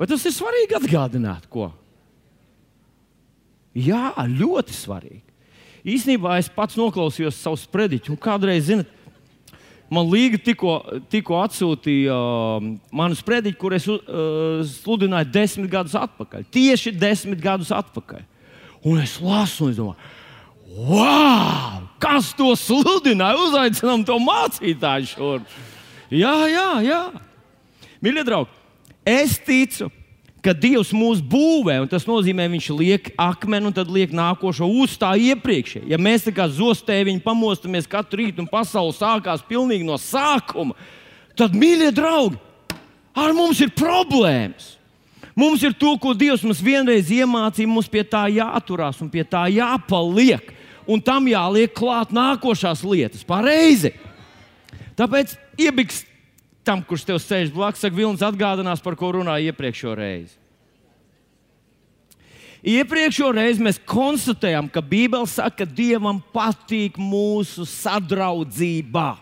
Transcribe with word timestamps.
Vai 0.00 0.08
tas 0.08 0.22
ir 0.24 0.32
svarīgi 0.32 0.78
atgādināt, 0.78 1.44
ko? 1.52 1.66
Jā, 3.76 4.14
ļoti 4.24 4.72
svarīgi. 4.72 5.26
Īsnībā 5.92 6.38
es 6.40 6.48
pats 6.52 6.78
noklausījos 6.80 7.36
savus 7.36 7.66
sprediķus, 7.66 8.14
un 8.14 8.18
kādreiz, 8.20 8.64
zinot, 8.70 8.88
man 9.92 10.08
līga 10.08 10.40
tikko, 10.40 10.78
tikko 11.12 11.36
atsūtīja 11.42 12.16
uh, 12.16 12.70
manu 12.96 13.18
sprediķu, 13.18 13.58
kur 13.60 13.76
es 13.76 13.88
uh, 13.92 14.62
sludināju 14.80 15.28
desmit 15.34 15.68
gadus 15.72 15.96
atpakaļ. 16.00 16.46
Tieši 16.52 16.94
desmit 16.96 17.42
gadus 17.44 17.72
atpakaļ. 17.74 18.24
Un 18.88 19.02
es 19.02 19.18
lasu, 19.20 19.66
un 19.66 19.74
es 19.74 19.80
domāju, 19.80 20.12
wow! 20.88 21.84
Kas 22.00 22.30
to 22.36 22.54
sludināja? 22.56 23.36
Uzaicinām 23.50 24.06
to 24.08 24.16
mācītāju 24.24 25.12
šurp. 25.12 25.58
Jā, 26.08 26.32
jā, 26.48 26.68
jā. 26.86 27.02
Mīļie 28.00 28.24
draugi, 28.24 28.59
es 29.06 29.38
ticu, 29.42 29.90
ka 30.44 30.54
Dievs 30.56 30.90
mūs 30.96 31.20
būvē, 31.20 31.76
un 31.82 31.88
tas 31.90 32.06
nozīmē, 32.08 32.46
ka 32.48 32.54
Viņš 32.54 32.68
liek 32.78 33.10
akmeni 33.20 33.68
un 33.68 33.76
tad 33.76 33.90
liek 33.92 34.12
nākošo 34.16 34.68
uzstā 34.82 35.12
iepriekšēji. 35.20 35.90
Ja 35.92 36.00
mēs 36.00 36.26
tā 36.26 36.34
kā 36.36 36.48
zostēviņi 36.48 37.22
pamostamies 37.24 37.88
katru 37.90 38.22
rītu 38.22 38.44
un 38.44 38.50
pasaule 38.50 38.96
sākās 38.96 39.44
pilnīgi 39.46 39.86
no 39.86 39.98
sākuma, 40.00 40.76
tad, 41.38 41.56
mīļie 41.56 41.92
draugi, 41.96 42.40
ar 43.16 43.34
mums 43.36 43.60
ir 43.60 43.72
problēmas. 43.76 44.76
Mums 45.38 45.62
ir 45.64 45.72
to, 45.78 45.94
ko 46.00 46.12
Dievs 46.16 46.42
mums 46.44 46.60
vienreiz 46.60 47.08
iemācīja, 47.14 47.70
mums 47.70 47.88
pie 47.88 48.02
tā 48.04 48.26
jāturās 48.32 48.98
un 49.00 49.08
pie 49.12 49.22
tā 49.24 49.46
jāpaliek. 49.52 50.50
Un 50.90 51.00
tam 51.04 51.28
jāliek 51.30 51.70
klāt 51.76 52.10
nākošās 52.12 52.82
lietas, 52.82 53.22
pareizi. 53.24 53.92
Tāpēc 54.98 55.36
iebiks 55.60 56.02
tam, 56.70 56.84
kurš 56.86 57.08
tev 57.08 57.18
sēž 57.18 57.50
blakus, 57.54 57.82
saka, 57.82 57.96
Vilnis 57.96 58.22
atgādinās, 58.22 58.82
par 58.84 58.94
ko 58.98 59.16
runāja 59.16 59.50
iepriekšējā 59.50 59.94
reizē. 59.98 60.36
Iepriekšējā 62.70 63.30
reizē 63.34 63.64
mēs 63.64 63.80
konstatējām, 63.88 64.68
ka 64.70 64.82
Bībele 64.84 65.26
saka, 65.26 65.64
ka 65.64 65.66
Dievam 65.66 66.20
patīk 66.34 67.00
mūsu 67.00 67.66
sadraudzība. 67.66 69.16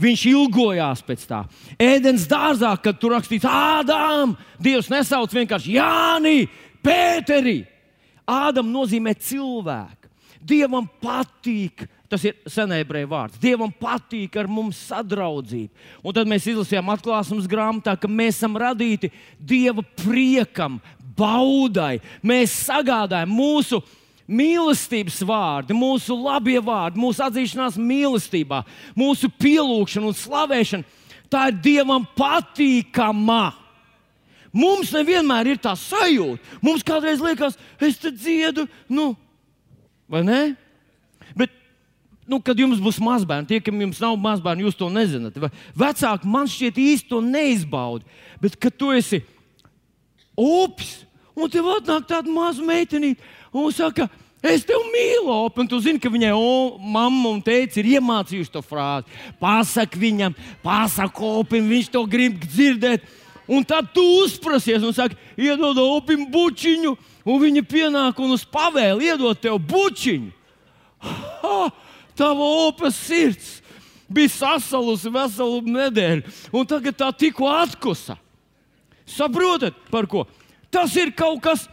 Viņš 0.00 0.22
ilgojās 0.30 1.04
pēc 1.06 1.26
tā. 1.28 1.42
Ēdienas 1.78 2.24
dārzā, 2.30 2.72
kad 2.82 2.96
tur 2.98 3.14
rakstīts, 3.14 3.46
Ādám, 3.46 4.32
Dievs 4.62 4.88
nesauc 4.90 5.34
vienkārši 5.34 5.76
Jāni, 5.76 6.48
Pēteri. 6.82 7.60
Ādam 8.24 8.72
nozīmē 8.72 9.12
cilvēku. 9.20 10.08
Dievam 10.44 10.88
patīk 11.02 11.84
Tas 12.12 12.24
ir 12.26 12.36
senēbrēju 12.50 13.08
vārds. 13.08 13.40
Dievam 13.40 13.70
patīk 13.72 14.36
ar 14.36 14.48
mums 14.50 14.78
sadraudzība. 14.90 15.72
Un 16.04 16.14
tad 16.16 16.28
mēs 16.28 16.46
izlasījām 16.52 16.92
atklāsmes 16.92 17.48
grāmatā, 17.50 17.96
ka 17.96 18.10
mēs 18.10 18.36
esam 18.36 18.58
radīti 18.60 19.10
Dieva 19.40 19.82
priekam, 20.04 20.76
baudai. 21.16 22.02
Mēs 22.22 22.52
sagādājam 22.66 23.32
mūsu 23.32 23.80
mīlestības 24.28 25.22
vārdi, 25.26 25.76
mūsu 25.76 26.16
labie 26.18 26.60
vārdi, 26.64 27.00
mūsu 27.00 27.24
atzīšanās 27.24 27.80
mīlestībā, 27.80 28.62
mūsu 28.96 29.30
pielūgšana 29.40 30.10
un 30.10 30.16
slavēšana. 30.20 31.02
Tā 31.32 31.48
ir 31.50 31.60
Dievam 31.64 32.04
patīkama. 32.16 33.46
Mums 34.54 34.92
nevienmēr 34.94 35.54
ir 35.54 35.58
tā 35.58 35.72
sajūta. 35.74 36.60
Mums 36.62 36.84
kādreiz 36.86 37.24
liekas, 37.24 37.56
es 37.82 37.96
te 37.98 38.12
dziedu, 38.14 38.68
nu, 38.92 39.10
vai 40.06 40.22
ne? 40.28 40.42
Nu, 42.28 42.40
kad 42.40 42.58
jums 42.58 42.80
būs 42.82 42.98
mazbērni, 43.02 43.48
tie, 43.48 43.60
kam 43.62 43.80
jums 43.82 44.00
nav 44.02 44.16
mazbērni, 44.20 44.64
jūs 44.66 44.78
to 44.78 44.88
nezināt. 44.92 45.36
Vecāki 45.76 46.30
man 46.30 46.48
šķiet 46.50 46.80
īsti 46.80 47.10
to 47.10 47.20
neizbauda. 47.24 48.04
Bet, 48.42 48.56
kad 48.60 48.76
tu 48.76 48.90
esi 48.94 49.22
upis, 50.38 51.02
un 51.36 51.50
tev 51.50 51.68
atnāk 51.76 52.06
tāda 52.10 52.32
maza 52.32 52.64
meitenīte, 52.64 53.22
un 53.54 53.72
saka, 53.74 54.08
es 54.44 54.64
tevi 54.66 54.88
mīlu, 54.92 55.34
un 55.48 55.68
tu 55.70 55.80
zini, 55.84 56.00
ka 56.02 56.12
viņai 56.12 56.32
o, 56.36 56.78
mamma 56.80 57.34
un 57.34 57.42
teica 57.44 57.80
ir 57.80 57.92
iemācījuši 57.96 58.54
to 58.54 58.64
frāzi. 58.64 59.20
Pasaki 59.40 60.00
viņam, 60.00 60.36
pasaki 60.64 61.28
opim, 61.28 61.68
viņš 61.70 61.92
to 61.92 62.04
grib 62.10 62.40
dzirdēt. 62.46 63.06
Un 63.44 63.60
tad 63.68 63.90
tu 63.92 64.00
uzprasies 64.22 64.80
un 64.80 64.94
saki, 64.96 65.18
iedod 65.36 65.76
opim 65.82 66.24
bučiņu, 66.32 66.94
un 67.28 67.40
viņa 67.42 67.62
pienāk 67.68 68.20
un 68.24 68.32
uz 68.38 68.44
pavēli 68.48 69.10
iedod 69.10 69.36
tev 69.40 69.58
bučiņu. 69.60 70.32
Ha! 71.04 71.83
Tava 72.14 72.46
opas 72.68 72.94
sirds 72.94 73.60
bija 74.14 74.30
sasalusi 74.30 75.10
veselu 75.12 75.62
nedēļu, 75.74 76.34
un 76.54 76.66
tagad 76.68 76.96
tā 76.98 77.10
tikko 77.16 77.48
atkusa. 77.50 78.16
Saprotat, 79.08 79.76
par 79.90 80.06
ko? 80.10 80.24
Tas 80.72 80.94
ir 80.96 81.12
kaut 81.16 81.42
kas, 81.44 81.66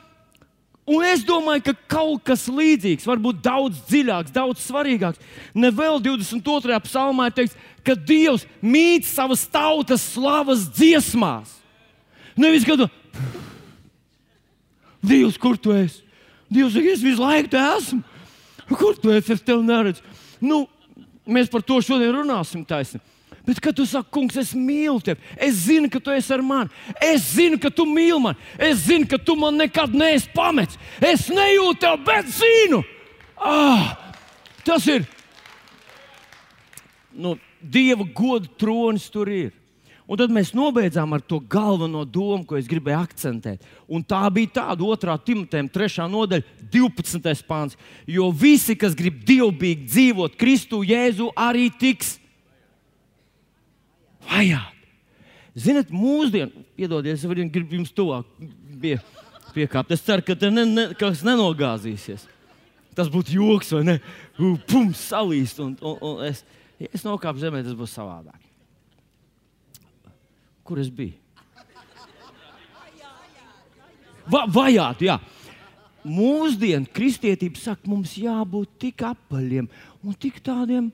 un 0.90 1.06
es 1.08 1.24
domāju, 1.28 1.70
ka 1.70 1.76
kaut 1.96 2.24
kas 2.28 2.48
līdzīgs, 2.52 3.08
varbūt 3.08 3.42
daudz 3.46 3.84
dziļāks, 3.90 4.34
daudz 4.36 4.64
svarīgāks. 4.66 5.22
Nevēl 5.54 6.02
22. 6.04 6.80
psalmā 6.88 7.30
ir 7.30 7.38
teikts, 7.38 7.58
ka 7.86 7.96
Dievs 7.96 8.46
mīt 8.62 9.08
savas 9.10 9.46
tautas 9.50 10.04
slavas 10.14 10.68
dziesmās. 10.74 11.58
Nevis 12.40 12.66
gadu, 12.68 12.88
Dievs, 15.02 15.38
kur 15.42 15.58
tu 15.58 15.74
esi? 15.76 16.04
Dievs, 16.52 16.76
es 16.78 17.02
visu 17.02 17.22
laiku 17.22 17.50
te 17.54 17.62
esmu. 17.78 18.04
Kur 18.72 18.96
tu 19.00 19.12
esi? 19.12 19.34
Es 19.34 19.42
tevi 19.44 19.66
neredzu 19.66 20.11
nu, 20.42 20.66
mēs 21.26 21.50
par 21.52 21.64
to 21.66 21.80
šodien 21.84 22.14
runāsim 22.16 22.66
taisni. 22.68 23.02
Bet, 23.46 23.58
kad 23.64 23.74
tu 23.74 23.88
saki, 23.90 24.12
kungs, 24.14 24.38
es 24.38 24.52
mīlu 24.54 25.00
tevi, 25.02 25.22
es 25.42 25.64
zinu, 25.66 25.90
ka 25.90 26.00
tu 26.04 26.14
esi 26.14 26.34
ar 26.36 26.44
mani, 26.46 26.70
es 27.02 27.24
zinu, 27.34 27.58
ka 27.62 27.72
tu 27.74 27.88
mīli 27.90 28.20
mani, 28.22 28.38
es 28.62 28.84
zinu, 28.86 29.08
ka 29.10 29.18
tu 29.18 29.36
man 29.40 29.58
nekad 29.58 29.96
neesi 29.98 30.30
pametis. 30.36 30.78
Es 31.02 31.26
nejūtu 31.34 31.80
tevi, 31.82 32.04
bet 32.06 32.30
zinu, 32.38 32.84
ah, 33.42 33.96
tas 34.66 34.86
ir. 34.92 35.08
Nu, 37.12 37.38
Dieva 37.62 38.06
goda 38.16 38.50
tronis 38.58 39.10
tur 39.14 39.30
ir. 39.30 39.52
Un 40.12 40.20
tad 40.20 40.32
mēs 40.36 40.50
nobeidzām 40.52 41.14
ar 41.16 41.22
to 41.24 41.38
galveno 41.40 42.02
domu, 42.04 42.44
ko 42.44 42.58
es 42.60 42.68
gribēju 42.68 42.98
akcentēt. 43.00 43.62
Un 43.88 44.04
tā 44.04 44.26
bija 44.36 44.58
tāda 44.58 44.84
otrā 44.84 45.16
Timotejam, 45.16 45.70
trešā 45.72 46.08
nodaļa, 46.12 46.44
12. 46.74 47.46
pāns. 47.48 47.78
Jo 48.04 48.28
visi, 48.36 48.76
kas 48.76 48.98
grib 48.98 49.22
dievbijīgi 49.28 49.88
dzīvot 49.88 50.36
Kristu 50.42 50.82
Jēzu, 50.84 51.30
arī 51.40 51.70
tiks 51.72 52.18
vajāti. 54.28 54.92
Ziniet, 55.56 55.96
mūsdienās, 55.96 56.60
piedodiet, 56.76 57.16
es 57.16 57.26
varu 57.28 57.48
jums 57.48 57.96
tuvāk 57.96 58.28
pie, 58.84 58.98
piekāpt. 59.56 59.96
Es 59.96 60.04
ceru, 60.04 60.28
ka 60.28 60.36
tas 60.36 60.52
ne, 60.52 60.68
ne, 60.68 60.88
nenogāzīsies. 61.32 62.28
Tas 63.00 63.08
būtu 63.12 63.40
joks, 63.40 63.72
vai 63.80 63.88
ne? 63.88 64.00
Pum, 64.68 64.92
salīst. 64.92 65.64
Un, 65.64 65.78
un, 65.80 66.00
un 66.04 66.24
es, 66.28 66.44
ja 66.84 66.92
es 66.92 67.08
nokāpu 67.08 67.48
zemē, 67.48 67.64
tas 67.64 67.80
būs 67.80 67.96
savādāk 67.96 68.51
kur 70.72 70.80
es 70.80 70.88
biju. 70.96 71.18
Va, 74.32 74.46
vajāt, 74.48 75.04
jā. 75.04 75.18
Mūsdienu 76.08 76.88
kristietība 76.96 77.60
saka, 77.60 77.90
mums 77.92 78.16
jābūt 78.18 78.78
tik 78.82 79.04
apaļiem 79.06 79.68
un 80.08 80.16
tik 80.18 80.40
tādiem, 80.46 80.88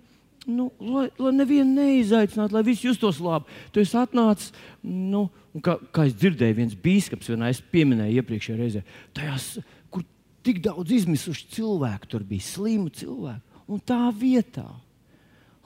nu, 0.49 0.67
lai, 0.81 1.05
lai 1.21 1.33
nevienu 1.35 1.77
neizaicinātu, 1.77 2.55
lai 2.57 2.65
viss 2.65 2.83
justos 2.88 3.21
labi. 3.23 3.45
Tu 3.71 3.83
esi 3.83 3.95
atnācis, 3.99 4.49
nu, 4.81 5.27
kā, 5.63 5.77
kā 5.94 6.07
es 6.09 6.17
dzirdēju, 6.17 6.57
viens 6.57 6.75
biskups, 6.83 7.29
vienā 7.31 7.53
es 7.53 7.61
pieminēju 7.61 8.23
iepriekšējā 8.23 8.57
reizē, 8.59 8.83
tajās, 9.15 9.49
kur 9.94 10.03
tik 10.47 10.63
daudz 10.65 10.97
izmisuši 10.97 11.51
cilvēku, 11.59 12.09
tur 12.11 12.25
bija 12.27 12.49
slimu 12.49 12.89
cilvēku. 12.97 13.63
Un 13.67 13.83
tā 13.83 14.01
vietā, 14.15 14.67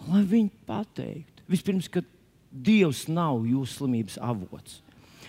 lai 0.10 0.26
viņi 0.28 0.52
pateiktu, 0.68 1.46
vispirms, 1.50 1.90
kad 1.94 2.06
Dievs 2.52 3.06
nav 3.08 3.46
jūsu 3.48 3.80
slimības 3.80 4.18
avots. 4.22 4.82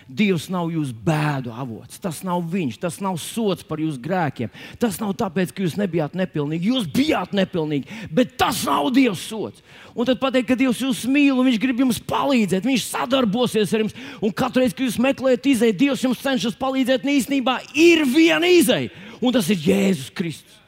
Dievs 0.03 0.49
nav 0.51 0.67
jūsu 0.73 0.91
bēdu 1.05 1.53
avots. 1.55 1.99
Tas 2.01 2.19
nav 2.27 2.41
viņš, 2.51 2.75
tas 2.81 2.97
nav 3.03 3.15
sots 3.21 3.63
par 3.63 3.79
jūsu 3.79 4.01
grēkiem. 4.03 4.51
Tas 4.81 4.97
nav 4.99 5.13
tāpēc, 5.19 5.53
ka 5.55 5.63
jūs 5.63 5.77
nebijāt 5.79 6.17
nepilnīgi. 6.19 6.69
Jūs 6.73 6.89
bijāt 6.91 7.31
nepilnīgi, 7.35 7.87
bet 8.11 8.35
tas 8.39 8.59
nav 8.67 8.89
Dieva 8.95 9.15
sots. 9.17 9.63
Un 9.95 10.09
tad 10.09 10.19
pateikt, 10.19 10.49
ka 10.51 10.59
Dievs 10.59 10.81
jūs 10.83 11.05
mīl 11.07 11.37
un 11.37 11.47
Viņš 11.47 11.59
grib 11.63 11.83
jums 11.85 12.01
palīdzēt, 12.03 12.67
Viņš 12.67 12.87
sadarbosies 12.89 13.73
ar 13.73 13.85
jums. 13.85 13.95
Un 14.19 14.35
katru 14.35 14.63
reizi, 14.63 14.75
kad 14.75 14.87
jūs 14.89 14.99
meklējat 15.07 15.51
izēju, 15.53 15.79
Dievs 15.79 16.03
jums 16.03 16.23
cenšas 16.23 16.59
palīdzēt. 16.59 17.07
Un 17.07 17.15
īstenībā 17.15 17.59
ir 17.71 18.03
viena 18.09 18.51
izēja, 18.51 18.91
un 19.21 19.35
tas 19.35 19.47
ir 19.53 19.63
Jēzus 19.69 20.11
Kristus. 20.11 20.59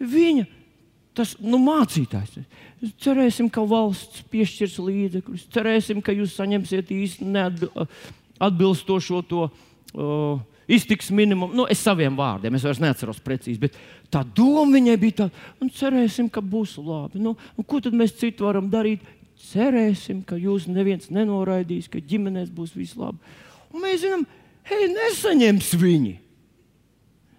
Viņa 0.00 0.48
tas 1.18 1.34
nu, 1.42 1.58
mācītājs. 1.60 2.38
Cerēsim, 3.02 3.48
ka 3.50 3.64
valsts 3.66 4.22
piešķirs 4.30 4.76
līdzekļus, 4.78 5.48
cerēsim, 5.54 6.02
ka 6.04 6.14
jūs 6.14 6.36
saņemsiet 6.38 6.92
īstenībā 6.94 7.86
atbilstošo 8.38 9.22
to 9.26 9.48
uh, 9.48 10.38
iztiks 10.70 11.10
minimumu. 11.10 11.56
Nu, 11.58 11.66
es 11.66 11.82
saviem 11.82 12.14
vārdiem, 12.18 12.54
es 12.54 12.66
vairs 12.66 12.82
neatceros 12.82 13.18
precīzi, 13.24 13.58
bet 13.64 13.78
tā 14.14 14.22
doma 14.22 14.68
viņai 14.76 14.94
bija 15.00 15.24
tāda, 15.24 15.46
un 15.64 15.72
cerēsim, 15.74 16.28
ka 16.30 16.44
būs 16.44 16.76
labi. 16.78 17.22
Nu, 17.24 17.34
ko 17.66 17.82
tad 17.82 17.96
mēs 17.98 18.14
citu 18.20 18.46
varam 18.46 18.70
darīt? 18.70 19.02
Cerēsim, 19.48 20.22
ka 20.26 20.38
jūs 20.38 20.66
neviens 20.70 21.10
nenoraidīs, 21.14 21.90
ka 21.90 22.02
ģimenēs 22.02 22.50
būs 22.54 22.76
viss 22.78 22.98
labi. 22.98 23.18
Un 23.74 23.82
mēs 23.82 24.02
zinām, 24.04 24.24
hei, 24.70 24.86
nesaņems 24.94 25.74
viņi. 25.82 26.14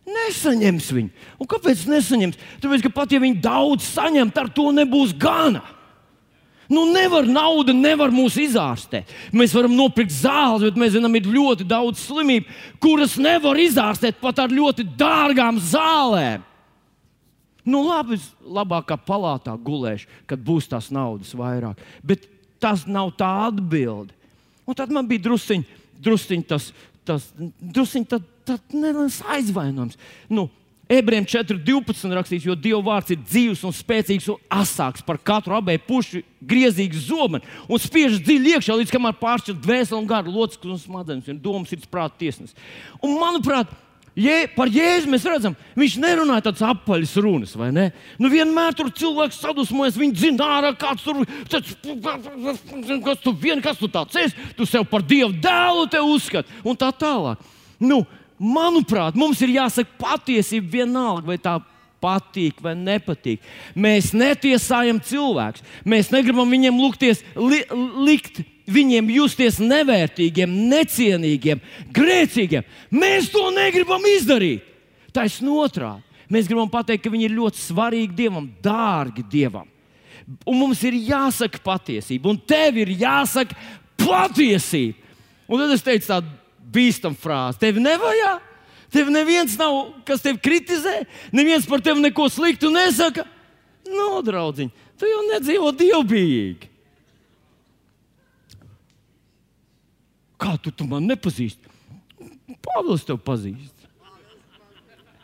Nesaņems 0.10 0.88
viņu. 0.96 1.28
Un 1.40 1.50
kāpēc 1.50 1.84
nesaņems? 1.90 2.40
Tāpēc, 2.64 2.86
ka 2.86 2.94
pat 2.94 3.12
ja 3.14 3.20
viņi 3.22 3.42
daudz 3.44 3.86
saņemt, 3.92 4.38
ar 4.42 4.50
to 4.54 4.70
nebūs 4.76 5.14
gana. 5.20 5.62
Nu, 6.70 6.84
nevar 6.94 7.26
nauda, 7.26 7.74
nevar 7.74 8.12
mūs 8.14 8.36
izārstēt. 8.38 9.10
Mēs 9.34 9.56
varam 9.58 9.74
nopirkt 9.74 10.14
zāles, 10.14 10.68
bet 10.68 10.78
mēs 10.78 10.94
zinām, 10.94 11.16
ir 11.18 11.30
ļoti 11.34 11.66
daudz 11.66 12.04
slimību, 12.04 12.46
kuras 12.82 13.16
nevar 13.18 13.58
izārstēt 13.58 14.20
pat 14.22 14.44
ar 14.44 14.54
ļoti 14.54 14.86
dārgām 15.00 15.58
zālēm. 15.72 16.46
Nu, 17.66 17.82
labi, 17.88 18.20
labākā 18.46 19.00
palātā 19.02 19.56
gulēšu, 19.58 20.08
kad 20.30 20.46
būs 20.46 20.70
tās 20.70 20.92
naudas 20.94 21.34
vairāk. 21.38 21.82
Bet 22.06 22.30
tas 22.62 22.86
nav 22.86 23.16
tā 23.18 23.30
atbilde. 23.48 24.14
Un 24.70 24.78
tad 24.78 24.94
man 24.94 25.10
bija 25.10 25.26
drusciņš, 25.26 25.78
drusciņ 26.06 26.46
tas, 26.50 26.70
tas 27.08 27.32
drusciņ 27.58 28.06
tad, 28.14 28.26
tad 28.50 28.76
neliels 28.76 29.22
aizvainojums. 29.30 30.00
Nu, 30.30 30.50
Ebrejiem 30.90 31.28
4.12. 31.30 32.10
rakstīts, 32.18 32.48
jo 32.48 32.56
Dieva 32.58 32.80
vārds 32.82 33.14
ir 33.14 33.20
dzīves 33.22 33.60
un 33.68 33.74
spēcīgs 33.78 34.26
un 34.34 34.40
asāks 34.50 35.04
par 35.06 35.20
katru 35.22 35.54
abēju 35.54 35.84
pušu 35.86 36.22
griezīgu 36.50 36.98
zobenu 37.04 37.46
un 37.70 37.82
spiež 37.82 38.16
dziļi 38.18 38.56
iekšā, 38.56 38.78
līdz 38.80 38.94
kamēr 38.96 39.20
pāršķirt 39.20 39.60
dvēseli 39.62 40.00
un 40.00 40.08
garu 40.10 40.34
locekli 40.34 40.74
un 40.74 40.82
smadzenes 40.82 41.30
un 41.30 41.38
domas 41.44 41.76
ir 41.76 41.86
prāta 41.94 42.18
tiesnes. 42.24 42.58
Un, 43.04 43.14
manuprāt, 43.22 43.70
Jē, 44.20 44.50
par 44.56 44.68
Jēzu 44.74 45.08
mēs 45.12 45.24
redzam, 45.30 45.54
viņš 45.80 46.00
nerunāja 46.02 46.48
tādas 46.50 46.64
apaļas 46.66 47.14
runas, 47.22 47.54
vai 47.56 47.70
ne? 47.72 47.86
Nu, 48.20 48.28
vienmēr 48.34 48.74
tur 48.76 48.90
cilvēks 48.92 49.38
sadusmojas, 49.40 50.00
viņi 50.00 50.24
zina, 50.26 50.48
ārā 50.58 50.74
kāds 50.76 51.06
tur 51.06 51.22
ir. 51.22 51.30
Kas 53.06 53.22
tu 53.24 53.36
vien, 53.38 53.62
kas 53.64 53.80
tu 53.80 53.88
tāds 53.92 54.18
esi? 54.20 54.50
Tu 54.58 54.68
sev 54.68 54.90
par 54.90 55.06
Dievu 55.06 55.32
dēlu 55.40 55.86
uzskati 56.10 56.66
un 56.66 56.76
tā 56.76 56.90
tālāk. 56.92 57.46
Nu, 57.80 58.02
manuprāt, 58.40 59.18
mums 59.20 59.42
ir 59.44 59.54
jāsaka 59.58 60.00
patiesība 60.00 60.80
vienalga, 60.80 61.28
vai 61.28 61.38
tā 61.42 61.58
patīk 62.00 62.62
vai 62.64 62.74
nepatīk. 62.80 63.44
Mēs 63.76 64.14
netiesājam 64.16 65.02
cilvēkus. 65.04 65.66
Mēs 65.84 66.12
negribam 66.14 66.50
viņiem 66.52 66.80
lūgties, 66.80 67.24
li, 67.36 67.62
likt 68.08 68.42
viņiem 68.70 69.10
justies 69.12 69.60
nevērtīgiem, 69.62 70.52
necienīgiem, 70.72 71.62
grēcīgiem. 71.96 72.68
Mēs 72.94 73.32
to 73.34 73.50
negribam 73.56 74.06
izdarīt. 74.16 74.64
Taisnība 75.14 75.66
otrādi. 75.66 76.06
Mēs 76.30 76.46
gribam 76.46 76.70
pateikt, 76.70 77.04
ka 77.04 77.12
viņi 77.12 77.26
ir 77.26 77.38
ļoti 77.40 77.62
svarīgi 77.64 78.14
Dievam, 78.16 78.46
dārgi 78.62 79.24
Dievam. 79.26 79.66
Un 80.46 80.60
mums 80.60 80.84
ir 80.86 80.94
jāsaka 80.94 81.58
patiesība, 81.66 82.30
un 82.30 82.38
tev 82.38 82.78
ir 82.78 82.92
jāsaka 83.02 83.58
patiesība. 83.98 85.08
Un 85.50 85.64
tad 85.64 85.74
es 85.74 85.82
teicu 85.82 86.06
tādu 86.06 86.30
bīstamu 86.74 87.18
frāzi. 87.20 87.60
Tev 87.62 87.80
nevajag, 87.82 88.46
tev 88.94 89.12
neviens 89.14 89.58
nav, 89.60 89.80
kas 90.08 90.24
tevi 90.26 90.42
kritizē, 90.44 91.02
neviens 91.36 91.68
par 91.70 91.84
tevi 91.86 92.04
neko 92.04 92.30
sliktu 92.32 92.72
nesaka. 92.74 93.26
No, 93.90 94.20
draugiņ, 94.26 94.70
tu 95.00 95.10
jau 95.10 95.24
nedzīvo 95.32 95.72
dievbijīgi. 95.78 96.70
Kā 100.40 100.56
tu, 100.64 100.72
tu 100.72 100.86
man 100.88 101.04
nepazīsti? 101.10 101.68
Pāvils 102.64 103.04
tev 103.08 103.20
pazīst. 103.24 103.76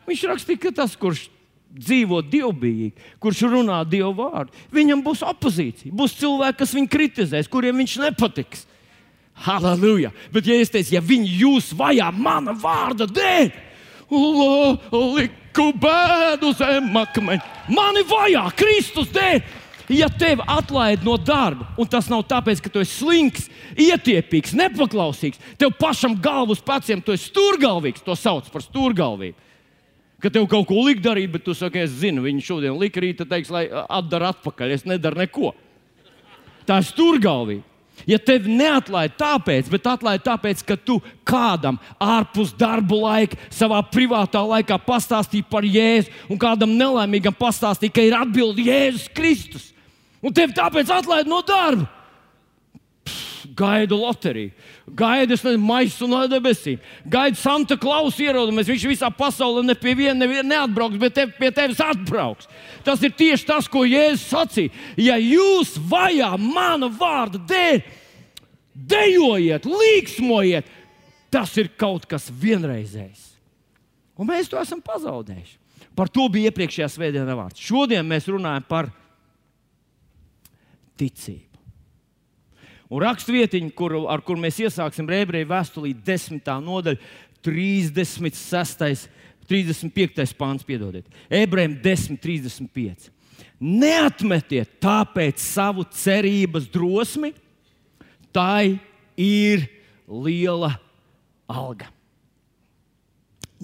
Viņš 0.06 0.26
rakstīja, 0.30 0.62
ka 0.68 0.72
tas, 0.84 0.94
kurš 1.00 1.30
dzīvo 1.76 2.22
dievbijīgi, 2.24 2.94
kurš 3.24 3.46
runā 3.52 3.82
dievu 3.88 4.14
vārdu, 4.20 4.54
viņam 4.76 5.02
būs 5.06 5.24
opozīcija. 5.28 5.94
Būs 5.96 6.16
cilvēki, 6.20 6.60
kas 6.62 6.74
viņu 6.76 6.92
kritizēs, 6.92 7.50
kuriem 7.52 7.82
viņš 7.82 7.98
nepatiks. 8.04 8.66
Halleluja! 9.36 10.14
Bet, 10.32 10.48
ja 10.48 10.56
es 10.62 10.72
teicu, 10.72 10.96
ja 10.96 11.02
viņi 11.04 11.34
jūs 11.42 11.74
vajā 11.76 12.08
mana 12.16 12.56
vārda 12.56 13.08
dēļ, 13.10 13.52
liku 14.10 15.68
bēdu 15.82 16.54
zem 16.56 16.96
akmeņa, 17.02 17.54
mani 17.76 18.04
vajā 18.08 18.48
Kristus 18.58 19.12
dēļ. 19.16 19.44
Ja 19.94 20.08
tevi 20.10 20.42
atlaid 20.50 21.04
no 21.06 21.14
darba, 21.22 21.68
un 21.78 21.86
tas 21.86 22.08
nav 22.10 22.24
tāpēc, 22.26 22.58
ka 22.64 22.72
tu 22.74 22.82
esi 22.82 23.04
slinks, 23.04 23.44
ietiepīgs, 23.78 24.56
nepaklausīgs, 24.58 25.38
tev 25.62 25.76
pašam 25.78 26.16
galvas 26.18 26.64
paciem, 26.66 27.04
tu 27.06 27.14
esi 27.14 27.30
stūrgalvīgs, 27.30 28.02
to 28.02 28.16
sauc 28.18 28.50
par 28.50 28.66
stūrgalvību. 28.66 29.38
Ka 30.24 30.32
tev 30.34 30.48
kaut 30.50 30.66
ko 30.72 30.80
likt 30.88 31.04
darīt, 31.06 31.30
bet 31.36 31.46
tu 31.46 31.54
saki, 31.54 31.84
es 31.86 31.94
zinu, 32.00 32.24
viņi 32.26 32.42
šodien 32.48 32.80
lika 32.82 33.04
rīta, 33.04 33.28
teiks, 33.30 33.52
lai 33.54 33.68
atdara 33.70 34.32
atpakaļ, 34.34 34.74
es 34.74 34.88
nedaru 34.90 35.22
neko. 35.22 35.54
Tā 36.66 36.80
ir 36.82 36.90
stūrgalvība. 36.90 37.75
Ja 38.04 38.20
tevi 38.20 38.52
neatlaid 38.52 39.16
tāpēc, 39.18 39.70
bet 39.72 39.88
atlaid 39.88 40.24
tāpēc, 40.26 40.62
ka 40.68 40.76
tu 40.76 41.00
kādam 41.28 41.80
ārpus 42.02 42.52
darba 42.58 43.00
laika, 43.00 43.40
savā 43.54 43.80
privātā 43.88 44.44
laikā 44.44 44.78
pastāstīji 44.84 45.48
par 45.50 45.64
Jēzu, 45.64 46.12
un 46.30 46.42
kādam 46.42 46.76
nelaimīgam 46.76 47.36
pastāstīji, 47.40 47.96
ka 47.96 48.04
ir 48.04 48.18
atbildi 48.20 48.68
Jēzus 48.68 49.08
Kristus, 49.16 49.70
un 50.20 50.36
tevi 50.36 50.58
tāpēc 50.58 50.92
atlaid 50.92 51.32
no 51.32 51.40
darba. 51.48 51.88
Gaidu 53.56 53.98
loteriju, 54.00 54.52
gaidu 54.98 55.36
maisu 55.62 56.08
no 56.08 56.22
debesīm, 56.28 56.80
gaidu 57.06 57.38
Santa 57.38 57.78
Klausa 57.78 58.24
ierodamies. 58.24 58.70
Viņš 58.72 58.86
visā 58.90 59.10
pasaulē 59.14 59.64
ne 59.66 59.76
pie 59.76 59.94
viena 59.96 60.26
ne 60.26 60.42
neatbrauks, 60.44 60.98
bet 61.02 61.14
te, 61.14 61.28
pie 61.28 61.52
tevis 61.52 61.82
atbrauks. 61.84 62.50
Tas 62.84 63.04
ir 63.04 63.14
tieši 63.16 63.46
tas, 63.46 63.68
ko 63.68 63.86
Jēzus 63.86 64.26
sacīja. 64.32 64.74
Ja 64.98 65.20
jūs 65.22 65.76
vajā 65.92 66.32
mana 66.42 66.90
vārda 66.90 67.42
dēļ, 67.52 67.82
dejojiet, 68.76 69.70
līksmojiet, 69.70 70.74
tas 71.32 71.56
ir 71.62 71.72
kaut 71.78 72.08
kas 72.10 72.30
vienreizējs. 72.32 73.32
Un 74.16 74.30
mēs 74.30 74.48
to 74.52 74.60
esam 74.60 74.82
pazaudējuši. 74.84 75.58
Par 75.96 76.12
to 76.12 76.28
bija 76.32 76.52
iepriekšējā 76.52 76.88
svētdienā 76.92 77.36
vārds. 77.38 77.62
Šodien 77.64 78.08
mēs 78.08 78.28
runājam 78.32 78.64
par 78.68 78.90
ticību. 81.00 81.45
Un 82.90 83.02
rakstvietiņa, 83.02 83.72
kur, 83.78 83.98
ar 84.12 84.22
kur 84.26 84.38
mēs 84.38 84.60
iesāksim 84.62 85.08
Rēbrēju 85.10 85.50
vēstulī, 85.50 85.94
10. 86.06 86.52
nodaļa, 86.66 87.02
36. 87.46 89.10
35. 89.46 90.34
pāns, 90.38 90.66
piedodiet, 90.66 91.06
ebrejiem 91.30 91.76
10, 91.84 92.18
35. 92.22 93.12
Neatmetiet 93.62 94.80
tāpēc 94.84 95.42
savu 95.42 95.86
cerības 95.94 96.66
drosmi, 96.72 97.32
tai 98.34 98.80
ir 99.18 99.68
liela 100.10 100.74
alga. 101.48 101.92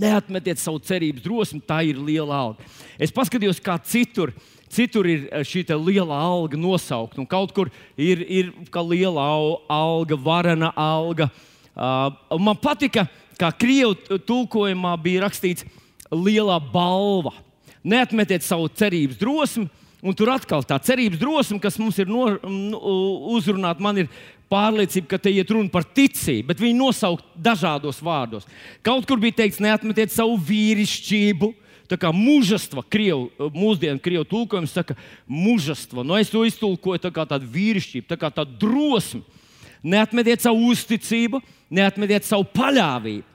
Neatmetiet 0.02 0.62
savu 0.62 0.80
cerības 0.86 1.26
drosmi, 1.26 1.60
tā 1.66 1.82
ir 1.90 2.00
liela 2.00 2.38
alga. 2.38 2.70
Es 3.02 3.12
paskatījos, 3.14 3.60
kā 3.62 3.76
citur 3.84 4.32
citur 4.72 5.08
ir 5.10 5.28
eh, 5.30 5.44
šī 5.46 5.66
liela 5.76 6.18
alga 6.18 6.58
nosaukt, 6.58 7.20
un 7.20 7.28
kaut 7.28 7.54
kur 7.56 7.72
ir, 7.98 8.24
ir 8.28 8.52
liela 8.88 9.28
alga, 9.70 10.16
varena 10.16 10.72
alga. 10.76 11.30
Uh, 11.72 12.12
man 12.40 12.58
patika, 12.60 13.06
kā 13.40 13.52
krievu 13.56 14.20
tulkojumā 14.28 14.96
bija 15.02 15.24
rakstīts, 15.26 15.66
liela 16.12 16.60
balva. 16.60 17.34
Neatmetiet 17.82 18.44
savu 18.46 18.68
cerības 18.70 19.18
drosmi, 19.18 19.70
un 20.02 20.18
tur 20.18 20.34
atkal 20.34 20.66
tā 20.68 20.78
cerības 20.84 21.22
drosme, 21.22 21.60
kas 21.62 21.80
mums 21.82 21.98
ir 22.02 22.10
no, 22.12 22.28
nu, 22.44 22.82
uzrunāta, 23.34 23.82
man 23.82 24.04
ir 24.04 24.12
pārliecība, 24.52 25.14
ka 25.14 25.20
te 25.22 25.32
iet 25.32 25.52
runa 25.54 25.72
par 25.72 25.86
ticību, 25.88 26.50
bet 26.52 26.62
viņi 26.62 26.78
nosaukt 26.78 27.26
dažādos 27.40 28.02
vārdos. 28.04 28.48
Kaut 28.86 29.08
kur 29.08 29.22
bija 29.22 29.40
teikts, 29.42 29.62
neatmetiet 29.64 30.14
savu 30.14 30.36
vīrišķību, 30.50 31.54
tā 31.92 32.00
kā 32.00 32.12
mužastva, 32.16 32.84
krievu, 32.88 33.30
mūsdienu 33.52 34.00
krievu 34.04 34.28
tulkojums 34.30 34.72
saka, 34.76 34.96
mužastva. 35.28 36.06
Nu, 36.08 36.16
es 36.20 36.32
to 36.32 36.46
iztulkoju 36.48 37.04
tā 37.04 37.12
kā 37.14 37.28
tādu 37.28 37.50
vīrišķību, 37.52 38.08
tā 38.08 38.20
kā 38.20 38.32
tādu 38.32 38.56
drosmi. 38.62 39.26
Neatmetiet 39.82 40.44
savu 40.44 40.70
uzticību, 40.72 41.42
neatmetiet 41.74 42.28
savu 42.28 42.46
paļāvību. 42.54 43.28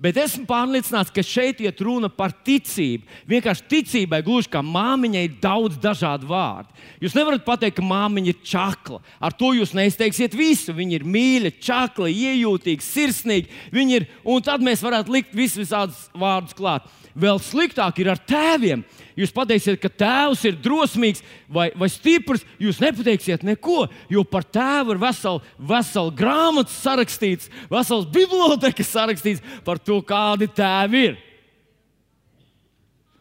Bet 0.00 0.16
esmu 0.16 0.46
pārliecināts, 0.48 1.12
ka 1.12 1.20
šeit 1.20 1.58
ir 1.60 1.74
runa 1.84 2.08
par 2.08 2.32
ticību. 2.32 3.04
Vienkārši 3.28 3.66
ticībai, 3.68 4.22
gluži 4.24 4.48
kā 4.48 4.62
māmiņai, 4.64 5.24
ir 5.26 5.34
daudz 5.42 5.76
dažādu 5.76 6.30
vārdu. 6.30 6.72
Jūs 7.04 7.16
nevarat 7.18 7.44
pateikt, 7.44 7.76
ka 7.76 7.84
māmiņa 7.84 8.32
ir 8.32 8.38
čakla. 8.40 9.02
Ar 9.20 9.36
to 9.36 9.52
jūs 9.58 9.74
neizteiksiet 9.76 10.32
visu. 10.32 10.72
Viņa 10.76 10.96
ir 10.96 11.04
mīļa, 11.04 11.52
čakla, 11.60 12.08
iejūtīga, 12.08 12.86
sirsnīga. 12.86 13.60
Ir, 13.76 14.08
un 14.24 14.40
tad 14.46 14.64
mēs 14.64 14.80
varētu 14.80 15.12
likt 15.18 15.36
visus 15.36 15.68
vārdus 16.16 16.56
klāt. 16.56 16.88
Vēl 17.18 17.40
sliktāk 17.42 17.98
ir 18.02 18.10
ar 18.12 18.20
tēviem. 18.22 18.84
Jūs 19.18 19.32
pateiksiet, 19.34 19.80
ka 19.82 19.90
tēvs 19.90 20.44
ir 20.48 20.58
drosmīgs 20.62 21.24
vai, 21.50 21.68
vai 21.76 21.88
stiprs. 21.90 22.44
Jūs 22.62 22.78
nepateiksiet 22.82 23.42
neko, 23.46 23.88
jo 24.12 24.22
par 24.24 24.46
tēvu 24.46 24.94
ir 24.94 25.02
vesela 25.02 25.42
vesel 25.72 26.12
grāmata 26.14 26.72
sarakstīts, 26.72 27.50
vesels 27.72 28.06
bibliotekas 28.14 28.92
sarakstīts 28.94 29.58
par 29.66 29.82
to, 29.82 29.98
kādi 30.06 30.48
tēvi 30.54 31.02
ir. 31.10 31.18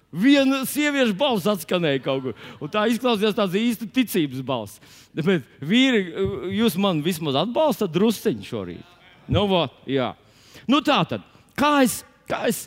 Viena 0.09 0.63
sieviešu 0.65 1.13
balss 1.17 1.49
atskanēja 1.49 2.01
kaut 2.01 2.23
kur. 2.23 2.37
Un 2.57 2.71
tā 2.73 2.87
izklausījās 2.89 3.35
tāds 3.37 3.57
īsti 3.57 3.89
ticības 3.93 4.41
balss. 4.45 4.79
Bet, 5.13 5.45
vīri, 5.61 6.01
jūs 6.57 6.77
man 6.81 7.03
vismaz 7.05 7.37
atbalstat 7.43 7.93
drusciņu 7.93 8.47
šorīt. 8.47 8.97
Nu, 9.29 9.45
va, 9.49 9.67
jā. 9.85 10.15
Nu, 10.69 10.81
tā 10.85 11.03
tad, 11.09 11.25
kā 11.57 11.83
es, 11.85 11.99
kā 12.29 12.47
es 12.49 12.65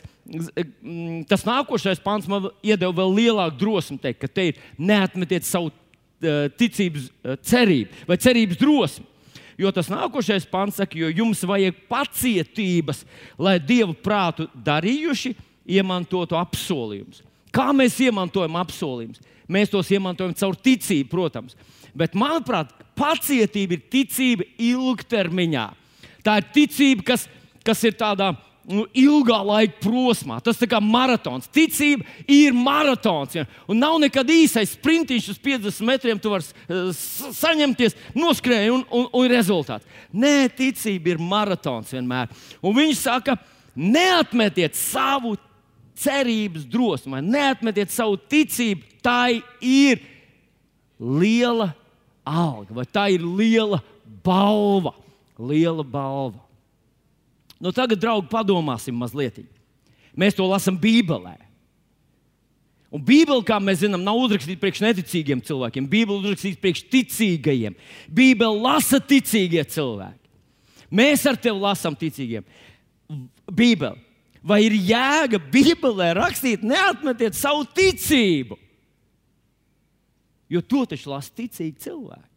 tas 1.27 1.43
nākošais 1.43 1.99
pāns 2.03 2.27
man 2.31 2.47
iedeva 2.63 2.93
vēl 3.01 3.15
lielāku 3.17 3.59
drosmi 3.59 3.99
teikt, 4.01 4.21
ka 4.21 4.29
te 4.31 4.49
ir 4.51 4.61
neatmetiet 4.79 5.47
savu 5.47 5.71
uh, 5.71 6.45
ticības 6.57 7.09
uh, 7.09 7.35
cerību 7.43 8.07
vai 8.07 8.19
cerības 8.21 8.61
drosmi. 8.61 9.09
Jo 9.59 9.69
tas 9.75 9.91
nākošais 9.91 10.47
pāns 10.49 10.79
saka, 10.79 10.97
jo 10.97 11.11
jums 11.13 11.43
vajag 11.45 11.83
pacietības, 11.91 13.03
lai 13.37 13.59
dievu 13.61 13.93
prātu 13.93 14.47
darījuši, 14.65 15.35
iemantotu 15.77 16.37
apsolījumus. 16.39 17.21
Kā 17.53 17.69
mēs 17.75 17.99
iemantojam 18.01 18.57
apsolījumus? 18.63 19.21
Mēs 19.51 19.69
tos 19.69 19.91
iemantojam 19.93 20.33
caur 20.39 20.57
ticību, 20.57 21.09
protams. 21.11 21.53
Bet, 21.93 22.15
manuprāt, 22.17 22.71
pacietība 22.97 23.77
ir 23.77 23.83
ticība 23.93 24.47
ilgtermiņā. 24.57 25.67
Tā 26.25 26.39
ir 26.39 26.49
ticība, 26.55 27.05
kas, 27.11 27.27
kas 27.65 27.83
ir 27.85 27.93
tādā 27.99 28.31
nu, 28.69 28.85
ilgā 28.95 29.39
laika 29.45 29.79
posmā. 29.83 30.39
Tas 30.43 30.59
ir 30.61 30.69
kā 30.71 30.79
maratons. 30.83 31.49
Ticība 31.53 32.05
ir 32.29 32.55
maratons. 32.55 33.35
Ja? 33.37 33.45
Un 33.69 33.81
nav 33.83 33.97
nekad 34.03 34.29
īsais 34.31 34.75
sprintiņš 34.77 35.29
uz 35.33 35.39
50 35.43 35.87
metriem, 35.87 36.21
tu 36.21 36.31
vari 36.33 36.45
saņemties, 37.37 37.97
noskrēji 38.17 38.73
un, 38.73 38.85
un, 38.93 39.07
un 39.19 39.31
rezultāts. 39.31 39.87
Nē, 40.13 40.49
ticība 40.55 41.13
ir 41.13 41.23
maratons 41.23 41.93
vienmēr. 41.95 42.31
Un 42.63 42.77
viņš 42.77 43.03
saka, 43.03 43.37
neatmetiet 43.75 44.77
savu 44.79 45.35
cerības 45.99 46.65
drosmi, 46.69 47.21
neatmetiet 47.25 47.93
savu 47.93 48.17
ticību. 48.17 48.89
Tā 49.03 49.33
ir 49.59 49.99
liela 50.99 51.73
alga, 52.23 52.71
vai 52.79 52.85
tā 52.87 53.09
ir 53.13 53.25
liela 53.25 53.81
balva. 54.23 54.95
Liela 55.39 55.83
balva. 55.83 56.42
Nu, 57.63 57.71
tagad, 57.71 58.01
draugi, 58.01 58.27
padomāsim 58.27 58.95
mazliet. 58.99 59.39
Mēs 60.19 60.35
to 60.35 60.43
lasām 60.49 60.75
Bībelē. 60.79 61.37
Un 62.93 63.01
Bībele, 63.01 63.41
kā 63.47 63.55
mēs 63.63 63.79
zinām, 63.81 64.03
nav 64.05 64.19
uzrakstīta 64.21 64.61
priekš 64.61 64.83
neticīgiem 64.83 65.39
cilvēkiem. 65.47 65.87
Bībele 65.89 66.19
uzrakstīta 66.19 66.59
priekš 66.61 66.83
ticīgajiem. 66.91 67.77
Bībele 68.11 68.59
lasa 68.61 68.99
ticīgie 69.01 69.63
cilvēki. 69.65 70.19
Mēs 70.93 71.23
ar 71.25 71.39
tevi 71.41 71.63
lasām 71.63 71.95
ticīgiem. 71.97 72.45
Bībele. 73.49 73.97
Vai 74.43 74.59
ir 74.67 74.75
jēga 74.75 75.39
Bībelē 75.39 76.11
rakstīt, 76.19 76.67
neatmetiet 76.67 77.39
savu 77.39 77.63
ticību? 77.73 78.59
Jo 80.51 80.61
to 80.61 80.83
taču 80.91 81.09
lasa 81.15 81.31
ticīgi 81.33 81.79
cilvēki. 81.87 82.29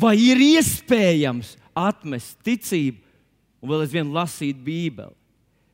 Vai 0.00 0.16
ir 0.22 0.40
iespējams 0.48 1.52
atmest 1.76 2.40
ticību 2.46 3.09
un 3.60 3.70
vēl 3.72 3.84
aizvien 3.84 4.12
lasīt 4.14 4.58
Bībeli. 4.64 5.14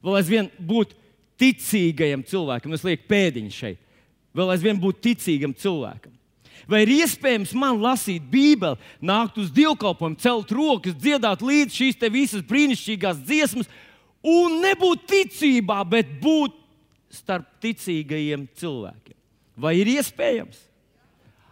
Vēl 0.04 0.18
aizvien 0.20 0.50
būt 0.58 0.94
ticīgajam 1.40 2.22
cilvēkam, 2.26 2.74
es 2.76 2.84
lieku 2.86 3.08
pēdiņu 3.10 3.54
šeit, 3.54 3.80
vēl 4.36 4.52
aizvien 4.54 4.78
būt 4.80 5.02
ticīgam 5.04 5.54
cilvēkam. 5.56 6.12
Vai 6.66 6.82
ir 6.82 6.92
iespējams 6.96 7.52
man 7.58 7.78
lasīt 7.82 8.24
Bībeli, 8.30 8.78
nākt 9.04 9.36
uz 9.38 9.52
dievkalpojumu, 9.54 10.18
celt 10.22 10.52
rokas, 10.56 10.96
dziedāt 10.98 11.44
līdzi 11.44 11.76
šīs 11.76 12.06
visas 12.10 12.42
brīnišķīgās 12.48 13.20
dziesmas, 13.22 13.68
un 14.26 14.60
nebūt 14.64 15.04
ticībā, 15.10 15.82
bet 15.86 16.16
būt 16.22 16.56
starp 17.14 17.46
ticīgajiem 17.62 18.48
cilvēkiem? 18.58 19.14
Vai 19.56 19.76
ir 19.80 19.92
iespējams? 19.94 20.58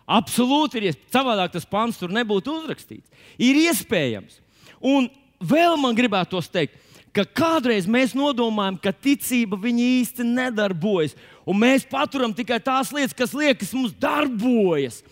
Absolūti 0.05 0.81
ir 0.81 0.91
iespējams. 0.91 1.13
Savādāk 1.15 1.55
tas 1.55 1.69
pants 1.69 2.01
tur 2.01 2.13
nebūtu 2.13 2.53
uzrakstīts. 2.59 3.09
Ir 3.41 3.57
iespējams. 3.63 4.41
Un 4.85 5.09
vēl 5.45 5.77
man 5.81 5.97
gribētos 5.97 6.49
teikt, 6.53 6.81
ka 7.15 7.25
kādreiz 7.25 7.87
mēs 7.87 8.15
nodomājam, 8.17 8.79
ka 8.83 8.93
ticība 8.93 9.59
īsti 9.71 10.27
nedarbojas, 10.27 11.15
un 11.47 11.61
mēs 11.63 11.87
paturam 11.87 12.35
tikai 12.35 12.59
tās 12.59 12.91
lietas, 12.93 13.15
kas 13.15 13.35
liekas 13.37 13.75
mums 13.77 13.95
darbojas. 13.95 15.03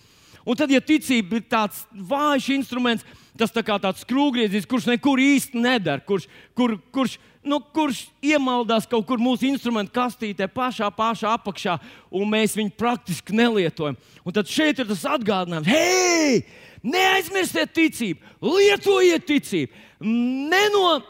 Un 0.43 0.59
tad, 0.59 0.73
ja 0.75 0.81
ticība 0.83 1.39
ir 1.39 1.45
tāds 1.47 1.85
vājš 1.95 2.49
instruments, 2.57 3.05
tas 3.39 3.53
tā 3.55 3.62
kā 3.62 3.79
tāds 3.79 4.03
skrūvgriezis, 4.03 4.67
kurš 4.67 4.89
nekur 4.91 5.21
īsti 5.23 5.61
nedara, 5.62 6.03
kurš, 6.03 6.27
kur, 6.59 6.75
kurš, 6.95 7.15
nu, 7.47 7.61
kurš 7.75 8.09
iemaldās 8.25 8.89
kaut 8.91 9.07
kur 9.07 9.23
mūsu 9.23 9.47
instrumentu 9.47 9.95
kastītē, 9.95 10.49
pašā, 10.51 10.91
pašā 10.97 11.37
apakšā, 11.39 11.79
un 12.11 12.27
mēs 12.35 12.57
viņu 12.59 12.75
praktiski 12.79 13.39
nelietojam. 13.39 13.97
Un 14.27 14.35
tad 14.35 14.51
šeit 14.51 14.83
ir 14.83 14.91
tas 14.91 15.07
atgādinājums, 15.15 15.71
hei, 15.71 16.43
neaizmirstiet 16.83 17.73
ticību, 17.77 18.35
lietojiet 18.43 19.27
ticību 19.29 19.89
neno, 20.03 21.01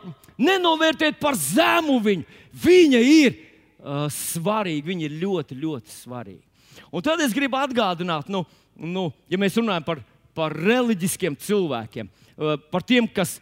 nenovērtēt 0.40 1.18
par 1.20 1.36
zemu 1.38 1.98
viņu. 2.04 2.40
Viņa 2.62 3.00
ir 3.00 3.36
uh, 3.36 4.06
svarīga, 4.12 4.86
viņa 4.90 5.06
ir 5.08 5.18
ļoti, 5.22 5.56
ļoti 5.56 5.94
svarīga. 5.94 6.44
Un 6.92 7.04
tad 7.04 7.22
es 7.24 7.32
gribu 7.32 7.56
atgādināt, 7.56 8.28
nu, 8.32 8.44
nu, 8.76 9.06
ja 9.32 9.40
mēs 9.40 9.56
runājam 9.56 9.86
par, 9.86 10.02
par 10.36 10.52
reliģiskiem 10.56 11.36
cilvēkiem, 11.40 12.10
uh, 12.36 12.58
par 12.72 12.84
tiem, 12.84 13.08
kas 13.08 13.38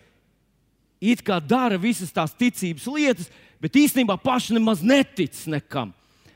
it 1.02 1.24
kā 1.26 1.40
dara 1.42 1.80
visas 1.80 2.12
tās 2.14 2.34
ticības 2.38 2.86
lietas, 2.94 3.30
bet 3.60 3.78
īstenībā 3.80 4.16
paši 4.22 4.54
nemaz 4.56 4.84
netic 4.86 5.34
nekam. 5.50 5.90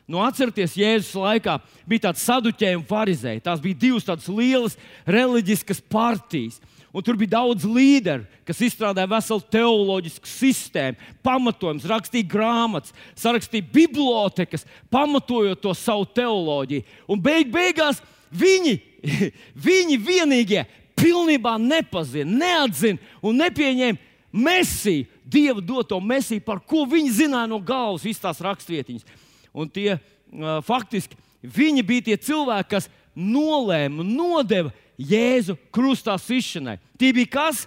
Nu, 0.04 0.20
atcerieties, 0.20 0.76
Jēzus 0.76 1.14
laikā 1.16 1.56
bija 1.88 2.10
tāds 2.10 2.24
saduķēji 2.26 2.76
un 2.76 2.84
farizēji. 2.88 3.42
Tās 3.44 3.62
bija 3.64 3.78
divas 3.86 4.04
tādas 4.04 4.28
lielas 4.28 4.76
reliģiskas 5.08 5.80
partijas. 5.88 6.58
Un 6.94 7.02
tur 7.02 7.16
bija 7.18 7.32
daudz 7.40 7.64
līderu, 7.66 8.22
kas 8.46 8.60
izstrādāja 8.62 9.10
veselu 9.10 9.42
teoloģisku 9.50 10.28
sistēmu, 10.30 11.08
pamatojums, 11.26 11.88
rakstīja 11.90 12.28
grāmatas, 12.30 12.92
sarakstīja 13.18 13.66
bibliotekas, 13.72 14.62
pamatojot 14.94 15.58
to 15.64 15.72
savu 15.74 16.06
teoloģiju. 16.14 16.84
Un 17.10 17.24
beig 17.24 17.50
beigās 17.50 17.98
viņi, 18.30 18.76
viņi 19.66 19.98
vienīgie 20.04 20.62
pilnībā 21.00 21.56
nepazina, 21.58 22.38
neatzina 22.44 23.18
un 23.24 23.42
nepieņēma 23.42 24.12
mesiju, 24.44 25.10
Dieva 25.24 25.62
doto 25.64 25.96
mesiju, 26.04 26.42
par 26.44 26.58
ko 26.60 26.82
viņi 26.84 27.10
zināja 27.16 27.48
no 27.48 27.56
galvas, 27.56 28.04
visas 28.04 28.20
tās 28.20 28.42
rakstvietiņas. 28.44 29.06
Un 29.54 29.70
tie 29.70 29.94
uh, 29.94 30.58
faktiski 30.66 31.18
viņi 31.42 31.84
bija 31.86 32.08
tie 32.10 32.18
cilvēki, 32.28 32.70
kas 32.74 32.90
nolēma, 33.14 34.02
nodeva 34.02 34.72
Jēzu 34.98 35.56
krustā 35.74 36.14
sišanai. 36.20 36.78
Tie 36.98 37.10
bija 37.14 37.32
kas? 37.38 37.64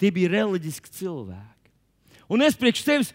Tie 0.00 0.10
bija 0.12 0.32
reliģiski 0.32 0.92
cilvēki. 0.98 1.70
Un 2.32 2.44
es 2.44 2.56
priekš 2.58 2.82
sevis 2.84 3.12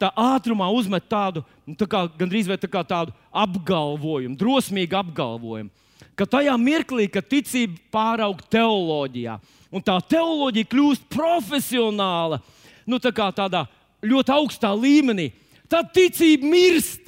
tā 0.00 0.10
ātrumā 0.12 0.68
uzmetu 0.74 1.08
tādu, 1.10 1.42
nu, 1.66 1.74
tā 1.78 1.88
kā, 1.88 2.04
gandrīz 2.18 2.48
vai 2.50 2.58
tā 2.60 2.68
kā 2.70 2.82
tādu 2.86 3.14
apgalvojumu, 3.32 4.36
drosmīgu 4.38 4.98
apgalvojumu, 4.98 5.72
ka 6.18 6.26
tajā 6.28 6.54
mirklī, 6.60 7.06
kad 7.12 7.28
ticība 7.28 7.78
pāraug 7.94 8.42
teoloģijā, 8.52 9.38
un 9.72 9.84
tā 9.84 9.96
teoloģija 10.12 10.68
kļūst 10.72 11.08
profesionāla, 11.12 12.40
nu, 12.86 13.00
tā 13.02 13.12
kā 13.16 13.30
tādā 13.34 13.64
ļoti 14.04 14.34
augstā 14.36 14.72
līmenī, 14.76 15.30
tad 15.72 15.90
ticība 15.96 16.52
mirst. 16.52 17.05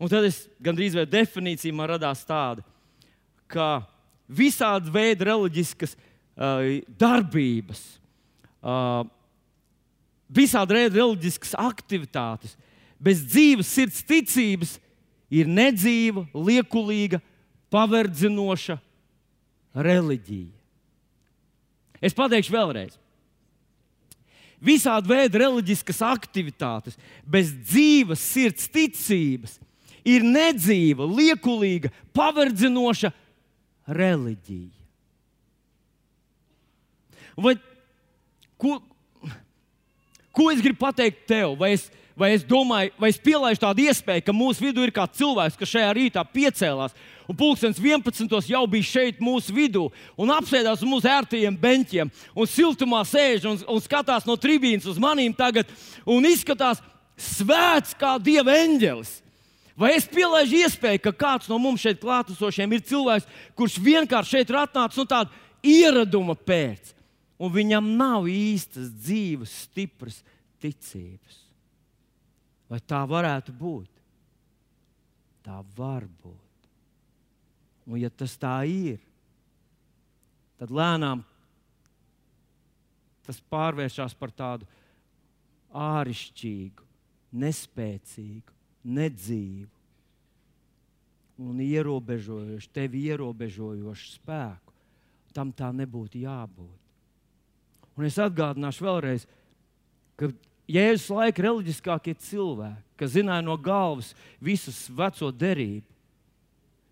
Un 0.00 0.08
tad 0.08 0.24
es 0.24 0.46
gandrīz 0.64 0.96
vai 0.96 1.04
definīcija 1.08 1.76
man 1.76 1.90
radās 1.92 2.22
tāda, 2.24 2.64
ka 3.50 3.82
visādi 4.30 4.92
veidi 4.94 5.26
reliģiskas 5.28 5.92
uh, 5.96 6.78
darbības, 7.00 7.82
uh, 8.64 9.02
visādi 10.32 10.78
veidi 10.78 11.02
reliģiskas 11.02 11.52
aktivitātes, 11.60 12.56
bez 12.96 13.20
dzīves 13.26 13.74
sirds 13.76 14.00
ticības 14.06 14.78
ir 15.32 15.50
nedzīva, 15.50 16.24
liekulīga, 16.32 17.20
paverdzinoša 17.70 18.80
reliģija. 19.76 20.56
Es 22.00 22.16
pateikšu 22.16 22.54
vēlreiz. 22.54 22.96
Visādi 24.60 25.08
veidi 25.08 25.40
reliģiskas 25.40 26.02
aktivitātes, 26.04 26.96
bez 27.24 27.52
dzīves 27.52 28.20
sirds 28.20 28.66
ticības, 28.72 29.58
ir 30.04 30.26
nedzīva, 30.26 31.06
liekulīga, 31.08 31.90
paverdzinoša 32.16 33.12
reliģija. 33.90 34.76
Vai, 37.40 37.54
ko, 38.60 38.80
ko 40.36 40.50
es 40.52 40.60
gribu 40.60 40.82
pateikt 40.82 41.24
tev? 41.30 41.54
Vai 41.60 41.72
es, 41.76 41.86
vai 42.18 42.34
es 42.34 42.44
domāju, 42.44 42.92
vai 43.00 43.12
es 43.12 43.20
pielaidu 43.22 43.62
tādu 43.62 43.86
iespēju, 43.86 44.26
ka 44.26 44.34
mūsu 44.36 44.66
vidū 44.66 44.84
ir 44.84 44.92
kāds 44.94 45.16
cilvēks, 45.20 45.56
kas 45.60 45.72
šajā 45.72 45.94
rītā 45.96 46.24
piecēlās 46.34 46.96
un 47.30 47.38
pulkstenis 47.38 47.78
11. 47.78 48.50
jau 48.50 48.64
bija 48.66 48.88
šeit 48.90 49.20
mūsu 49.22 49.54
vidū 49.54 49.86
un 50.18 50.32
apsēdās 50.34 50.82
uz 50.82 50.90
mūsu 50.90 51.08
ērtajiem 51.08 51.56
beņķiem 51.62 52.10
un 52.34 52.50
siltumā 52.50 53.04
sēž 53.06 53.46
un, 53.46 53.60
un 53.70 53.82
skatās 53.84 54.26
no 54.26 54.34
tribīnas 54.40 54.88
uz 54.90 54.98
maniem 55.00 55.34
tagad 55.36 55.70
un 56.04 56.26
izskatās 56.26 56.82
svēts 57.20 57.94
kā 58.00 58.16
dieva 58.18 58.56
eņģelis. 58.64 59.20
Vai 59.80 59.94
es 59.96 60.04
pielaidu 60.10 60.60
iespēju, 60.60 61.00
ka 61.06 61.16
kāds 61.16 61.48
no 61.48 61.56
mums 61.58 61.80
šeit 61.80 62.02
klātesošiem 62.02 62.76
ir 62.76 62.84
cilvēks, 62.84 63.28
kurš 63.56 63.78
vienkārši 63.80 64.36
šeit 64.36 64.52
ir 64.52 64.58
atnācis 64.60 65.00
no 65.00 65.06
tāda 65.08 65.32
ieraduma 65.64 66.36
pēc? 66.36 66.92
un 67.40 67.52
viņam 67.54 67.94
nav 67.96 68.28
īstas 68.28 68.90
dzīves, 69.00 69.54
stipras 69.64 70.20
ticības. 70.60 71.38
Vai 72.70 72.78
tā 72.84 73.00
varētu 73.08 73.54
būt? 73.56 73.88
Tā 75.46 75.56
var 75.76 76.04
būt. 76.20 76.68
Un, 77.88 77.96
ja 77.98 78.10
tas 78.12 78.36
tā 78.38 78.60
ir, 78.68 79.00
tad 80.60 80.70
lēnām 80.70 81.24
tas 83.24 83.40
pārvēršas 83.50 84.14
par 84.20 84.34
tādu 84.36 84.68
āršķirīgu, 85.72 86.84
nespēcīgu, 87.40 88.59
nedzīvu 88.84 89.68
un 91.40 91.60
ierobežojošu, 91.64 92.68
tevi 92.74 93.06
ierobežojošu 93.08 94.16
spēku. 94.18 94.74
Tam 95.32 95.52
tā 95.54 95.70
nebūtu 95.72 96.20
jābūt. 96.20 96.76
Un 97.96 98.06
es 98.08 98.18
atgādināšu 98.20 98.84
vēlreiz, 98.84 99.26
ka 100.18 100.30
Jēzus 100.70 101.08
laika 101.10 101.42
reliģiskākie 101.42 102.14
cilvēki, 102.22 102.82
kas 103.00 103.14
zināja 103.16 103.42
no 103.42 103.56
galvas 103.58 104.12
visus 104.42 104.84
veco 104.94 105.30
derību, 105.34 105.86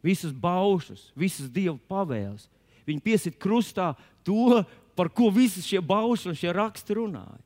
visus 0.02 0.32
baušus, 0.32 1.10
visas 1.18 1.50
dievu 1.52 1.76
pavēles, 1.90 2.48
viņi 2.88 3.04
piesit 3.04 3.36
krustā 3.38 3.92
to, 4.26 4.64
par 4.98 5.10
ko 5.14 5.28
visi 5.30 5.62
šie 5.62 5.82
bauši 5.84 6.32
un 6.32 6.38
šie 6.38 6.54
raksti 6.56 6.96
runāja. 6.98 7.38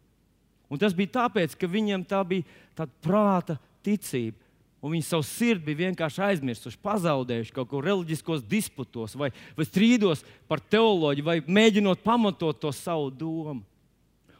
Un 0.73 0.81
tas 0.81 0.95
bija 0.97 1.19
tāpēc, 1.19 1.53
ka 1.59 1.69
viņiem 1.69 2.07
tā 2.09 2.23
bija 2.25 2.47
tāda 2.79 2.95
prāta 3.05 3.59
ticība. 3.85 4.39
Un 4.83 4.97
viņi 4.97 5.07
savu 5.07 5.23
sirdi 5.23 5.69
bija 5.69 5.87
vienkārši 5.87 6.25
aizmirsuši, 6.27 6.81
pazaudējuši 6.83 7.55
kaut 7.55 7.69
ko 7.71 7.81
reliģiskos 7.85 8.43
disputos, 8.51 9.15
vai, 9.15 9.29
vai 9.55 9.67
strīdos 9.69 10.25
par 10.51 10.59
teoloģiju, 10.59 11.27
vai 11.29 11.37
mēģinot 11.47 12.03
pamatot 12.03 12.59
to 12.59 12.73
savu 12.75 13.12
domu. 13.15 13.62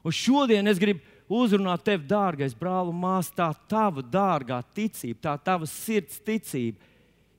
Un 0.03 0.15
šodien 0.15 0.67
es 0.67 0.81
gribu 0.83 0.99
uzrunāt 1.31 1.85
tevi, 1.87 2.09
dārgais 2.11 2.57
brāl 2.59 2.91
un 2.91 2.99
māsa, 3.05 3.37
tā 3.37 3.51
tava 3.71 4.03
dārgā 4.03 4.59
ticība, 4.75 5.21
tā 5.29 5.37
tava 5.47 5.69
sirds 5.71 6.19
ticība 6.27 6.91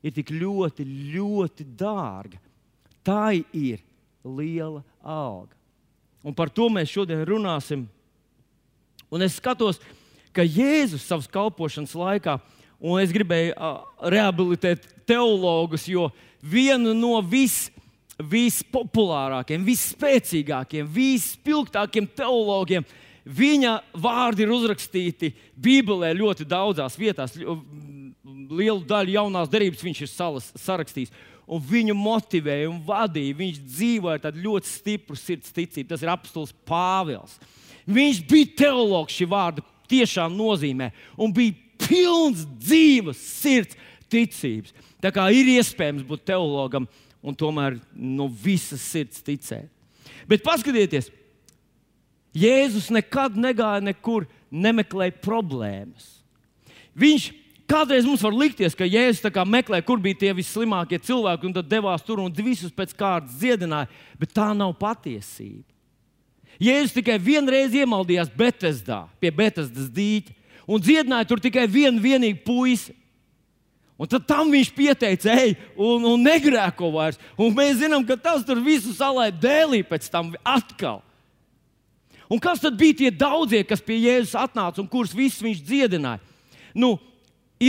ir 0.04 0.14
tik 0.16 0.32
ļoti, 0.36 0.86
ļoti 1.14 1.66
dārga. 1.80 2.40
Tā 3.04 3.34
ir 3.36 3.84
liela 4.24 4.84
alga. 5.04 5.56
Un 6.24 6.36
par 6.36 6.48
to 6.48 6.70
mēs 6.72 6.92
šodien 6.92 7.24
runāsim. 7.28 7.84
Un 9.12 9.26
es 9.26 9.36
skatos, 9.38 9.80
ka 9.80 10.03
Jēzus 10.42 11.06
savas 11.06 11.30
kalpošanas 11.30 11.94
laikā, 11.94 12.40
un 12.82 12.98
es 13.04 13.14
gribēju 13.14 13.54
uh, 13.54 13.86
rehabilitēt 14.10 14.90
teologus, 15.06 15.86
jo 15.86 16.10
viena 16.42 16.96
no 16.98 17.22
vis, 17.22 17.70
vispopulārākajiem, 18.18 19.64
visspēcīgākajiem, 19.70 20.90
visspilgtākajiem 20.98 22.10
teologiem 22.18 22.90
Viņa 23.24 23.78
vārdi 24.04 24.44
ir 24.44 24.52
uzrakstīti 24.52 25.30
Bībelē 25.56 26.12
ļoti 26.18 26.44
daudzās 26.48 26.98
vietās. 27.00 27.38
Lielu 27.40 28.82
daļu 28.88 29.16
jaunās 29.16 29.52
darbības 29.52 29.84
viņš 29.86 30.02
ir 30.04 30.12
salas, 30.12 30.50
sarakstījis. 30.60 31.14
Un 31.48 31.64
viņu 31.64 31.96
motivēja 31.96 32.68
un 32.72 32.82
vadīja. 32.84 33.38
Viņš 33.40 33.62
dzīvoja 33.64 34.20
ar 34.28 34.40
ļoti 34.44 34.68
stipru 34.70 35.16
sirds 35.20 35.56
ticību. 35.56 35.88
Tas 35.92 36.04
ir 36.04 36.12
apstults 36.12 36.56
Pāvils. 36.68 37.38
Viņš 37.88 38.22
bija 38.28 38.52
teologs 38.64 39.16
šī 39.16 39.28
vārda 39.32 39.64
tiešām 39.92 40.36
nozīmē 40.38 40.92
un 41.18 41.34
bija 41.36 41.56
pilns 41.84 42.46
dzīves 42.60 43.20
sirds 43.42 43.80
ticības. 44.12 44.74
Tā 45.04 45.12
kā 45.14 45.28
ir 45.36 45.50
iespējams 45.58 46.06
būt 46.08 46.26
teologam 46.30 46.88
un 47.24 47.36
tomēr 47.36 47.78
no 47.94 48.28
visas 48.28 48.84
sirds 48.84 49.24
ticēt. 49.26 49.70
Bet 50.28 50.44
paskatieties, 50.46 51.10
Jēzus 52.34 52.88
nekad 52.90 53.36
negāja 53.38 53.84
nekur, 53.84 54.26
nemeklēja 54.50 55.14
problēmas. 55.22 56.08
Viņš 56.98 57.28
kādreiz 57.70 58.08
mums 58.08 58.24
var 58.26 58.34
likties, 58.34 58.74
ka 58.78 58.88
Jēzus 58.88 59.22
meklē, 59.46 59.82
kur 59.86 60.02
bija 60.02 60.20
tie 60.24 60.34
visslimākie 60.34 60.98
cilvēki, 60.98 61.48
un 61.48 61.54
tad 61.54 61.70
devās 61.70 62.02
tur 62.06 62.24
un 62.24 62.34
visus 62.34 62.74
pēc 62.74 62.96
kārtas 62.98 63.38
dziedināja, 63.38 63.90
bet 64.20 64.34
tā 64.34 64.50
nav 64.58 64.74
patiesība. 64.80 65.73
Jēzus 66.62 66.94
tikai 66.96 67.18
vienreiz 67.22 67.74
iemaldījās 67.76 68.32
Betesdā, 68.38 69.04
pie 69.22 69.32
Betesdas 69.34 69.88
dīķa, 69.94 70.36
un 70.70 70.82
dziedināja 70.82 71.30
tur 71.30 71.42
tikai 71.44 71.66
vienu 71.70 72.02
vienīgu 72.04 72.44
puisi. 72.46 72.94
Un 74.00 74.10
tad 74.10 74.26
tam 74.28 74.50
viņš 74.52 74.72
pieteica, 74.74 75.36
ej, 75.38 75.54
un, 75.78 76.04
un 76.10 76.24
negrēko 76.26 76.90
vairs. 76.92 77.20
Un 77.38 77.54
mēs 77.56 77.78
zinām, 77.80 78.04
ka 78.08 78.18
tas 78.20 78.42
tur 78.46 78.60
visu 78.64 78.92
salēja 78.98 79.36
dēlī 79.38 79.84
pēc 79.86 80.10
tam 80.12 80.34
atkal. 80.42 81.04
Un 82.32 82.42
kas 82.42 82.64
tad 82.64 82.76
bija 82.80 82.98
tie 83.04 83.12
daudzie, 83.14 83.62
kas 83.68 83.84
pie 83.84 84.00
Jēzus 84.02 84.34
atnāca 84.40 84.82
un 84.82 84.90
kurus 84.90 85.14
visus 85.14 85.44
viņš 85.46 85.62
dziedināja? 85.62 86.24
Nu, 86.74 86.96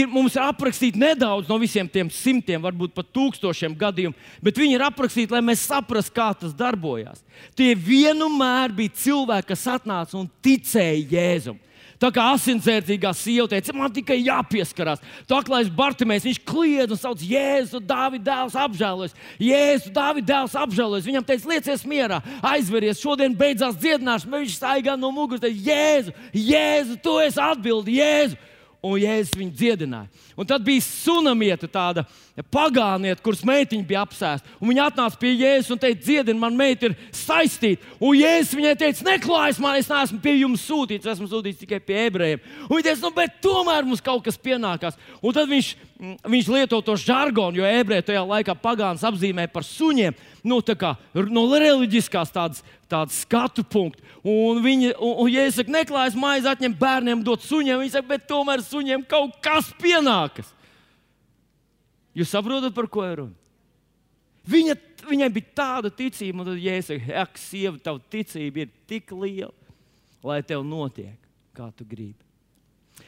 ir, 0.01 0.07
mums 0.11 0.35
ir 0.37 0.43
aprakstīti 0.45 0.99
nedaudz 1.01 1.49
no 1.49 1.57
visiem 1.61 1.89
tiem 1.91 2.09
simtiem, 2.13 2.61
varbūt 2.63 2.95
pat 2.95 3.11
tūkstošiem 3.15 3.75
gadījumu, 3.79 4.15
bet 4.43 4.61
viņi 4.61 4.77
ir 4.77 4.85
aprakstīti, 4.87 5.33
lai 5.35 5.43
mēs 5.45 5.65
saprastu, 5.69 6.15
kā 6.15 6.31
tas 6.39 6.55
darbojās. 6.57 7.23
Tie 7.57 7.73
vienmēr 7.75 8.73
bija 8.75 8.95
cilvēki, 9.05 9.51
kas 9.53 9.67
atnāca 9.77 10.19
un 10.19 10.29
ticēja 10.43 11.05
Jēzum. 11.15 11.61
Tā 11.95 12.09
kā 12.11 12.25
asinsvērtīgā 12.33 13.11
sieva 13.15 13.47
teica, 13.47 13.73
man 13.75 13.93
tikai 13.95 14.17
jāpieskarās. 14.19 14.99
Tā 15.23 15.37
kā 15.37 15.43
aklais 15.45 15.69
Bartimēs, 15.71 16.25
viņš 16.27 16.41
kliedz 16.47 16.91
un 16.91 16.99
sauc, 16.99 17.21
Jēzu, 17.23 17.79
Dāvida 17.79 18.33
dēls 18.33 18.57
apžēlojas. 18.65 19.15
Jēzu, 19.39 19.93
Dāvida 19.95 20.27
dēls 20.33 20.57
apžēlojas. 20.59 21.07
Viņam 21.07 21.27
teica, 21.29 21.51
liecies 21.53 21.85
mierā, 21.87 22.19
aizveries, 22.51 22.99
šodien 22.99 23.37
beidzās 23.39 23.79
dziedināšana. 23.79 24.41
Viņš 24.43 24.57
staigā 24.59 24.97
no 24.99 25.13
muguras, 25.15 25.45
teica, 25.45 25.63
Jēzu, 25.69 26.15
Jēzu, 26.35 26.99
tu 26.99 27.15
esi 27.23 27.41
atbildi, 27.41 27.95
Jēzu 28.01 28.43
un 28.85 29.01
Jēzus 29.01 29.35
viņu 29.37 29.53
dziedināja. 29.57 30.23
Un 30.37 30.47
tad 30.47 30.63
bija 30.65 30.83
sunamieta, 30.83 31.67
tāda 31.71 32.03
pagānieta, 32.51 33.23
kuras 33.23 33.43
meitiņa 33.47 33.87
bija 33.87 34.03
apsēsta. 34.03 34.55
Viņa 34.59 34.87
atnāca 34.89 35.19
pie 35.21 35.31
Jēzus 35.33 35.71
un 35.73 35.81
teica, 35.81 36.01
dziedini, 36.03 36.39
man 36.39 36.57
meita 36.59 36.89
ir 36.89 36.97
saistīta. 37.15 37.87
Un 37.99 38.17
Jēzus 38.19 38.57
viņai 38.59 38.75
teica, 38.81 39.07
neklājas 39.07 39.61
man, 39.63 39.79
es 39.79 39.89
neesmu 39.91 40.19
pie 40.23 40.35
jums 40.41 40.65
sūtīts, 40.67 41.09
esmu 41.15 41.29
sūtīts 41.31 41.63
tikai 41.63 41.79
pie 41.83 41.97
ebrejiem. 42.09 42.43
Un 42.67 42.75
viņa 42.75 42.89
teica, 42.89 43.03
nu, 43.07 43.13
bet 43.15 43.39
tomēr 43.43 43.87
mums 43.87 44.03
kaut 44.03 44.25
kas 44.27 44.39
pienākās. 44.41 44.99
Un 45.21 45.35
tad 45.35 45.49
viņš, 45.49 45.71
viņš 46.27 46.51
lieto 46.57 46.81
to 46.85 46.97
žargonu, 46.99 47.61
jo 47.61 47.69
ebreji 47.69 48.09
tajā 48.11 48.25
laikā 48.27 48.57
pagāns 48.59 49.05
apzīmē 49.07 49.47
par 49.53 49.65
suņiem. 49.67 50.17
Nu, 50.45 50.59
kā, 50.61 50.93
no 51.33 51.47
reliģiskās 51.49 52.29
tādas, 52.35 52.61
tādas 52.91 53.21
skatu 53.25 53.63
punktu. 53.65 54.03
Un 54.21 54.61
viņi, 54.63 54.93
un, 54.95 55.15
un 55.23 55.31
ja 55.31 55.45
es 55.47 55.57
saku, 55.59 55.73
neklājas 55.73 56.17
maizi, 56.19 56.49
atņem 56.49 56.75
bērniem, 56.79 57.23
dot 57.25 57.45
suņiem, 57.45 57.81
viņi 57.81 57.95
saka, 57.95 58.09
bet 58.13 58.27
tomēr 58.29 58.63
suņiem 58.65 59.05
kaut 59.09 59.37
kas 59.45 59.71
pienākas. 59.81 60.51
Jūs 62.15 62.31
saprotat, 62.31 62.73
par 62.75 62.87
ko 62.91 63.03
ir 63.03 63.19
runa? 63.23 63.35
Viņa, 64.45 64.75
viņai 65.09 65.29
bija 65.33 65.55
tāda 65.57 65.89
ticība, 65.89 66.43
un 66.43 66.51
tad, 66.51 66.59
ja 66.61 66.75
es 66.77 66.89
saku, 66.91 67.09
ak, 67.23 67.39
sieva, 67.41 67.79
tava 67.81 68.01
ticība 68.13 68.63
ir 68.63 68.73
tik 68.89 69.11
liela, 69.17 69.53
lai 70.25 70.39
tev 70.45 70.63
notiek, 70.65 71.17
kā 71.57 71.71
tu 71.75 71.87
gribi. 71.87 72.21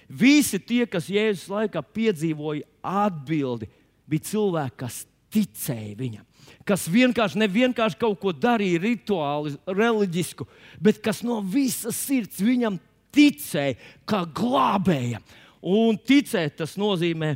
Visi 0.08 0.60
tie, 0.60 0.84
kas 0.90 1.08
Jēzus 1.12 1.48
laikā 1.52 1.82
piedzīvoja 1.96 2.66
atbildi, 2.84 3.70
bija 4.10 4.30
cilvēki, 4.32 4.80
kas 4.80 5.04
ticēja 5.32 5.96
viņam. 6.00 6.27
Kas 6.68 6.84
vienkārši, 6.92 7.40
ne 7.40 7.48
vienkārši 7.48 8.00
kaut 8.02 8.20
ko 8.20 8.34
darīja 8.36 8.82
rituāli, 8.84 9.56
reliģisku, 9.72 10.48
bet 10.84 11.00
kas 11.04 11.22
no 11.24 11.40
visas 11.40 11.96
sirds 11.96 12.42
viņam 12.44 12.76
ticēja, 13.16 13.78
kā 14.08 14.26
glābējam. 14.36 15.24
Un 15.68 15.98
ticēt, 15.98 16.58
tas 16.60 16.76
nozīmē, 16.80 17.36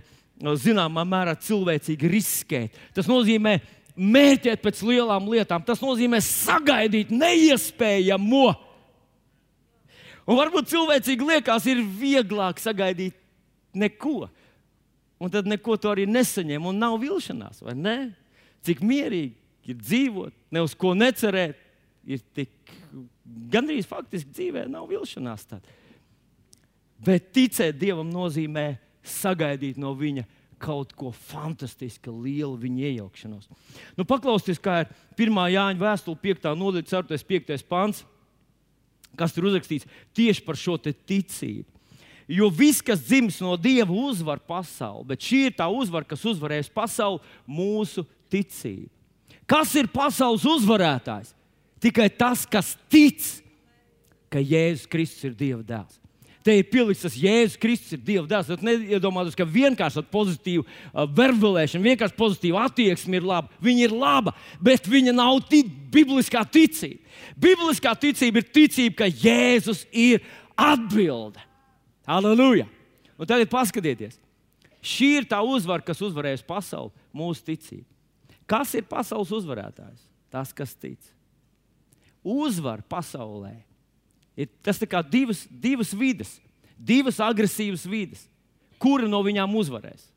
zināmā 0.62 1.06
mērā, 1.08 1.36
cilvēcīgi 1.40 2.12
riskēt. 2.12 2.76
Tas 2.96 3.08
nozīmē 3.10 3.58
mērķēt 3.96 4.62
pēc 4.64 4.84
lielām 4.88 5.30
lietām, 5.32 5.64
tas 5.66 5.82
nozīmē 5.84 6.22
sagaidīt 6.24 7.12
neiespējamo. 7.14 8.46
Un 10.30 10.38
varbūt 10.38 10.70
cilvēcīgi 10.72 11.28
liekas, 11.28 11.66
ir 11.72 11.82
vieglāk 11.82 12.62
sagaidīt 12.62 13.18
neko. 13.74 14.30
Un 15.22 15.30
tad 15.34 15.50
neko 15.50 15.78
to 15.78 15.92
arī 15.92 16.08
nesaņem, 16.10 16.66
un 16.66 16.80
nav 16.82 16.98
vilšanās, 17.02 17.62
vai 17.66 17.76
ne? 17.78 17.98
Cik 18.66 18.84
mierīgi 18.86 19.72
ir 19.72 19.78
dzīvot, 19.82 20.34
ne 20.54 20.64
uz 20.64 20.76
ko 20.78 20.94
necerēt, 20.98 21.58
ir 22.06 22.22
tik 22.36 22.74
gandrīz 23.52 23.88
faktiski 23.90 24.34
dzīvē 24.34 24.66
nav 24.70 24.90
vilšanās. 24.90 25.48
Tad. 25.50 25.66
Bet 27.02 27.32
ticēt 27.36 27.80
Dievam 27.82 28.10
nozīmē 28.14 28.76
sagaidīt 29.02 29.80
no 29.82 29.96
Viņa 29.98 30.28
kaut 30.62 30.94
ko 30.94 31.10
fantastisku, 31.10 32.14
lielu 32.22 32.54
viņa 32.62 32.92
iejaukšanos. 32.92 33.50
Nu, 33.98 34.06
paklausieties, 34.06 34.62
kā 34.62 34.84
ir 34.84 34.92
1. 35.18 35.40
Jāņa 35.56 35.82
vēstule, 35.82 36.20
5. 36.22 36.52
nodaļa, 36.60 36.86
4. 36.92 37.18
5. 37.32 37.66
pāns, 37.66 38.04
kas 39.18 39.34
tur 39.34 39.50
uzrakstīts 39.50 39.90
tieši 40.18 40.46
par 40.46 40.60
šo 40.60 40.78
ticību. 40.86 41.66
Jo 42.32 42.48
viss, 42.54 42.84
kas 42.86 43.02
dzimis 43.04 43.42
no 43.44 43.58
Dieva, 43.60 43.90
uzvar 43.90 44.40
pasauli, 44.48 45.10
bet 45.10 45.26
šī 45.26 45.48
ir 45.50 45.56
tā 45.58 45.66
uzvara, 45.68 46.08
kas 46.08 46.22
uzvarēs 46.30 46.70
pasauli, 46.72 47.20
mūsu 47.50 48.06
ticība. 48.32 48.90
Kas 49.50 49.74
ir 49.76 49.90
pasaules 49.92 50.46
uzvarētājs? 50.48 51.34
Tikai 51.82 52.08
tas, 52.14 52.46
kas 52.48 52.76
tic, 52.92 53.20
ka 54.32 54.40
Jēzus 54.40 54.88
Kristus 54.90 55.26
ir 55.28 55.34
Dieva 55.36 55.64
dēls. 55.66 55.98
Te 56.42 56.56
ir 56.58 56.66
pielikts, 56.72 57.04
tas 57.04 57.18
Jēzus 57.18 57.60
Kristus 57.62 57.98
ir 57.98 58.02
Dieva 58.06 58.26
dēls. 58.30 58.50
Tad 58.50 58.64
neiedomājieties, 58.66 59.38
ka 59.38 59.46
vienkārši 59.46 60.06
pozitīva 60.14 60.64
uh, 60.64 61.04
verbulēšana, 61.20 61.84
vienkārši 61.92 62.18
pozitīva 62.18 62.64
attieksme 62.70 63.20
ir 63.20 63.28
laba. 63.28 63.52
Viņa 63.62 63.86
ir 63.90 63.96
laba, 63.98 64.34
bet 64.64 64.88
viņa 64.90 65.14
nav 65.18 65.44
tic, 65.50 65.70
bibliskā 65.94 66.46
ticība. 66.48 67.02
Bibliskā 67.42 67.94
ticība 68.00 68.42
ir 68.42 68.50
ticība, 68.56 69.04
ka 69.04 69.10
Jēzus 69.12 69.84
ir 69.92 70.24
atbilde. 70.56 71.42
Halleluja! 72.10 72.70
Un 73.22 73.30
tagad 73.30 73.52
paskatieties, 73.52 74.18
šī 74.82 75.12
ir 75.20 75.28
tā 75.30 75.44
uzvara, 75.46 75.84
kas 75.86 76.02
uzvarēs 76.02 76.42
pasauli, 76.46 76.94
mūsu 77.14 77.44
ticība. 77.52 77.91
Kas 78.52 78.74
ir 78.76 78.84
pasaules 78.88 79.32
uzvarētājs? 79.32 80.04
Tas, 80.32 80.52
kas 80.56 80.74
tic. 80.76 81.00
Uzvar 82.22 82.84
pasaulē 82.84 83.56
ir 84.36 84.50
tas 84.64 84.80
divas, 85.10 85.46
divas 85.50 85.94
vidas, 85.96 86.36
divas 86.78 87.20
agresīvas 87.24 87.86
vidas. 87.88 88.28
Kura 88.82 89.08
no 89.08 89.22
viņām 89.24 89.56
uzvarēs? 89.56 90.10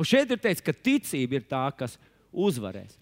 Un 0.00 0.06
šeit 0.08 0.30
ir 0.32 0.40
teikts, 0.40 0.64
ka 0.64 0.72
ticība 0.72 1.36
ir 1.36 1.44
tā, 1.44 1.66
kas 1.76 1.98
uzvarēs. 2.32 2.96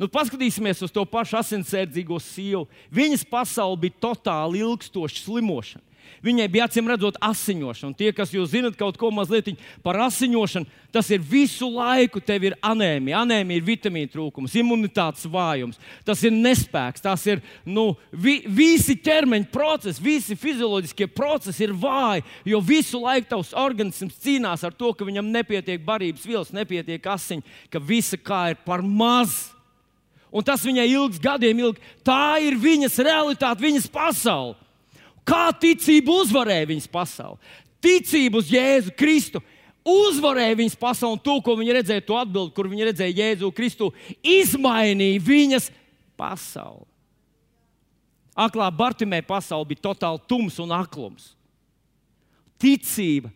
Nu, 0.00 0.08
paskatīsimies 0.10 0.82
uz 0.84 0.92
to 0.92 1.04
pašu 1.08 1.38
asinsērdzīgo 1.40 2.18
sievu. 2.20 2.66
Viņas 2.92 3.24
pasaule 3.28 3.78
bija 3.84 4.00
totāli 4.02 4.60
ilgstoša 4.64 5.22
slimošana. 5.22 5.84
Viņai 6.22 6.46
bija 6.52 6.68
acīm 6.68 6.86
redzot 6.86 7.16
asiņošana. 7.24 7.96
Tie, 7.98 8.12
kas 8.14 8.30
jūs 8.34 8.52
zinat 8.52 8.76
kaut 8.78 8.94
ko 9.00 9.10
mazliet 9.14 9.48
par 9.82 9.98
asiņošanu, 10.04 10.68
tas 10.94 11.08
ir 11.10 11.22
visu 11.26 11.66
laiku. 11.72 12.20
Tev 12.22 12.46
ir 12.46 12.56
anēmija. 12.62 13.24
Anēmija 13.24 13.58
ir 13.58 13.66
vitamīna 13.66 14.12
trūkums, 14.12 14.54
imunitātes 14.58 15.26
vājums, 15.26 15.80
tas 16.06 16.22
ir 16.22 16.34
nespēks, 16.36 17.02
tas 17.02 17.26
ir 17.26 17.42
nu, 17.66 17.92
vi, 18.12 18.38
visi 18.46 18.94
ķermeņa 19.02 19.50
procesi, 19.50 20.02
visi 20.04 20.38
fizioloģiskie 20.38 21.08
procesi 21.10 21.66
ir 21.66 21.74
vāji. 21.74 22.22
Jo 22.48 22.62
visu 22.62 23.02
laiku 23.02 23.32
tavs 23.32 23.50
organisms 23.58 24.20
cīnās 24.22 24.62
ar 24.62 24.76
to, 24.76 24.92
ka 24.94 25.08
viņam 25.08 25.32
nepietiek 25.34 25.82
barības 25.82 26.28
vielas, 26.28 26.54
nepietiek 26.54 27.02
asiņu, 27.16 27.42
ka 27.72 27.82
visa 27.82 28.20
kā 28.20 28.52
ir 28.52 28.62
par 28.62 28.84
maz. 28.86 29.50
Un 30.32 30.44
tas 30.46 30.62
viņai 30.64 30.86
ilgs 30.88 31.20
gadiem 31.20 31.58
ilgi. 31.60 31.82
Tā 32.06 32.40
ir 32.40 32.56
viņas 32.56 32.96
realitāte, 33.04 33.60
viņas 33.60 33.90
pasaule. 33.92 34.56
Kā 35.28 35.50
ticība 35.54 36.14
uzvarēja 36.22 36.68
viņas 36.72 36.88
pasauli? 36.90 37.38
Ticība 37.82 38.40
uz 38.40 38.50
Jēzu 38.50 38.94
Kristu 38.98 39.42
uzvarēja 39.86 40.58
viņas 40.58 40.78
pasauli, 40.78 41.18
un 41.18 41.22
to, 41.22 41.36
ko 41.42 41.56
viņi 41.58 41.76
redzēja, 41.78 42.04
to 42.06 42.16
atbildi, 42.18 42.54
kur 42.54 42.70
viņi 42.70 42.88
redzēja 42.90 43.18
Jēzu 43.18 43.50
Kristu, 43.54 43.90
izmainīja 44.22 45.22
viņas 45.22 45.68
pasauli. 46.18 46.86
Aklā 48.32 48.70
Bartimē 48.72 49.20
pasaule 49.26 49.68
bija 49.68 49.82
totāli 49.90 50.22
tums 50.30 50.56
un 50.62 50.72
aklums. 50.72 51.32
Ticība 52.62 53.28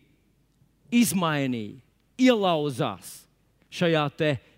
izmainīja, 0.94 1.76
ielauzās 2.16 3.26
šajā 3.68 4.06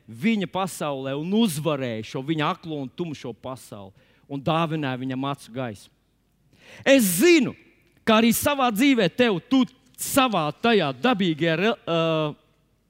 viņa 0.09 0.49
pasaulē 0.49 1.13
un 1.19 1.33
uzvarēja 1.37 2.07
šo 2.13 2.23
viņa 2.25 2.53
aklo 2.55 2.79
un 2.81 2.89
tumšo 2.89 3.33
pasauli 3.33 3.93
un 4.29 4.41
dāvināja 4.41 5.01
viņam 5.01 5.25
acu 5.29 5.53
gaismu. 5.53 5.98
Es 6.85 7.19
zinu, 7.21 7.55
ka 8.07 8.21
arī 8.23 8.33
savā 8.37 8.71
dzīvē 8.75 9.09
tev, 9.13 9.41
tu 9.51 9.65
savā 9.99 10.47
tajā 10.63 10.93
dabīgajā 11.03 11.73
uh, 11.75 12.35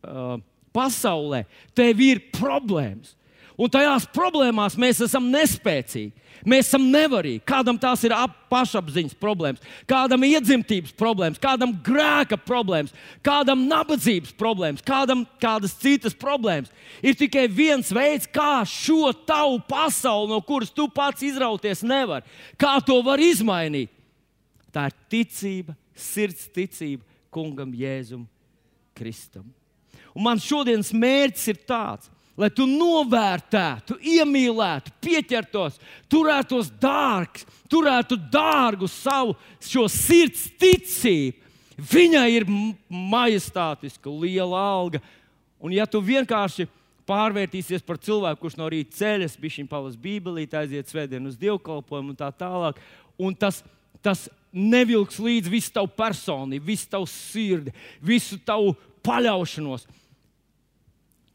uh, 0.04 0.34
pasaulē, 0.74 1.44
tev 1.76 2.02
ir 2.04 2.22
problēmas. 2.34 3.14
Un 3.58 3.70
tajās 3.74 4.04
problēmās 4.14 4.76
mēs 4.78 5.00
esam 5.02 5.24
nespēcīgi. 5.32 6.12
Mēs 6.46 6.68
esam 6.68 6.84
nevarīgi. 6.92 7.40
Kādam 7.48 7.78
tās 7.80 8.04
ir 8.06 8.12
pašapziņas 8.52 9.16
problēmas, 9.18 9.62
kādam 9.90 10.22
iedzimtības 10.28 10.92
problēmas, 10.98 11.40
kādam 11.42 11.72
grēka 11.84 12.38
problēmas, 12.38 12.94
kādam 13.26 13.64
nabadzības 13.66 14.36
problēmas, 14.38 14.84
kādam 14.86 15.24
kādas 15.42 15.74
citas 15.82 16.14
problēmas. 16.14 16.70
Ir 17.02 17.18
tikai 17.18 17.48
viens 17.50 17.90
veids, 17.90 18.28
kā 18.30 18.62
šo 18.62 19.10
tavu 19.26 19.58
pasauli, 19.66 20.30
no 20.30 20.38
kuras 20.46 20.70
tu 20.70 20.86
pats 20.94 21.26
izrauties 21.26 21.82
nevari, 21.82 22.22
kā 22.54 22.76
to 22.86 23.00
var 23.02 23.18
izmainīt. 23.18 23.90
Tā 24.70 24.86
ir 24.92 24.96
ticība, 25.10 25.74
sirds 25.98 26.46
ticība 26.54 27.02
kungam 27.34 27.74
Jēzum 27.74 28.28
Kristum. 28.94 29.50
Un 30.14 30.24
man 30.26 30.38
šodienas 30.42 30.92
mērķis 30.94 31.50
ir 31.50 31.60
tāds, 31.66 32.12
lai 32.38 32.48
tu 32.54 32.68
novērtētu, 32.70 33.98
iemīlētu, 33.98 34.94
pieķertos, 35.02 35.80
turētos 36.10 36.70
dārgs, 36.80 37.46
turētu 37.70 38.18
dārgu 38.30 38.88
savu 38.90 39.34
sirds 39.90 40.46
ticību. 40.60 41.46
Viņai 41.78 42.26
ir 42.34 42.46
majestātiska, 42.90 44.10
liela 44.10 44.58
alga. 44.58 44.98
Un, 45.62 45.74
ja 45.74 45.86
tu 45.86 46.00
vienkārši 46.02 46.66
pārvērtīsies 47.08 47.84
par 47.86 48.00
cilvēku, 48.02 48.42
kurš 48.42 48.56
no 48.58 48.66
rīta 48.70 48.96
ceļas, 48.98 49.36
bija 49.38 49.60
viņa 49.60 49.70
palas 49.70 49.94
Bībelī, 49.98 50.48
aiziet 50.58 50.90
svētdienu 50.90 51.30
uz 51.30 51.38
dievkalpojumu 51.38 52.14
un 52.14 52.18
tā 52.18 52.32
tālāk, 52.34 52.80
un 53.18 53.34
tas, 53.38 53.62
tas 54.02 54.26
nevilks 54.52 55.20
līdzi 55.22 55.52
visu 55.52 55.72
tavu 55.74 55.90
personību, 55.94 56.66
visu 56.66 56.90
tavu 56.90 57.06
sirdi, 57.10 57.74
visu 58.02 58.38
tavu 58.42 58.74
paļaušanos 59.06 59.86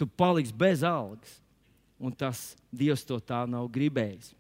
tu 0.04 0.10
paliksi 0.20 0.54
bez 0.54 0.84
algas. 0.84 1.40
Un 2.00 2.12
tas 2.12 2.54
Dievs 2.74 3.06
to 3.08 3.16
tā 3.24 3.46
nav 3.48 3.70
gribējis. 3.72 4.34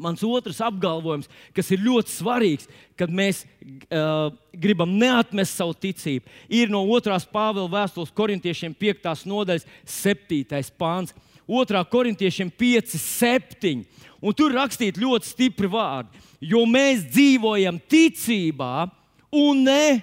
Mans 0.00 0.22
otrs 0.24 0.60
apgalvojums, 0.64 1.28
kas 1.56 1.70
ir 1.74 1.82
ļoti 1.84 2.12
svarīgs, 2.12 2.68
kad 2.96 3.12
mēs 3.12 3.42
uh, 3.44 4.30
gribam 4.56 4.92
neatmest 5.00 5.58
savu 5.58 5.74
ticību, 5.76 6.28
ir 6.48 6.72
no 6.72 6.82
2. 6.88 7.18
Pāvila 7.32 7.68
vēstules 7.68 8.12
korintiešiem 8.16 8.76
5. 8.76 9.10
nodaļas 9.28 9.66
7. 9.84 10.62
pāns. 10.80 11.12
2. 11.48 11.82
korintiešiem 11.92 12.52
5, 12.60 12.96
7. 12.96 13.84
Un 14.20 14.36
tur 14.36 14.54
rakstīts 14.56 15.00
ļoti 15.00 15.32
stipri 15.32 15.68
vārdi, 15.68 16.20
jo 16.44 16.64
mēs 16.68 17.04
dzīvojam 17.08 17.80
ticībā 17.90 18.88
un 19.32 19.64
ne 19.64 20.00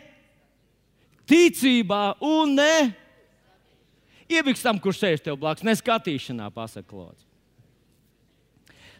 ticībā 1.27 2.17
un 2.23 2.55
ne 2.57 2.73
Iebiks 4.27 4.63
tam, 4.63 4.79
kurš 4.79 4.99
sēž 5.03 5.23
tev 5.23 5.37
blakus, 5.39 5.63
neskatīšanā, 5.67 6.49
pasakot, 6.51 7.15
Lūdzu. 7.15 7.27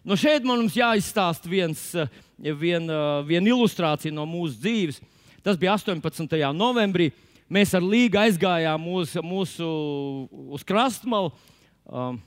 Nu 0.08 0.16
šeit 0.16 0.46
mums 0.48 0.76
jāizstāsta 0.78 1.50
viens, 1.52 1.82
eh, 1.96 2.08
vien, 2.40 2.90
eh, 2.90 3.24
viena 3.28 3.52
ilustrācija 3.52 4.14
no 4.14 4.26
mūsu 4.26 4.56
dzīves. 4.56 5.02
Tas 5.44 5.58
bija 5.58 5.74
18. 5.74 6.54
novembrī. 6.56 7.12
Mēs 7.50 7.74
ar 7.74 7.82
Līgu 7.82 8.16
aizgājām 8.20 8.88
uz 8.94 9.14
mūsu 9.16 9.68
uz 10.52 10.64
krastmalu, 10.64 11.32
um, 11.88 12.22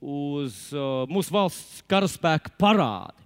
uz 0.00 0.72
uh, 0.72 1.02
mūsu 1.10 1.34
valsts 1.34 1.82
karaspēka 1.90 2.52
parādi. 2.56 3.18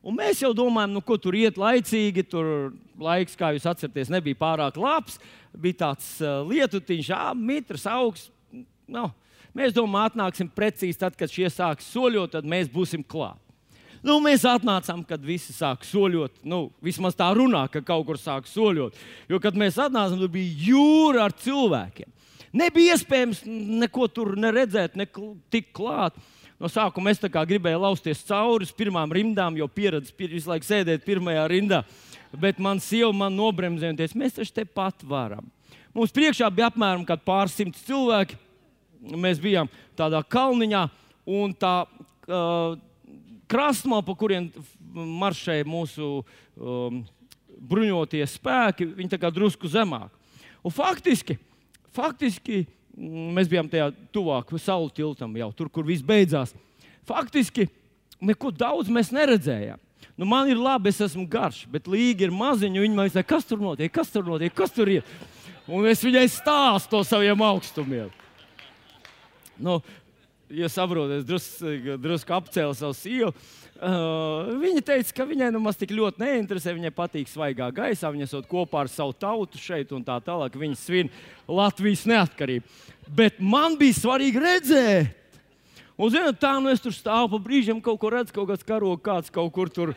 Un 0.00 0.16
mēs 0.16 0.40
jau 0.40 0.54
domājam, 0.56 0.94
nu, 0.96 1.02
ko 1.04 1.18
tur 1.20 1.36
iet 1.36 1.60
laicīgi. 1.60 2.24
Tur 2.24 2.72
laiks, 2.96 3.36
kā 3.36 3.52
jūs 3.52 3.68
atceraties, 3.68 4.08
nebija 4.08 4.38
pārāk 4.40 4.80
labs. 4.80 5.18
Bija 5.58 5.86
tāds 5.86 6.12
uh, 6.22 6.40
lietutiņš, 6.46 7.10
mitrs, 7.38 7.86
augsts. 7.90 8.30
Nu, 8.90 9.08
mēs 9.56 9.74
domājam, 9.74 10.10
atnāksim 10.10 10.50
precīzi 10.54 10.98
tad, 11.00 11.16
kad 11.18 11.30
šie 11.30 11.50
sāks 11.50 11.88
soļot, 11.90 12.36
tad 12.36 12.48
mēs 12.48 12.70
būsim 12.70 13.02
klāt. 13.06 13.38
Nu, 14.00 14.16
mēs 14.24 14.46
atnācām, 14.48 15.02
kad 15.04 15.20
visi 15.24 15.52
sāk 15.52 15.84
soļot. 15.84 16.40
Nu, 16.48 16.70
vismaz 16.84 17.16
tā 17.18 17.28
runā, 17.36 17.66
ka 17.68 17.82
kaut 17.84 18.06
kur 18.08 18.18
sāk 18.20 18.48
soļot. 18.48 18.96
Jo, 19.28 19.40
kad 19.42 19.58
mēs 19.60 19.76
atnācām, 19.76 20.16
tur 20.22 20.32
bija 20.32 20.70
jūra 20.70 21.26
ar 21.28 21.36
cilvēkiem. 21.36 22.08
Nebija 22.56 22.96
iespējams 22.96 23.44
neko 23.46 24.08
tur 24.10 24.32
neredzēt, 24.40 24.96
ne 24.98 25.06
tik 25.52 25.68
klāt. 25.76 26.16
No 26.60 26.68
sākuma 26.68 27.12
es 27.12 27.20
gribēju 27.20 27.80
lausties 27.80 28.24
cauri 28.28 28.66
pirmām 28.76 29.12
rindām, 29.12 29.56
jo 29.56 29.68
pieredzi 29.68 30.12
visu 30.16 30.50
laiku 30.50 30.66
sēdēt 30.66 31.06
pirmajā 31.06 31.46
rindā. 31.48 31.84
Bet 32.38 32.60
man 32.62 32.78
sieva 32.82 33.10
man 33.16 33.34
nobremzēja 33.34 33.94
un 33.94 33.98
teica, 33.98 34.18
mēs 34.18 34.36
taču 34.36 34.54
te 34.54 34.64
pat 34.64 35.02
varam. 35.06 35.48
Mums 35.94 36.14
priekšā 36.14 36.46
bija 36.54 36.68
apmēram 36.70 37.02
pāris 37.24 37.56
simti 37.58 37.82
cilvēki. 37.88 38.38
Mēs 39.18 39.40
bijām 39.42 39.70
tādā 39.98 40.20
kalniņā, 40.22 40.84
un 41.26 41.54
tā 41.56 41.74
uh, 41.88 42.76
krastmā, 43.50 44.02
pa 44.04 44.14
kuriem 44.14 44.50
maršēja 44.92 45.66
mūsu 45.66 46.10
um, 46.20 47.00
bruņotie 47.70 48.22
spēki, 48.28 48.90
viņi 48.98 49.18
kā 49.18 49.32
drusku 49.32 49.70
zemāk. 49.72 50.12
Un 50.62 50.74
faktiski, 50.74 51.38
faktiski 51.96 52.66
Mm, 53.00 53.30
mēs 53.36 53.48
bijām 53.50 53.68
tajā 53.70 53.90
tuvāk 54.12 54.50
saules 54.58 54.94
tiltam, 54.96 55.36
jau 55.38 55.50
tur, 55.56 55.70
kur 55.72 55.86
viss 55.86 56.04
beidzās. 56.04 56.52
Faktiski 57.06 57.68
neko 58.20 58.50
daudz 58.52 58.90
mēs 58.92 59.12
neredzējām. 59.14 59.80
Nu, 60.20 60.26
man 60.28 60.50
ir 60.52 60.58
labi, 60.60 60.90
es 60.92 60.98
esmu 61.00 61.22
garš, 61.24 61.62
bet 61.72 61.86
līga 61.88 62.26
ir 62.26 62.32
maziņa. 62.36 62.82
Viņa 62.82 62.96
man 62.96 63.06
teica, 63.08 63.22
kas 63.24 63.46
tur 63.48 63.62
notiek, 63.62 63.88
kas 63.88 64.10
tur 64.12 64.26
notiek, 64.28 64.52
kas 64.52 64.74
tur 64.76 64.90
ir. 64.92 65.06
Un 65.64 65.86
es 65.88 66.02
viņai 66.04 66.26
stāstu 66.28 66.92
to 66.92 67.00
saviem 67.08 67.40
augstumiem. 67.46 68.10
Nu, 69.56 69.78
ja 70.52 70.68
saprotat, 70.68 71.24
drusku 71.24 71.96
drus 72.04 72.26
apcēlu 72.28 72.76
savu 72.76 72.98
sievu. 72.98 73.32
Uh, 73.80 74.50
viņa 74.60 74.82
teica, 74.90 75.14
ka 75.16 75.24
viņai 75.30 75.48
nemaz 75.54 75.80
tik 75.80 75.94
ļoti 75.96 76.20
neinteresē. 76.20 76.74
Viņai 76.76 76.92
patīk 76.92 77.32
svaigā 77.32 77.70
gaisā, 77.72 78.10
viņa 78.12 78.28
esot 78.28 78.50
kopā 78.50 78.82
ar 78.84 78.92
savu 78.92 79.16
tautu 79.16 79.56
šeit 79.62 79.94
un 79.96 80.04
tā 80.04 80.18
tālāk. 80.26 80.60
Viņa 80.60 80.76
svin 80.82 81.08
Latvijas 81.48 82.04
neatkarību. 82.12 82.76
Bet 83.08 83.40
man 83.40 83.80
bija 83.80 83.96
svarīgi 84.02 84.44
redzēt. 84.44 85.16
Un, 86.00 86.08
zināt, 86.08 86.38
tā 86.40 86.54
nu 86.62 86.70
es 86.72 86.80
tur 86.80 86.94
stāvu 86.96 87.34
pa 87.34 87.42
brīžiem, 87.44 87.82
kaut 87.84 87.98
kur 88.00 88.14
redzu, 88.16 88.32
kaut 88.32 88.48
kāds 88.48 88.64
karogs, 88.64 89.04
kāds 89.04 89.32
kaut 89.34 89.50
kur 89.52 89.68
tur 89.68 89.92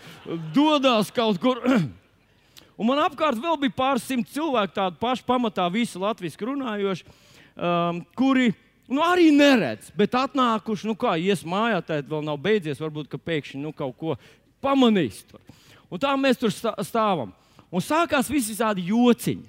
dodas 0.55 1.13
kaut 1.15 1.39
kur. 1.39 1.61
Un 2.79 2.89
man 2.89 2.99
apkārt 3.05 3.39
vēl 3.39 3.55
bija 3.61 3.77
pāris 3.77 4.03
simt 4.09 4.27
cilvēku, 4.33 4.75
tādi 4.75 4.99
paši 4.99 5.23
pamatā, 5.27 5.69
visi 5.71 6.01
latviešu 6.01 6.49
runājoši, 6.49 7.15
um, 7.55 8.03
kuri 8.17 8.51
Nu, 8.93 8.99
arī 8.99 9.29
neredz, 9.31 9.87
bet 9.95 10.15
atnākuši, 10.19 10.89
nu 10.89 10.95
kā 10.99 11.15
ies 11.15 11.45
mājā, 11.47 11.79
tad 11.87 12.09
vēl 12.11 12.23
nav 12.27 12.39
beidzies. 12.43 12.81
Varbūt, 12.83 13.07
ka 13.09 13.17
pēkšņi 13.17 13.61
nu, 13.61 13.71
kaut 13.75 13.95
ko 13.99 14.17
pamanīs. 14.63 15.21
Tur. 15.29 15.39
Un 15.87 16.01
tā 16.03 16.11
mēs 16.19 16.41
tur 16.41 16.51
stāvam. 16.51 17.31
Un 17.73 17.83
sākās 17.83 18.29
visi 18.29 18.57
tādi 18.59 18.85
jociņi. 18.91 19.47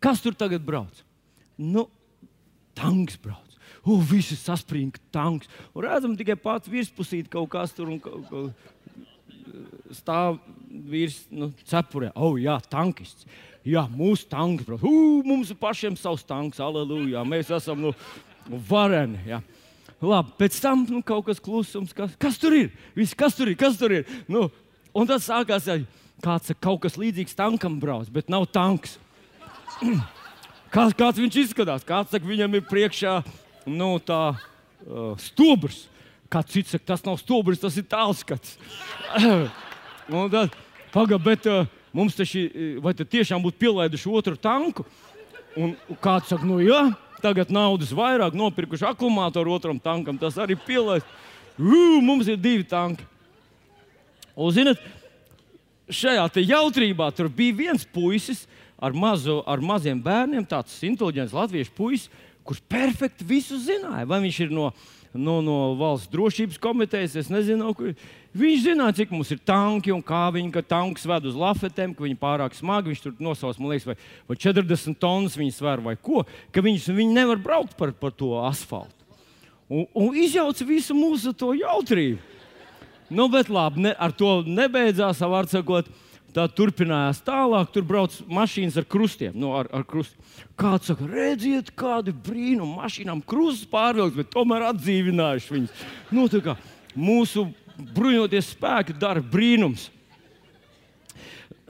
Kas 0.00 0.24
tur 0.24 0.34
tagad 0.34 0.64
brauc? 0.64 1.04
Nu, 1.60 1.84
tanks 2.78 3.20
brauc. 3.20 3.49
O, 3.80 3.96
visi 4.04 4.36
saspringti 4.36 5.00
tanks. 5.12 5.48
Un 5.74 5.86
redzam 5.86 6.16
tikai 6.18 6.36
pats 6.36 6.68
virspusīt 6.68 7.30
kaut 7.32 7.48
kas 7.52 7.72
tur 7.76 7.88
un 7.88 8.00
kaut, 8.02 8.26
kaut, 8.28 8.70
stāv 9.96 10.38
virs 10.68 11.22
nu, 11.32 11.50
cepurē. 11.68 12.10
O, 12.14 12.34
jā, 12.40 12.58
tankists. 12.70 13.26
Jā, 13.66 13.84
mūsu 13.92 14.24
tanks, 14.30 14.64
protams, 14.64 14.88
uh, 14.88 15.24
mums 15.26 15.50
ir 15.52 15.58
pašiem 15.60 15.96
savs 16.00 16.24
tanks, 16.24 16.60
aleluja. 16.64 17.24
Mēs 17.28 17.50
esam 17.52 17.82
nu, 17.84 17.94
vareni. 18.68 19.20
Jā. 19.28 19.40
Labi, 20.00 20.32
pēc 20.40 20.56
tam 20.64 20.86
nu, 20.88 21.02
kaut 21.04 21.26
kas 21.26 21.42
klusums, 21.44 21.92
kas, 21.96 22.14
kas 22.20 22.38
tur 22.40 22.56
ir? 22.56 22.70
Viss, 22.96 23.16
kas 23.16 23.36
tur 23.36 23.50
ir? 23.52 23.58
Kas 23.60 23.76
tur 23.76 23.92
ir? 23.92 24.06
Nu, 24.32 24.46
un 24.96 25.08
tad 25.08 25.20
sākās 25.20 25.68
kāds, 26.24 26.54
kaut 26.56 26.80
kas 26.86 26.96
līdzīgs 27.00 27.36
tankam 27.36 27.76
brauc, 27.82 28.08
bet 28.12 28.32
nav 28.32 28.48
tanks. 28.52 28.96
Kāds, 30.70 30.94
kāds 30.94 31.18
viņš 31.18 31.36
izskatās? 31.40 31.82
Kāds 31.82 32.12
saka, 32.14 32.22
viņam 32.22 32.52
ir 32.54 32.60
priekšā 32.68 33.16
nu, 33.66 33.96
tā, 34.04 34.22
uh, 34.86 35.12
stobrs. 35.20 35.84
Kāds 36.30 36.54
cits 36.54 36.76
saka, 36.76 36.86
tas 36.92 37.04
nav 37.04 37.18
stobrs, 37.18 37.60
tas 37.60 37.76
ir 37.80 37.88
tālskats. 37.90 38.56
pagaidi, 40.94 41.22
bet. 41.26 41.50
Uh, 41.50 41.76
mums 41.92 42.14
taču, 42.14 42.38
e, 42.38 42.66
vai 42.82 42.94
tad 42.94 43.10
tiešām 43.10 43.42
būtu 43.42 43.58
pielaiduši 43.60 44.12
otru 44.14 44.38
tanku? 44.38 44.86
Un 45.58 45.74
kāds 46.02 46.30
saka, 46.30 46.46
nu 46.46 46.60
jā, 46.62 46.84
tagad 47.22 47.50
naudas 47.52 47.90
vairāk 47.94 48.36
nopirkuši 48.38 48.86
akumulātoru 48.92 49.56
otram 49.56 49.80
tankam, 49.82 50.18
tas 50.18 50.38
arī 50.40 50.56
pielaists. 50.66 51.10
Mums 51.60 52.30
ir 52.30 52.38
divi 52.40 52.64
tanki. 52.64 53.04
Un, 54.38 54.52
zinat, 54.54 54.80
šajā 55.90 56.24
jautrībā 56.46 57.10
tur 57.12 57.28
bija 57.28 57.58
viens 57.58 57.84
puisis 57.84 58.46
ar, 58.80 58.94
mazu, 58.96 59.40
ar 59.44 59.60
maziem 59.60 59.98
bērniem, 60.00 60.46
tāds 60.48 60.78
inteliģents 60.86 61.34
latviešu 61.36 61.74
puisis, 61.76 62.08
kurš 62.50 62.64
perfekti 62.66 63.26
visu 63.26 63.60
zināja. 63.62 64.08
Vai 64.10 64.18
viņš 64.24 64.40
ir 64.42 64.54
no, 64.54 64.72
no, 65.14 65.38
no 65.44 65.58
valsts 65.78 66.10
drošības 66.10 66.58
komitejas, 66.58 67.14
es 67.22 67.30
nezinu, 67.30 67.70
kur. 67.78 67.94
Viņš 68.30 68.62
zināja, 68.62 68.94
cik 69.00 69.12
mums 69.14 69.30
ir 69.34 69.40
tanki 69.42 69.90
un 69.94 70.02
kā 70.06 70.28
viņi 70.34 70.52
ka 70.54 70.62
tankus 70.62 71.06
ved 71.06 71.24
uz 71.30 71.38
lafetēm, 71.38 71.94
ka 71.94 72.04
viņi 72.04 72.18
pārāk 72.18 72.54
smagi. 72.58 72.92
Viņš 72.92 73.02
tur 73.02 73.14
nosauc, 73.22 73.58
man 73.58 73.72
liekas, 73.72 73.88
vai, 73.90 73.96
vai 74.30 74.38
40 74.38 74.98
tonnas 75.02 75.38
viņi 75.38 75.54
sver 75.54 75.82
vai 75.82 75.96
ko, 75.98 76.24
ka 76.54 76.62
viņus, 76.62 76.90
viņi 76.94 77.16
nevar 77.16 77.42
braukt 77.42 77.74
par, 77.78 77.94
par 77.94 78.14
to 78.14 78.36
asfaltu. 78.46 78.94
Un, 79.70 79.86
un 79.94 80.14
izjauca 80.18 80.66
visu 80.66 80.94
mūsu 80.98 81.34
to 81.38 81.52
jautrību. 81.58 82.18
Nu, 83.10 83.26
bet 83.30 83.50
labi, 83.50 83.82
ne, 83.86 83.94
ar 83.98 84.14
to 84.14 84.40
nebeidzās, 84.46 85.22
var 85.26 85.46
sakot. 85.50 85.90
Tā 86.34 86.44
turpinājās 86.54 87.22
tālāk. 87.26 87.70
Tur 87.74 87.86
brauc 87.86 88.14
mašīnas 88.30 88.78
ar 88.78 88.86
krustiem. 88.90 89.34
Nu, 89.34 89.54
ar, 89.58 89.70
ar 89.74 89.86
krustiem. 89.88 90.22
Kāds 90.60 90.90
saka, 90.90 91.06
redziet, 91.10 91.72
kādi 91.78 92.14
brīnumi 92.14 92.78
mašīnām 92.78 93.22
krustus 93.26 93.66
pārvilkt, 93.70 94.18
bet 94.20 94.30
tomēr 94.34 94.68
atdzīvinājuši 94.68 95.56
viņus. 95.56 95.82
Nu, 96.14 96.28
kā, 96.44 96.54
mūsu 96.94 97.48
bruņoties 97.96 98.52
spēki 98.54 98.94
dara 99.00 99.24
brīnums. 99.24 99.88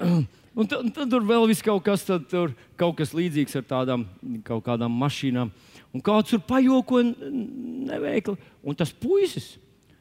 Un 0.00 0.66
tad, 0.66 0.88
tad 0.92 1.08
tur 1.12 1.24
vēl 1.24 1.46
viss 1.48 1.64
kaut 1.64 1.84
kas, 1.86 2.04
tad, 2.04 2.26
tur, 2.28 2.54
kaut 2.80 2.98
kas 2.98 3.14
līdzīgs 3.16 3.60
ar 3.60 3.66
tādām 3.68 4.04
kaut 4.44 4.64
kādām 4.66 4.92
mašīnām. 5.00 5.52
Un 5.94 6.04
kāds 6.04 6.34
tur 6.34 6.42
pajoko 6.46 7.02
neveikli. 7.06 8.36
Un 8.66 8.76
tas 8.78 8.92
puisis 8.92 9.54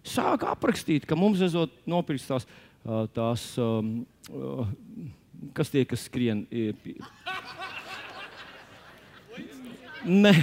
sāk 0.06 0.44
aprakstīt, 0.50 1.06
ka 1.08 1.18
mums 1.20 1.42
ir 1.44 1.54
nopirkts 1.90 2.28
tās, 2.30 2.48
tās 3.16 3.46
kas 5.56 5.72
tie, 5.72 5.86
kas 5.88 6.06
skrien. 6.08 6.46
Nē, 10.06 10.34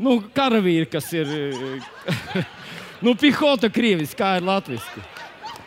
nu, 0.00 0.18
karavīri, 0.36 0.88
kas 0.90 1.12
ir. 1.16 1.30
Nu, 3.04 3.12
pihota 3.20 3.68
krievis, 3.68 4.14
kā 4.16 4.38
ir 4.38 4.46
latviešu. 4.46 5.02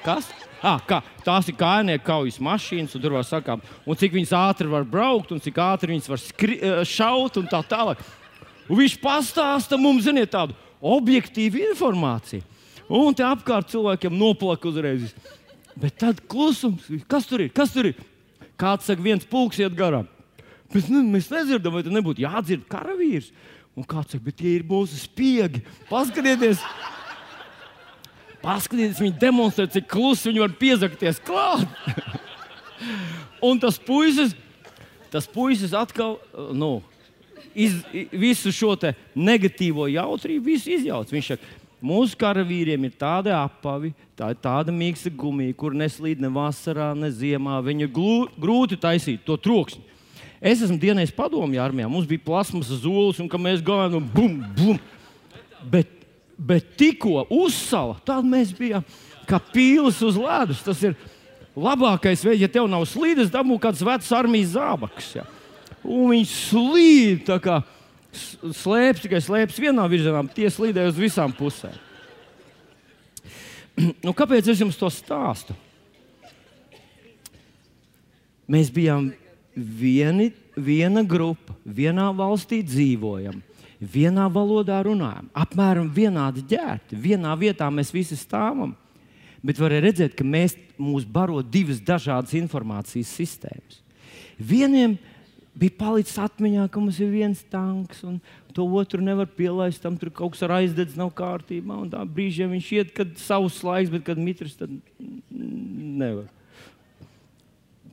Kas? 0.02 0.30
Ah, 0.58 0.80
kā, 0.82 1.04
tās 1.22 1.46
ir 1.52 1.54
kājnieku 1.60 2.02
kaujas 2.08 2.40
mašīnas, 2.42 2.96
un 2.98 3.04
tur 3.04 3.14
var 3.14 3.28
sakām, 3.28 3.62
un 3.86 4.00
cik 4.00 4.16
viņas 4.16 4.32
ātri 4.34 4.72
var 4.72 4.88
braukt, 4.90 5.36
un 5.36 5.44
cik 5.44 5.60
ātri 5.62 5.92
viņas 5.92 6.10
var 6.10 6.22
skri, 6.24 6.58
šaut 6.88 7.38
un 7.38 7.46
tā 7.52 7.60
tālāk. 7.68 8.02
Un 8.66 8.80
viņš 8.80 8.96
pastāsta 9.04 9.78
mums, 9.78 10.08
ziniet, 10.08 10.32
tādu 10.34 10.58
objektīvu 10.82 11.62
informāciju. 11.68 12.42
Un 12.90 13.14
te 13.14 13.28
apkārt 13.28 13.70
cilvēkiem 13.70 14.18
noplaka 14.18 14.72
uzreiz. 14.72 15.12
Bet 15.78 16.00
tad 16.02 16.22
klusums, 16.30 16.88
kas 17.10 17.28
tur 17.30 17.44
ir? 17.46 17.52
Kas 17.54 17.74
tur 17.74 17.92
ir? 17.92 17.98
Kāds 18.58 18.88
saka, 18.90 19.04
viens 19.04 19.26
pulks 19.30 19.60
iet 19.62 19.76
garām. 19.78 20.08
Bet, 20.74 20.90
nu, 20.92 21.04
mēs 21.06 21.30
nedzirdam, 21.32 21.76
vai 21.76 21.84
tur 21.86 21.94
nebūtu 21.96 22.24
jādzird 22.26 22.66
karavīrs. 22.72 23.30
Un 23.78 23.86
kāds 23.86 24.16
saka, 24.16 24.26
bet 24.26 24.40
tie 24.40 24.56
ir 24.58 24.66
mūsu 24.68 24.98
spiegi. 24.98 25.62
Paskatieties! 25.92 26.64
Paskatieties, 28.42 29.02
viņi 29.02 29.18
demonstrē, 29.22 29.68
cik 29.70 29.88
klusi 29.92 30.32
viņi 30.32 30.44
var 30.44 30.58
piezakties 30.58 31.22
klāt. 31.26 31.70
un 33.48 33.62
tas 33.62 33.78
puisis, 33.78 34.34
tas 35.14 35.30
puisis 35.30 35.78
atkal 35.78 36.18
nu, 36.58 36.80
iz, 37.54 37.78
visu 38.12 38.54
šo 38.54 38.74
negatīvo 39.14 39.88
jautrību 39.94 40.58
izjauc. 40.58 41.14
Viņš 41.14 41.34
saka, 41.34 41.57
mūsu 41.84 42.18
karavīriem 42.20 42.88
ir 42.88 42.96
tāda 43.00 43.36
apavi, 43.42 43.94
tā 44.18 44.32
ir 44.34 44.40
tāda 44.44 44.74
mīksta 44.74 45.12
gumija, 45.14 45.56
kur 45.58 45.76
neslīd 45.78 46.22
ne 46.24 46.32
vasarā, 46.34 46.94
ne 46.98 47.12
ziemā. 47.14 47.60
Viņu 47.66 47.92
grūti 48.38 48.80
taisīt 48.82 49.26
to 49.28 49.38
troksni. 49.38 49.84
Es 50.38 50.62
esmu 50.62 50.78
dienējis 50.78 51.16
padomju 51.18 51.62
armijā. 51.62 51.90
Mums 51.90 52.10
bija 52.10 52.22
plasmas 52.26 52.70
zolis, 52.70 53.22
un 53.22 53.30
mēs 53.42 53.64
gājām, 53.66 53.98
un 54.02 54.10
bum, 54.14 54.42
bum. 54.58 54.82
Bet 55.68 55.98
bet 56.38 56.78
tikko 56.78 57.26
uzsala, 57.34 57.98
tad 58.06 58.26
mēs 58.28 58.54
bijām 58.56 58.86
kā 59.28 59.40
pīlis 59.54 60.00
uz 60.06 60.18
ledus. 60.22 60.62
Tas 60.64 60.84
ir 60.86 60.94
labākais 61.58 62.24
veids, 62.24 62.44
ja 62.44 62.52
tev 62.52 62.70
nav 62.70 62.86
slīdes, 62.90 63.34
dabū 63.34 63.58
kāds 63.62 63.82
vecs 63.86 64.14
armijas 64.16 64.54
zābaks. 64.54 65.10
Ja. 65.18 65.26
Un 65.82 66.14
viņi 66.14 66.30
slīd 66.30 67.26
tā 67.28 67.40
kā 67.44 67.62
slēpjas, 68.14 69.04
tikai 69.04 69.22
slēpjas 69.24 69.62
vienā 69.62 69.86
virzienā, 69.92 70.24
tie 70.36 70.50
slīdēja 70.54 70.94
uz 70.94 71.02
visām 71.02 71.34
pusēm. 71.36 71.76
nu, 74.06 74.14
kāpēc 74.14 74.52
es 74.54 74.64
jums 74.64 74.80
to 74.80 74.90
stāstu? 74.94 75.56
Mēs 78.48 78.72
bijām 78.72 79.12
vieni, 79.56 80.32
viena 80.56 81.04
grupa, 81.04 81.58
vienā 81.66 82.08
valstī 82.16 82.62
dzīvojam 82.64 83.42
vienā 83.80 84.26
valodā 84.32 84.80
runājam, 84.86 85.30
apmēram 85.38 85.90
vienādi 85.94 86.44
ģērbti, 86.50 86.98
vienā 86.98 87.34
vietā 87.38 87.70
mēs 87.70 87.94
visi 87.94 88.18
stāvam. 88.18 88.76
Bet 89.46 89.60
var 89.62 89.76
redzēt, 89.78 90.16
ka 90.18 90.26
mēs 90.26 90.58
mūs 90.82 91.06
baro 91.06 91.44
divas 91.46 91.80
dažādas 91.86 92.34
informācijas 92.38 93.12
sistēmas. 93.14 93.82
Vieniem 94.38 94.98
bija 95.58 95.78
palicis 95.80 96.18
atmiņā, 96.22 96.68
ka 96.72 96.82
mums 96.82 97.00
ir 97.02 97.12
viens 97.12 97.42
tanks, 97.52 98.04
un 98.08 98.20
to 98.56 98.66
otru 98.80 99.02
nevar 99.04 99.30
pielaist. 99.38 99.82
Tam 99.84 99.98
tur 100.00 100.12
kaut 100.14 100.36
kas 100.36 100.46
ar 100.48 100.58
aizdedz 100.60 100.98
nav 101.00 101.12
kārtībā. 101.18 101.80
Tā 101.92 102.04
brīžiem 102.06 102.54
viņš 102.56 102.72
iet, 102.78 102.96
kad 102.98 103.14
savs 103.22 103.62
laiks, 103.66 103.94
bet 103.94 104.06
kad 104.08 104.22
mitrs, 104.22 104.58
tad 104.60 104.74
nevar. 105.32 106.28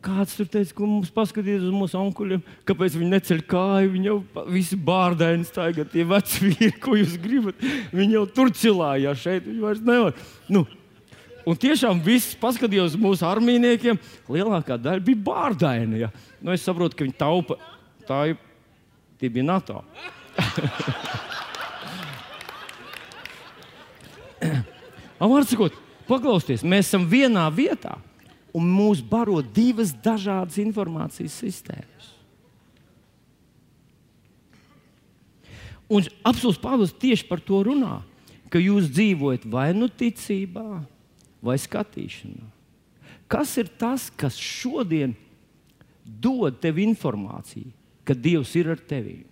Kāds 0.04 0.34
tur 0.36 0.48
teica, 0.52 0.74
ka 0.76 0.84
mums 0.84 1.08
paskatījās 1.16 1.62
uz 1.64 1.72
mūsu 1.72 1.96
onkuļiem, 1.96 2.42
kāpēc 2.68 2.96
viņi 3.00 3.12
neceļ 3.14 3.38
kāju. 3.48 3.92
Viņi 3.94 4.10
jau 4.10 4.18
visi 4.52 4.76
bārdaini 4.76 5.48
staigā, 5.48 5.86
tie 5.88 6.04
veci 6.08 6.42
vīri, 6.44 6.74
ko 6.76 6.98
jūs 6.98 7.16
gribat. 7.22 7.64
Viņi 7.96 8.18
jau 8.18 8.26
tur 8.36 8.52
cilājās 8.52 9.22
šeit, 9.24 9.46
viņi 9.48 9.64
vairs 9.64 9.80
nevar. 9.86 10.18
Nu, 10.52 10.66
un 11.48 11.58
tiešām 11.60 12.00
viss 12.04 12.36
paskatījās 12.40 12.94
uz 12.94 13.00
mūsu 13.00 13.26
armijniekiem. 13.28 14.00
Lielākā 14.32 14.78
daļa 14.80 15.04
bija 15.04 15.24
bārdaini. 15.26 16.02
Ja. 16.04 16.10
Nu, 16.40 16.52
es 16.54 16.64
saprotu, 16.64 16.96
ka 16.96 17.06
viņi 17.06 17.18
taupa. 17.20 17.58
Tā 18.08 18.18
bija 19.20 19.46
NATO. 19.46 19.84
Var 25.24 25.46
sakot, 25.48 25.72
paklausieties, 26.08 26.64
mēs 26.66 26.90
esam 26.90 27.06
vienā 27.08 27.46
vietā, 27.54 27.96
un 28.54 28.66
mūs 28.68 29.00
baro 29.00 29.40
divas 29.42 29.94
dažādas 30.04 30.58
informācijas 30.60 31.38
sistēmas. 31.40 32.10
Un 35.88 36.06
apelsīns 36.24 36.60
Pāvils 36.60 36.94
tieši 36.96 37.26
par 37.28 37.42
to 37.44 37.60
runā, 37.66 38.00
ka 38.52 38.60
jūs 38.60 38.88
dzīvojat 38.92 39.44
vai 39.50 39.68
nu 39.76 39.88
ticībā, 39.88 40.84
vai 41.44 41.56
skatīšanā. 41.60 42.48
Kas 43.30 43.54
ir 43.60 43.70
tas, 43.80 44.08
kas 44.12 44.36
šodien 44.40 45.14
dod 46.04 46.58
tev 46.60 46.80
informāciju, 46.82 47.70
ka 48.04 48.16
Dievs 48.16 48.52
ir 48.58 48.68
ar 48.74 48.80
tevi? 48.80 49.22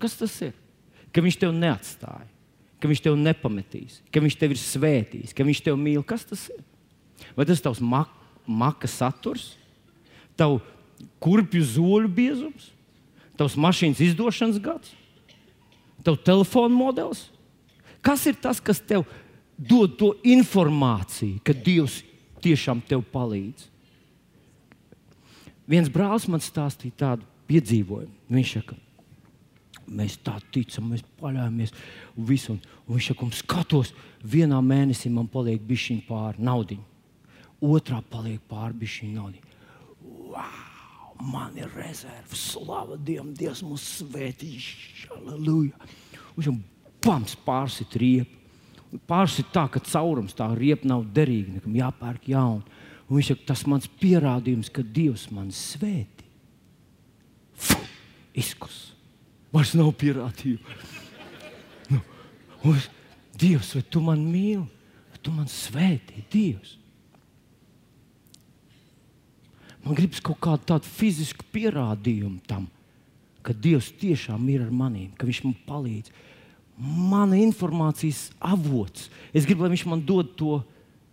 Kas 0.00 0.16
tas 0.18 0.34
ir? 0.42 0.54
Ka 1.14 1.22
Viņš 1.22 1.38
tev 1.42 1.54
neatstāja, 1.54 2.26
ka 2.80 2.90
Viņš 2.90 3.04
tev 3.04 3.18
nepametīs, 3.18 4.00
ka 4.10 4.22
Viņš 4.22 4.38
tev 4.40 4.54
ir 4.54 4.62
svētījis, 4.62 5.34
ka 5.36 5.46
Viņš 5.46 5.62
tev 5.66 5.78
mīl. 5.78 6.02
Kas 6.06 6.26
tas 6.26 6.48
ir? 6.52 6.62
Vai 7.36 7.46
tas 7.46 7.60
ir 7.60 7.66
tavs 7.66 7.82
mak 7.82 8.12
maka 8.50 8.88
saturs, 8.90 9.52
tavs 10.38 10.64
kurpju 11.22 11.62
zoļu 11.64 12.10
biezums, 12.12 12.70
tavs 13.38 13.54
mašīnas 13.60 14.00
izdošanas 14.04 14.58
gads, 14.62 14.94
tavs 16.04 16.24
telefona 16.26 16.74
modelis? 16.74 17.28
Kas 18.00 18.24
ir 18.26 18.38
tas, 18.40 18.58
kas 18.64 18.80
tev 18.80 19.04
dod 19.60 19.96
to 20.00 20.12
informāciju, 20.24 21.40
ka 21.44 21.54
Dievs 21.56 22.00
tiešām 22.44 22.82
tev 22.88 23.04
palīdz? 23.12 23.66
Viens 25.70 25.90
brālis 25.92 26.26
man 26.30 26.42
stāstīja 26.42 26.98
tādu 27.04 27.26
piedzīvojumu. 27.50 28.14
Viņš 28.32 28.54
saka, 28.56 28.76
mēs 29.86 30.16
tā 30.24 30.38
ticam, 30.54 30.90
mēs 30.90 31.04
paļāvāmies 31.20 31.74
uz 32.16 32.26
visu. 32.26 32.56
Un, 32.56 32.62
un 32.86 32.96
viņš 32.96 33.10
saka, 33.12 33.32
skatos, 33.38 33.92
vienā 34.24 34.58
mēnesī 34.64 35.12
man 35.14 35.30
paliek 35.30 35.62
bišķiņa 35.68 36.08
pāri 36.08 36.48
naudiņu 36.48 36.90
otrā 37.60 38.00
paliek 38.10 38.40
pārbišķi 38.48 39.12
naudu. 39.14 39.40
Wow, 40.00 41.14
man 41.32 41.56
ir 41.58 41.70
rezerve, 41.76 42.36
slava 42.36 42.96
Dievam, 42.96 43.32
Dievs 43.36 43.62
mūs 43.66 43.84
svētīs, 44.00 44.70
aleluja. 45.16 45.76
Viņš 46.36 46.50
jau 46.50 46.56
pams 47.04 47.36
pārsit 47.44 47.96
riepu. 48.00 48.39
Pārsit 49.06 49.52
tā, 49.54 49.68
ka 49.70 49.82
caurums 49.86 50.34
tā 50.34 50.48
riepa 50.56 50.88
nav 50.90 51.04
derīga, 51.14 51.58
nekam 51.58 51.76
jāpērk 51.78 52.26
jaunu. 52.32 52.78
Un 53.06 53.18
viņš 53.18 53.32
saka, 53.32 53.46
tas 53.52 53.62
mans 53.70 53.86
pierādījums, 54.00 54.70
ka 54.70 54.82
Dievs 54.86 55.28
man 55.34 55.50
svētī. 55.54 56.26
Izkus. 58.38 58.90
Vairs 59.54 59.74
nav 59.78 59.92
pierādījumu. 59.98 60.78
Nu, 61.90 62.02
Dievs, 63.40 63.72
vai 63.74 63.82
tu 63.88 64.02
man 64.04 64.22
mīli? 64.26 64.66
Tu 65.20 65.32
man 65.34 65.48
svētī, 65.52 66.22
Dievs. 66.32 66.78
Man 69.84 69.96
gribas 69.96 70.20
kaut 70.24 70.38
kādu 70.44 70.66
tādu 70.68 70.88
fizisku 70.88 71.44
pierādījumu 71.52 72.40
tam, 72.48 72.66
ka 73.44 73.52
Dievs 73.56 73.90
tiešām 74.00 74.46
ir 74.52 74.66
ar 74.66 74.72
maniem, 74.72 75.10
ka 75.16 75.28
Viņš 75.28 75.42
man 75.46 75.56
palīdz. 75.66 76.12
Mana 76.80 77.36
informācijas 77.36 78.30
avots. 78.40 79.10
Es 79.36 79.44
gribu, 79.44 79.66
lai 79.66 79.74
Viņš 79.74 79.86
man 79.90 80.00
dod 80.06 80.32
to 80.38 80.62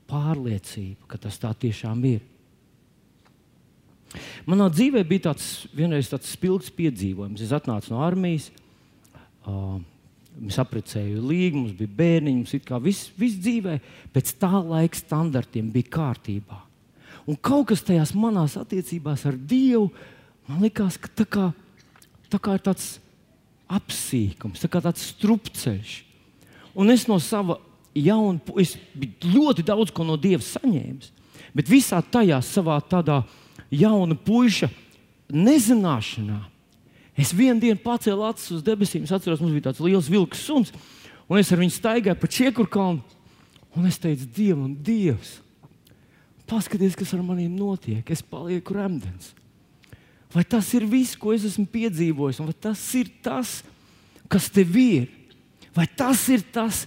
pārliecību, 0.07 1.07
ka 1.11 1.19
tas 1.19 1.39
tā 1.41 1.51
tiešām 1.51 2.03
ir. 2.07 2.21
Manā 4.47 4.69
dzīvē 4.71 5.03
bija 5.07 5.27
tāds, 5.29 5.67
tāds 5.75 6.31
spilgts 6.31 6.71
piedzīvojums. 6.73 7.43
Es 7.43 7.51
atnācu 7.55 7.91
no 7.91 7.99
armijas, 8.05 8.47
uh, 9.43 9.75
es 10.47 10.59
apprecēju 10.61 11.23
līgumu, 11.23 11.65
mums 11.65 11.75
bija 11.75 11.97
bērniņi, 11.99 12.45
mums 12.45 12.83
viss 12.85 13.11
vis 13.19 13.35
dzīvē 13.41 13.79
pēc 14.15 14.33
tā 14.39 14.53
laika 14.61 14.99
standartiem 14.99 15.67
bija 15.73 15.91
kārtībā. 15.97 16.61
Un 17.27 17.35
kaut 17.35 17.67
kas 17.73 17.83
tajās 17.83 18.13
manās 18.15 18.55
attiecībās 18.59 19.25
ar 19.27 19.35
Dievu 19.35 19.89
man 20.47 20.63
likās, 20.63 20.95
ka 20.95 21.11
tā 21.11 21.25
kā, 21.27 21.49
tā 22.31 22.39
kā 22.39 22.55
ir 22.55 22.63
tāds 22.63 22.93
apsīkums, 23.67 24.61
tā 24.63 24.69
kā 24.71 24.81
tāds 24.83 25.05
strupceļš. 25.13 25.93
Un 26.77 26.93
es 26.93 27.07
no 27.09 27.17
sava 27.23 27.57
jauna, 27.97 28.39
es 28.61 28.75
ļoti 29.23 29.65
daudz 29.65 29.93
ko 29.95 30.05
no 30.07 30.17
Dieva 30.21 30.43
saņēmis. 30.45 31.13
Bet 31.57 31.71
visā 31.71 32.01
tajā 32.03 32.37
savā 32.45 32.77
tādā 32.85 33.23
jauna 33.73 34.15
puika 34.15 34.69
nezināšanā, 35.33 36.39
es 37.17 37.33
vienu 37.35 37.59
dienu 37.63 37.81
pacēlu 37.81 38.27
acis 38.27 38.59
uz 38.59 38.63
debesīm. 38.65 39.07
Es 39.07 39.13
atceros, 39.15 39.41
mums 39.41 39.55
bija 39.55 39.69
tāds 39.69 39.81
liels 39.83 40.09
vilks 40.11 40.43
suns, 40.45 40.71
un 41.27 41.41
es 41.41 41.51
ar 41.51 41.61
viņu 41.63 41.73
staigāju 41.73 42.21
pa 42.21 42.29
čiekurkalnu. 42.31 43.15
Un 43.77 43.85
es 43.89 43.99
teicu, 44.01 44.25
Dievam, 44.33 44.71
Dievs, 44.73 45.35
paskaties, 46.49 46.95
kas 46.97 47.11
ar 47.13 47.21
maniem 47.25 47.53
notiek. 47.53 48.05
Es 48.09 48.23
palieku 48.25 48.73
remdens. 48.77 49.33
Vai 50.33 50.43
tas 50.43 50.69
ir 50.75 50.85
viss, 50.87 51.15
ko 51.15 51.31
es 51.35 51.45
esmu 51.47 51.65
piedzīvojis, 51.71 52.41
vai 52.43 52.55
tas 52.67 52.81
ir 52.99 53.11
tas, 53.23 53.61
kas 54.27 54.49
tev 54.51 54.75
ir? 54.79 55.07
Vai 55.75 55.85
tas 55.87 56.25
ir 56.33 56.43
tas, 56.51 56.83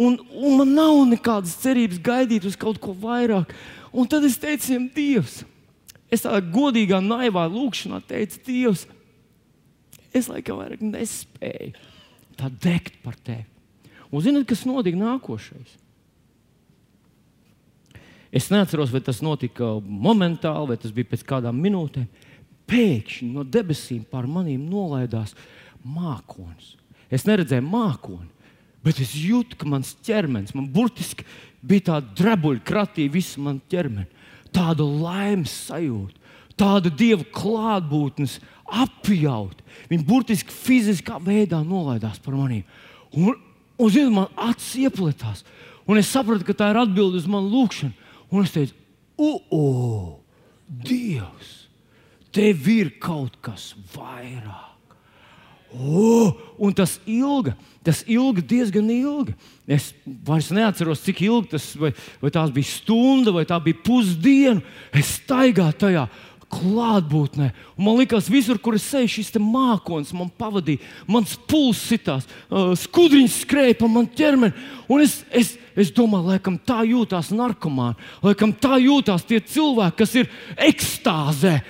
un, 0.00 0.16
un 0.32 0.58
man 0.62 0.74
nav 0.74 1.02
nekādas 1.10 1.54
cerības 1.62 2.00
gaidīt 2.02 2.48
uz 2.48 2.56
kaut 2.58 2.80
ko 2.82 2.94
vairāk. 2.96 3.52
Un 3.92 4.08
tad 4.08 4.24
es 4.26 4.38
teicu, 4.40 4.72
viņam, 4.72 4.88
Dievs, 4.96 5.38
es 6.10 6.24
tādā 6.24 6.40
godīgā, 6.54 6.98
naivā 7.04 7.44
lūkšanā 7.52 8.00
teicu, 8.08 8.40
Dievs, 8.48 8.86
es 10.12 10.28
laikam 10.32 10.58
vairs 10.60 10.82
nespēju 10.82 11.90
tā 12.36 12.50
degt 12.62 12.98
par 13.04 13.16
tevi. 13.20 13.46
Un 14.12 14.24
zinot, 14.24 14.44
kas 14.48 14.66
notika 14.68 14.98
nākošais? 14.98 15.78
Es 18.32 18.48
neatceros, 18.52 18.92
vai 18.92 19.02
tas 19.04 19.20
notika 19.24 19.74
momentāli, 19.84 20.72
vai 20.72 20.78
tas 20.80 20.92
bija 20.94 21.10
pēc 21.10 21.24
kādām 21.28 21.58
minūtēm. 21.60 22.08
Pēkšņi 22.72 23.28
no 23.34 23.44
debesīm 23.44 24.06
pār 24.08 24.28
maniem 24.30 24.64
nolaidās 24.70 25.34
mākonis. 25.84 26.76
Es 27.12 27.26
neredzēju 27.28 27.64
mākoni, 27.68 28.30
bet 28.84 29.00
es 29.02 29.12
jūtu, 29.18 29.58
ka 29.60 29.68
mans 29.68 29.92
ķermenis, 30.06 30.54
man 30.56 30.70
burtiski 30.72 31.26
bija 31.60 31.90
tāda 31.92 32.16
drebuļa 32.18 32.64
kratīja 32.66 33.12
visu 33.12 33.42
manu 33.44 33.60
ķermeni. 33.70 34.08
Tāda 34.52 34.84
laimes 34.84 35.52
sajūta, 35.68 36.18
tāda 36.60 36.92
dieva 36.92 37.24
klātbūtnes 37.36 38.38
apjaut. 38.72 39.60
Viņa 39.90 40.08
burtiski 40.08 40.54
fiziskā 40.54 41.18
veidā 41.22 41.62
nolaidās 41.64 42.20
par 42.24 42.36
maniem. 42.36 42.64
Un, 43.12 43.36
un 43.76 43.92
zinu, 43.92 44.12
man 44.16 44.32
acis 44.48 44.74
iepletās. 44.86 45.44
Un 45.88 46.00
es 46.00 46.10
sapratu, 46.12 46.46
ka 46.46 46.56
tā 46.56 46.70
ir 46.72 46.80
atbilde 46.80 47.20
uz 47.20 47.28
manu 47.28 47.50
lūgšanu. 47.52 47.92
Un 48.32 48.46
es 48.46 48.54
teicu, 48.54 48.76
o, 49.20 50.18
Dievs, 50.72 51.61
tev 52.32 52.68
ir 52.72 52.94
kaut 53.02 53.38
kas 53.44 53.72
vairāk. 53.94 54.70
Oh, 55.72 56.36
un 56.60 56.74
tas 56.76 56.98
ilga, 57.08 57.54
tas 57.80 58.02
ilga 58.04 58.42
diezgan 58.44 58.90
ilgi. 58.92 59.32
Es 59.64 59.92
vairs 60.04 60.50
neatceros, 60.52 61.00
cik 61.00 61.22
ilgi 61.24 61.54
tas 61.54 61.70
vai, 61.80 61.94
vai 62.20 62.32
bija 62.52 62.68
stunda 62.68 63.32
vai 63.32 63.46
tā 63.48 63.56
bija 63.62 63.80
pusdiena. 63.84 64.60
Es 64.92 65.16
staigāju 65.22 65.78
tajā 65.80 66.04
klātbūtnē. 66.52 67.48
Un 67.78 67.86
man 67.86 67.96
liekas, 67.96 68.28
visur, 68.28 68.58
kur 68.60 68.76
es 68.76 68.84
eju, 68.92 69.08
šis 69.08 69.32
mākslinieks 69.40 70.12
man 70.16 70.28
pavadīja. 70.36 70.82
Mans 71.08 71.34
pulss 71.48 71.86
sitās, 71.88 72.28
uh, 72.50 72.74
skudriņš 72.76 73.38
skrēja 73.46 73.78
pa 73.80 73.88
manu 73.88 74.12
ķermeni. 74.16 74.52
Un 74.92 75.04
es, 75.04 75.22
es, 75.32 75.54
es 75.72 75.92
domāju, 75.96 76.34
laikam 76.34 76.58
tā 76.60 76.82
jūtās 76.84 77.32
narkomāni, 77.32 77.96
laikam 78.24 78.52
tā 78.52 78.76
jūtās 78.82 79.24
tie 79.24 79.40
cilvēki, 79.40 80.02
kas 80.02 80.18
ir 80.20 80.28
ekstāzē. 80.68 81.62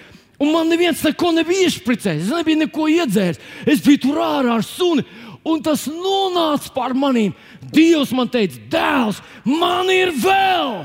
Un 0.43 0.51
man 0.51 0.67
neviens 0.67 1.03
neko 1.07 1.31
nebija 1.37 1.69
iešpricējis, 1.69 2.25
es 2.27 2.33
nebiju 2.35 2.65
neko 2.65 2.89
iedzēris. 2.91 3.39
Es 3.69 3.83
biju 3.85 4.01
tur 4.09 4.19
ārā 4.25 4.57
ar 4.59 4.65
suni, 4.67 5.05
un 5.47 5.63
tas 5.63 5.85
nonāca 5.87 6.73
pār 6.75 6.97
maniem. 6.99 7.37
Dievs 7.71 8.11
man 8.17 8.31
teica, 8.33 8.59
dēls, 8.73 9.23
man 9.47 9.93
ir 9.95 10.11
vēl! 10.19 10.83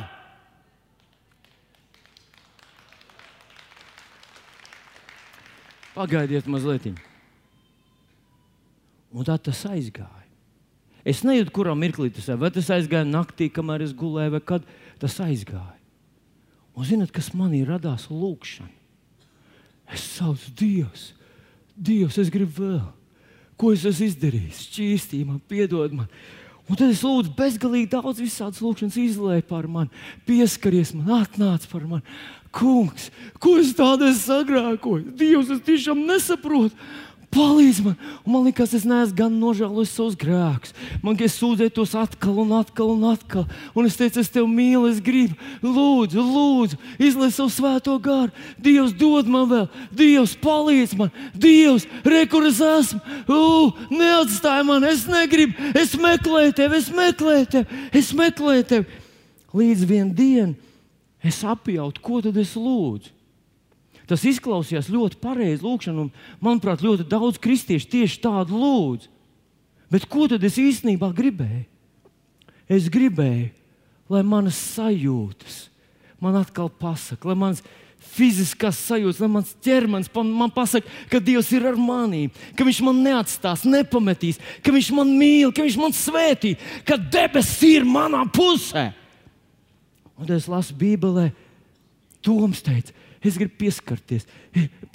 Pagaidiet 5.98 6.46
mazliet. 6.46 6.92
Un 9.10 9.26
tā 9.26 9.40
tas 9.42 9.64
aizgāja. 9.66 10.28
Es 11.08 11.24
nejūtu, 11.26 11.50
kurā 11.56 11.74
mirklī 11.74 12.12
tas 12.14 12.28
ir. 12.30 12.38
Vai 12.38 12.54
tas 12.54 12.70
aizgāja 12.76 13.08
naktī, 13.10 13.48
kamēr 13.50 13.88
es 13.88 13.98
gulēju, 13.98 14.36
vai 14.38 14.46
kad 14.46 14.70
tas 15.02 15.18
aizgāja. 15.24 15.80
Un 16.78 16.86
zinot, 16.86 17.10
kas 17.10 17.32
manī 17.34 17.64
radās 17.66 18.12
lūkšana. 18.14 18.77
Es 19.94 20.04
saucu 20.18 20.52
Dievs, 20.58 21.12
Dievs, 21.78 22.18
es 22.20 22.32
gribu 22.34 22.64
vēl. 22.64 22.84
Ko 23.58 23.72
es 23.74 23.86
esmu 23.88 24.10
izdarījis? 24.12 24.66
Šķīstī 24.68 25.24
man, 25.26 25.40
piedod 25.50 25.94
man. 25.98 26.10
Un 26.68 26.76
tad 26.76 26.92
es 26.92 27.02
lūdzu, 27.06 27.32
bezgalīgi 27.38 27.90
daudz 27.94 28.20
visādas 28.20 28.60
lūkšanas 28.62 28.98
izlēja 29.00 29.46
par 29.48 29.70
mani, 29.72 29.90
pieskaries 30.28 30.92
man, 30.98 31.24
atnāc 31.24 31.66
par 31.72 31.86
mani. 31.88 32.18
Kungs, 32.54 33.08
ko 33.40 33.56
es 33.62 33.72
tādu 33.78 34.10
sagrākoju? 34.18 35.14
Dievs, 35.18 35.52
es 35.54 35.64
tiešām 35.66 36.04
nesaprotu. 36.10 36.76
Palīdzi 37.38 37.86
man. 37.86 37.96
Un 38.26 38.34
man 38.34 38.46
liekas, 38.48 38.74
es 38.78 38.86
neesmu 38.88 39.16
gan 39.18 39.38
nožēlojis 39.40 39.94
savus 39.94 40.18
grēkus. 40.20 40.74
Man 41.04 41.16
liekas, 41.16 41.38
sūdzēt 41.38 41.76
tos 41.78 41.94
atkal 41.98 42.42
un 42.44 42.54
atkal 42.58 42.92
un 42.96 43.06
atkal. 43.12 43.46
Un 43.78 43.88
es 43.90 43.98
teicu, 44.00 44.22
es 44.24 44.32
tevi 44.34 44.50
mīlu, 44.50 44.90
es 44.90 45.02
gribu. 45.04 45.38
Lūdzu, 45.62 46.24
lūdzu, 46.24 46.80
izlaiž 47.10 47.38
savu 47.38 47.54
svēto 47.54 47.98
garu. 48.04 48.34
Dievs 48.62 48.96
dod 48.98 49.30
man 49.32 49.50
vēl, 49.52 49.68
Dievs 49.96 50.36
palīdz 50.42 50.96
man, 51.00 51.12
Dievs, 51.38 51.88
rekur 52.06 52.48
es 52.50 52.62
esmu. 52.64 53.02
Uh, 53.28 53.84
neatstāj 53.94 54.64
man, 54.68 54.88
es 54.88 55.06
negribu, 55.10 55.72
es 55.78 55.98
meklēju 56.00 56.56
tevi, 56.58 56.82
es 56.82 56.90
meklēju 56.94 57.52
tevi, 57.58 57.84
es 58.02 58.14
meklēju 58.18 58.72
tevi. 58.74 59.04
Līdz 59.58 59.86
vienai 59.90 60.18
dienai 60.18 60.58
es 61.28 61.42
apjautu, 61.44 62.02
ko 62.04 62.22
tad 62.24 62.38
es 62.40 62.54
lūdzu. 62.58 63.17
Tas 64.08 64.24
izklausījās 64.28 64.88
ļoti 64.92 65.20
pareizi 65.20 65.66
lūgšana, 65.66 66.08
un 66.08 66.44
manuprāt, 66.44 66.84
ļoti 66.86 67.08
daudz 67.12 67.40
kristiešu 67.44 67.90
tieši 67.92 68.22
tādu 68.24 68.56
lūdz. 68.56 69.10
Bet 69.92 70.08
ko 70.12 70.28
tad 70.32 70.44
es 70.48 70.60
īstenībā 70.60 71.12
gribēju? 71.16 71.66
Es 72.68 72.88
gribēju, 72.92 73.52
lai 74.12 74.24
manas 74.28 74.60
sajūtas 74.76 75.68
man 76.20 76.36
atkal 76.40 76.70
pasaka, 76.74 77.30
lai 77.30 77.38
manas 77.38 77.62
fiziskās 78.18 78.80
sajūtas, 78.88 79.20
lai 79.22 79.30
mans 79.32 79.54
ķermenis 79.64 80.10
man 80.14 80.52
pasaka, 80.54 80.90
ka 81.12 81.20
Dievs 81.22 81.50
ir 81.54 81.66
ar 81.70 81.78
mani, 81.80 82.28
ka 82.58 82.66
Viņš 82.66 82.80
man 82.86 83.02
neatstās, 83.06 83.66
nepametīs, 83.68 84.40
ka 84.64 84.74
Viņš 84.74 84.92
man 84.98 85.12
mīl, 85.18 85.52
ka 85.54 85.66
Viņš 85.66 85.78
man 85.82 85.96
svētī, 85.96 86.56
ka 86.88 86.98
debesis 86.98 87.62
ir 87.68 87.88
manā 87.88 88.24
pusē. 88.34 88.90
Un 90.18 90.32
es 90.34 90.48
lasu 90.50 90.74
Bībelē, 90.78 91.30
Toms 92.26 92.64
teica, 92.66 92.94
Es 93.28 93.38
gribu 93.40 93.58
pieskarties, 93.60 94.26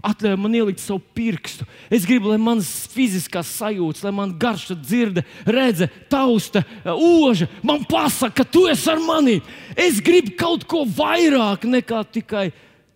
atļauj 0.09 0.39
man 0.41 0.55
ielikt 0.57 0.81
savu 0.81 1.03
pirkstu. 1.17 1.67
Es 1.93 2.07
gribu, 2.09 2.31
lai 2.33 2.39
manas 2.41 2.71
fiziskās 2.93 3.51
sajūtas, 3.59 4.05
lai 4.07 4.13
man 4.17 4.35
garša 4.41 4.77
dzirde, 4.81 5.25
redze, 5.45 5.89
tausta, 6.13 6.65
oža, 6.95 7.51
man 7.67 7.85
pasaka, 7.89 8.41
ka 8.41 8.47
tu 8.49 8.65
esi 8.71 8.89
ar 8.93 9.03
mani. 9.05 9.41
Es 9.77 10.01
gribu 10.05 10.37
kaut 10.39 10.65
ko 10.71 10.85
vairāk 10.89 11.67
nekā 11.69 12.05
tikai 12.15 12.49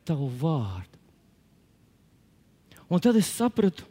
tavu 0.07 0.31
vārdu. 0.41 0.95
Un 2.87 3.03
tad 3.03 3.19
es 3.19 3.29
sapratu, 3.35 3.83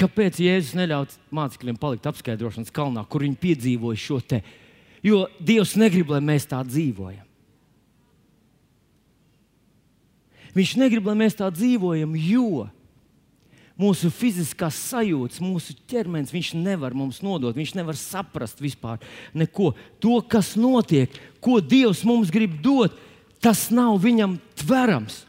kāpēc 0.00 0.42
Jēzus 0.42 0.76
neļāva 0.78 1.08
mācekļiem 1.34 1.78
palikt 1.78 2.08
apskaidrošanas 2.10 2.74
kalnā, 2.74 3.04
kur 3.06 3.22
viņi 3.22 3.38
piedzīvoja 3.38 4.02
šo 4.02 4.20
te. 4.20 4.42
Jo 5.06 5.24
Dievs 5.38 5.76
negrib, 5.80 6.10
lai 6.12 6.20
mēs 6.24 6.48
tā 6.50 6.60
dzīvojam. 6.66 7.29
Viņš 10.56 10.76
negrib, 10.80 11.06
lai 11.06 11.16
mēs 11.20 11.36
tā 11.38 11.48
dzīvojam, 11.54 12.14
jo 12.18 12.66
mūsu 13.80 14.10
fiziskās 14.12 14.76
sajūtas, 14.90 15.40
mūsu 15.42 15.74
ķermenis, 15.88 16.32
viņš 16.34 16.52
nevar 16.58 16.94
mums 16.96 17.22
nodot. 17.24 17.56
Viņš 17.56 17.74
nevar 17.78 17.98
saprast 17.98 18.60
vispār 18.60 19.00
neko. 19.36 19.72
To, 20.02 20.18
kas 20.20 20.52
notiek, 20.60 21.14
ko 21.40 21.60
Dievs 21.64 22.02
mums 22.08 22.32
grib 22.34 22.58
dot, 22.64 22.96
tas 23.40 23.68
nav 23.72 23.96
viņam 24.02 24.36
tverams. 24.60 25.22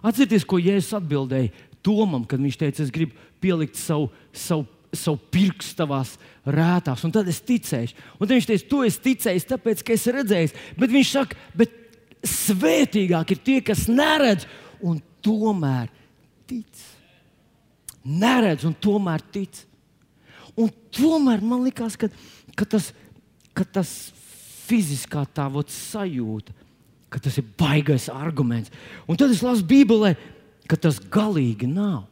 Atcerieties, 0.00 0.46
ko 0.48 0.60
Jēzus 0.60 0.94
atbildēja 0.96 1.52
Tomam, 1.84 2.26
kad 2.28 2.40
viņš 2.40 2.58
teica, 2.60 2.84
es 2.84 2.92
gribu 2.92 3.16
pielikt 3.40 3.78
savu, 3.80 4.10
savu, 4.36 4.66
savu 4.96 5.20
pirkstu 5.30 5.78
tavās 5.82 6.16
rētās, 6.46 7.04
un 7.06 7.12
tad 7.14 7.28
es 7.30 7.40
ticēšu. 7.46 7.96
Un 8.18 8.30
viņš 8.30 8.48
teica, 8.48 8.68
tu 8.70 8.82
esi 8.86 9.02
ticējis, 9.04 9.48
tāpēc, 9.52 9.84
ka 9.86 9.94
esi 9.94 10.14
redzējis. 10.16 10.56
Bet 10.78 10.94
viņš 10.94 11.12
saka, 11.14 11.38
bet 11.56 11.76
svētīgāk 12.26 13.34
ir 13.34 13.42
tie, 13.44 13.58
kas 13.64 13.86
neredz 13.90 14.48
un 14.82 14.98
tomēr 15.24 15.90
tic. 16.50 16.84
Neredz 18.04 18.66
un 18.68 18.74
tomēr 18.74 19.24
tic. 19.32 19.62
Un 20.58 20.72
tomēr 20.94 21.44
man 21.44 21.62
liekas, 21.64 21.96
ka, 22.00 22.10
ka, 22.58 22.66
tas, 22.66 22.90
ka 23.54 23.64
tas 23.64 23.92
fiziskā 24.66 25.22
tā 25.34 25.46
sajūta, 25.70 26.54
ka 27.10 27.22
tas 27.22 27.38
ir 27.38 27.46
baisais 27.58 28.08
arguments. 28.12 28.70
Un 29.06 29.18
tad 29.18 29.30
es 29.30 29.42
lasu 29.42 29.66
Bībelē, 29.66 30.14
ka 30.70 30.78
tas 30.78 30.98
galīgi 30.98 31.68
nav. 31.70 32.09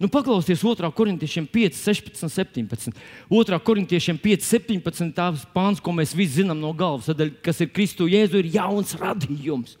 Nu, 0.00 0.08
paklausieties 0.08 0.62
2. 0.64 0.88
korintiešiem 0.96 1.44
5, 1.46 1.76
16, 1.76 2.28
17. 2.32 2.92
2. 3.28 3.58
korintiešiem 3.60 4.16
5, 4.16 4.46
17. 4.48 5.10
tās 5.12 5.42
pāns, 5.52 5.82
ko 5.84 5.92
mēs 5.92 6.14
visi 6.16 6.40
zinām 6.40 6.56
no 6.56 6.70
galvas, 6.72 7.10
tad, 7.12 7.20
kas 7.44 7.60
ir 7.60 7.68
Kristu 7.68 8.08
Jēzu, 8.08 8.40
ir 8.40 8.48
jauns 8.54 8.96
radījums. 8.96 9.76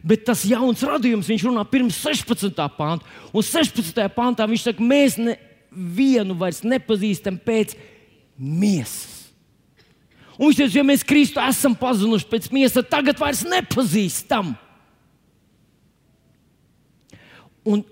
Bet 0.00 0.24
tas 0.24 0.46
jauns 0.48 0.80
radījums, 0.80 1.28
viņš 1.28 1.44
runā 1.50 1.66
pirms 1.68 2.00
16. 2.00 2.56
pānta. 2.78 3.04
Un 3.36 3.44
16. 3.44 4.00
pāntā 4.16 4.48
viņš 4.48 4.64
saka, 4.70 4.80
mēs 4.94 5.20
nevienu 5.20 6.38
vairs 6.40 6.62
nepazīstam 6.64 7.36
pēc 7.44 7.76
miesas. 8.40 9.28
Un 10.40 10.48
viņš 10.48 10.56
teica, 10.62 10.78
ja 10.80 10.88
mēs 10.88 11.04
Kristu 11.04 11.44
esam 11.44 11.76
pazinuši 11.76 12.32
pēc 12.32 12.48
miesas, 12.48 12.80
tad 12.80 12.88
tagad 12.96 13.20
vairs 13.20 13.44
nepazīstam. 13.44 14.54
Un, 17.68 17.84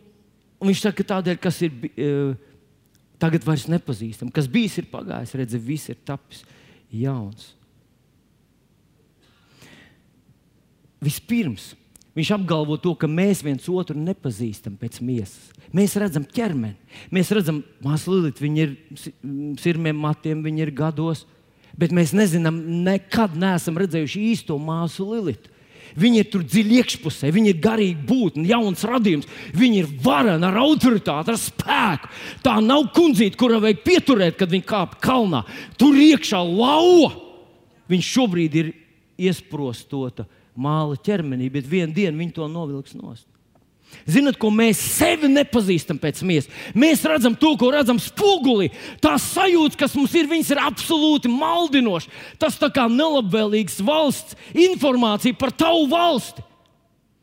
Un 0.59 0.71
viņš 0.71 0.83
saka, 0.83 1.07
tādēļ, 1.07 1.39
kas 1.43 1.61
ir 1.67 1.75
uh, 1.75 2.33
tagad 3.23 3.45
vairs 3.47 3.69
nepazīstams, 3.71 4.35
kas 4.35 4.49
bijis, 4.51 4.79
ir 4.81 4.89
pagājis, 4.91 5.37
redzēt, 5.39 5.63
viss 5.63 5.91
ir 5.93 5.99
tapis 6.07 6.43
jauns. 6.95 7.53
Vispirms 11.03 11.73
viņš 12.19 12.33
apgalvo 12.35 12.75
to, 12.83 12.95
ka 12.99 13.07
mēs 13.11 13.45
viens 13.47 13.67
otru 13.71 13.95
nepazīstam 13.99 14.75
pēc 14.81 14.99
miesas. 15.05 15.53
Mēs 15.75 15.95
redzam 16.01 16.25
ķermeni, 16.27 16.79
mēs 17.15 17.31
redzam 17.37 17.61
māsu 17.85 18.15
Lilītu, 18.15 18.43
viņa 18.43 18.65
ir 18.65 18.73
sirmiem 19.61 19.99
matiem, 20.01 20.41
viņa 20.43 20.65
ir 20.65 20.73
gados, 20.75 21.27
bet 21.79 21.93
mēs 21.95 22.15
nezinām, 22.17 22.59
nekad 22.87 23.37
neesam 23.39 23.79
redzējuši 23.79 24.25
īsto 24.33 24.57
māsu 24.59 25.07
Lilītu. 25.13 25.53
Viņi 25.99 26.21
ir 26.23 26.29
tur 26.31 26.45
dziļi 26.47 26.81
iekšpusē, 26.81 27.31
viņi 27.35 27.53
ir 27.53 27.63
garīgi 27.63 28.07
būtni, 28.07 28.49
jauns 28.53 28.85
radījums. 28.87 29.29
Viņi 29.59 29.81
ir 29.83 29.89
vareni 30.05 30.47
ar 30.47 30.59
autoritāti, 30.63 31.35
ar 31.35 31.41
spēku. 31.41 32.11
Tā 32.45 32.59
nav 32.65 32.91
kundzīte, 32.95 33.39
kura 33.41 33.61
vajag 33.63 33.83
pieturēt, 33.87 34.37
kad 34.39 34.53
viņi 34.53 34.67
kāp 34.69 34.99
kalnā. 35.03 35.43
Tur 35.81 35.99
iekšā 35.99 36.43
lauva. 36.47 37.15
Viņš 37.89 38.13
šobrīd 38.15 38.61
ir 38.61 38.71
iesprostota 39.19 40.29
māla 40.59 40.99
ķermenī, 41.03 41.49
bet 41.53 41.67
vienā 41.71 41.95
dienā 41.95 42.19
viņi 42.21 42.37
to 42.37 42.47
novilks 42.51 42.95
nost. 42.99 43.27
Zinat, 44.09 44.39
ko 44.41 44.49
mēs 44.53 44.81
sevi 44.97 45.29
nepazīstam 45.29 45.99
pēc 46.01 46.23
miesas? 46.25 46.53
Mēs 46.73 47.03
redzam 47.05 47.35
to, 47.37 47.53
ko 47.61 47.69
redzam 47.75 47.99
spogulī. 48.01 48.71
Tās 49.05 49.27
sajūtas, 49.35 49.77
kas 49.77 49.97
mums 49.99 50.15
ir, 50.17 50.31
ir 50.33 50.61
absolūti 50.65 51.29
maldinošas. 51.29 52.09
Tas 52.41 52.57
tā 52.61 52.71
kā 52.73 52.87
nelabvēlīgs 52.89 53.83
valsts 53.85 54.39
informācija 54.57 55.37
par 55.37 55.53
tavu 55.53 55.85
valsti. 55.93 56.45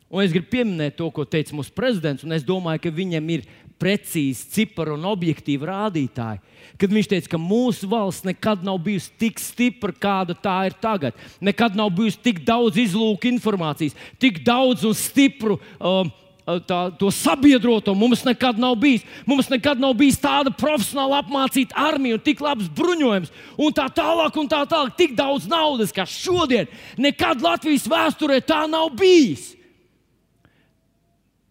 Un 0.06 0.22
es 0.22 0.30
gribu 0.30 0.52
pieminēt 0.52 0.94
to, 1.00 1.08
ko 1.10 1.24
teica 1.26 1.56
mūsu 1.58 1.72
prezidents, 1.74 2.22
un 2.22 2.36
es 2.36 2.44
domāju, 2.46 2.84
ka 2.84 2.92
viņam 2.94 3.32
ir 3.34 3.48
precīzi 3.82 4.46
cipari 4.54 4.94
un 4.94 5.08
objektīvi 5.10 5.66
rādītāji. 5.66 6.38
Kad 6.80 6.92
viņš 6.92 7.08
teica, 7.10 7.32
ka 7.34 7.40
mūsu 7.40 7.88
valsts 7.90 8.26
nekad 8.28 8.62
nav 8.64 8.78
bijusi 8.84 9.10
tik 9.20 9.40
stipra, 9.42 9.90
kāda 9.92 10.36
tā 10.38 10.60
ir 10.68 10.76
tagad. 10.80 11.18
Nekad 11.44 11.76
nav 11.76 11.90
bijusi 11.96 12.22
tik 12.24 12.44
daudz 12.46 12.78
izlūku 12.80 13.28
informācijas, 13.32 13.96
tik 14.22 14.40
daudz 14.46 14.86
un 14.86 14.94
stipru. 14.96 15.58
Um, 15.80 16.12
tā, 16.46 16.78
to 16.94 17.10
sabiedroto 17.10 17.94
mums 17.98 18.22
nekad 18.26 18.58
nav 18.62 18.76
bijis. 18.78 19.02
Mums 19.26 19.48
nekad 19.50 19.80
nav 19.82 19.96
bijis 19.98 20.20
tāda 20.22 20.52
profesionāla 20.54 21.20
apmācīta 21.24 21.74
armija 21.88 22.18
un 22.18 22.22
tik 22.22 22.42
labs 22.44 22.68
bruņojums, 22.76 23.32
un 23.58 23.74
tā 23.74 23.88
tālāk, 23.90 24.38
un 24.38 24.50
tā 24.50 24.62
tālāk. 24.70 24.94
Tik 24.98 25.16
daudz 25.18 25.48
naudas, 25.50 25.94
kā 25.94 26.06
šodien. 26.06 26.70
Nekad 26.98 27.42
Latvijas 27.42 27.88
vēsturē 27.90 28.38
tā 28.46 28.62
nav 28.70 28.92
bijis. 28.98 29.54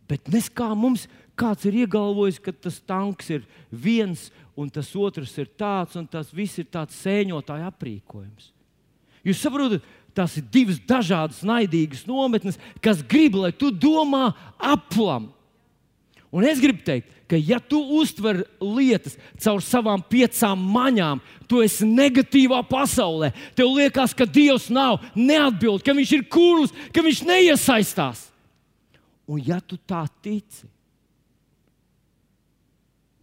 Bet 0.08 0.30
nes 0.32 0.48
kā 0.54 0.70
mums 0.78 1.10
kāds 1.36 1.68
ir 1.68 1.82
iegalvojis, 1.84 2.40
ka 2.40 2.54
tas 2.56 2.80
tanks 2.80 3.30
ir 3.34 3.46
viens, 3.72 4.30
un 4.56 4.70
tas 4.72 4.88
otrs 4.96 5.34
ir 5.42 5.50
tāds, 5.60 5.98
un 6.00 6.08
tas 6.08 6.32
viss 6.32 6.62
ir 6.62 6.70
tāds 6.72 6.96
sēņotāja 7.04 7.68
aprīkojums. 7.74 8.54
Jūs 9.26 9.42
saprotat, 9.42 9.84
Tas 10.16 10.38
ir 10.40 10.46
divas 10.48 10.80
dažādas 10.88 11.42
naidīgas 11.44 12.06
nometnes, 12.08 12.60
kas 12.84 13.04
grib, 13.04 13.36
lai 13.36 13.52
tu 13.52 13.68
domā 13.72 14.30
aplam. 14.56 15.28
Un 16.36 16.48
es 16.48 16.62
gribu 16.64 16.84
teikt, 16.88 17.12
ka, 17.28 17.38
ja 17.40 17.60
tu 17.60 17.80
uztver 17.98 18.44
lietas 18.60 19.18
caur 19.44 19.64
savām 19.64 20.02
piecām 20.04 20.62
maņām, 20.72 21.22
tu 21.50 21.62
esi 21.64 21.88
negatīvā 21.88 22.62
pasaulē. 22.70 23.32
Tev 23.58 23.74
liekas, 23.76 24.16
ka 24.16 24.28
Dievs 24.28 24.70
nav, 24.74 25.02
neatbild, 25.16 25.84
ka 25.84 25.96
Viņš 25.96 26.16
ir 26.18 26.26
kurls, 26.32 26.74
ka 26.96 27.04
Viņš 27.06 27.22
neiesaistās. 27.28 28.28
Un 29.28 29.42
ja 29.42 29.60
tu 29.60 29.78
tā 29.90 30.04
tici, 30.22 30.68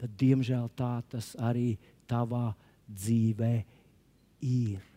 tad 0.01 0.17
diemžēl 0.19 0.67
tā 0.75 0.97
tas 1.13 1.33
arī 1.39 1.77
tavā 2.11 2.51
dzīvē 2.91 3.55
ir. 4.43 4.92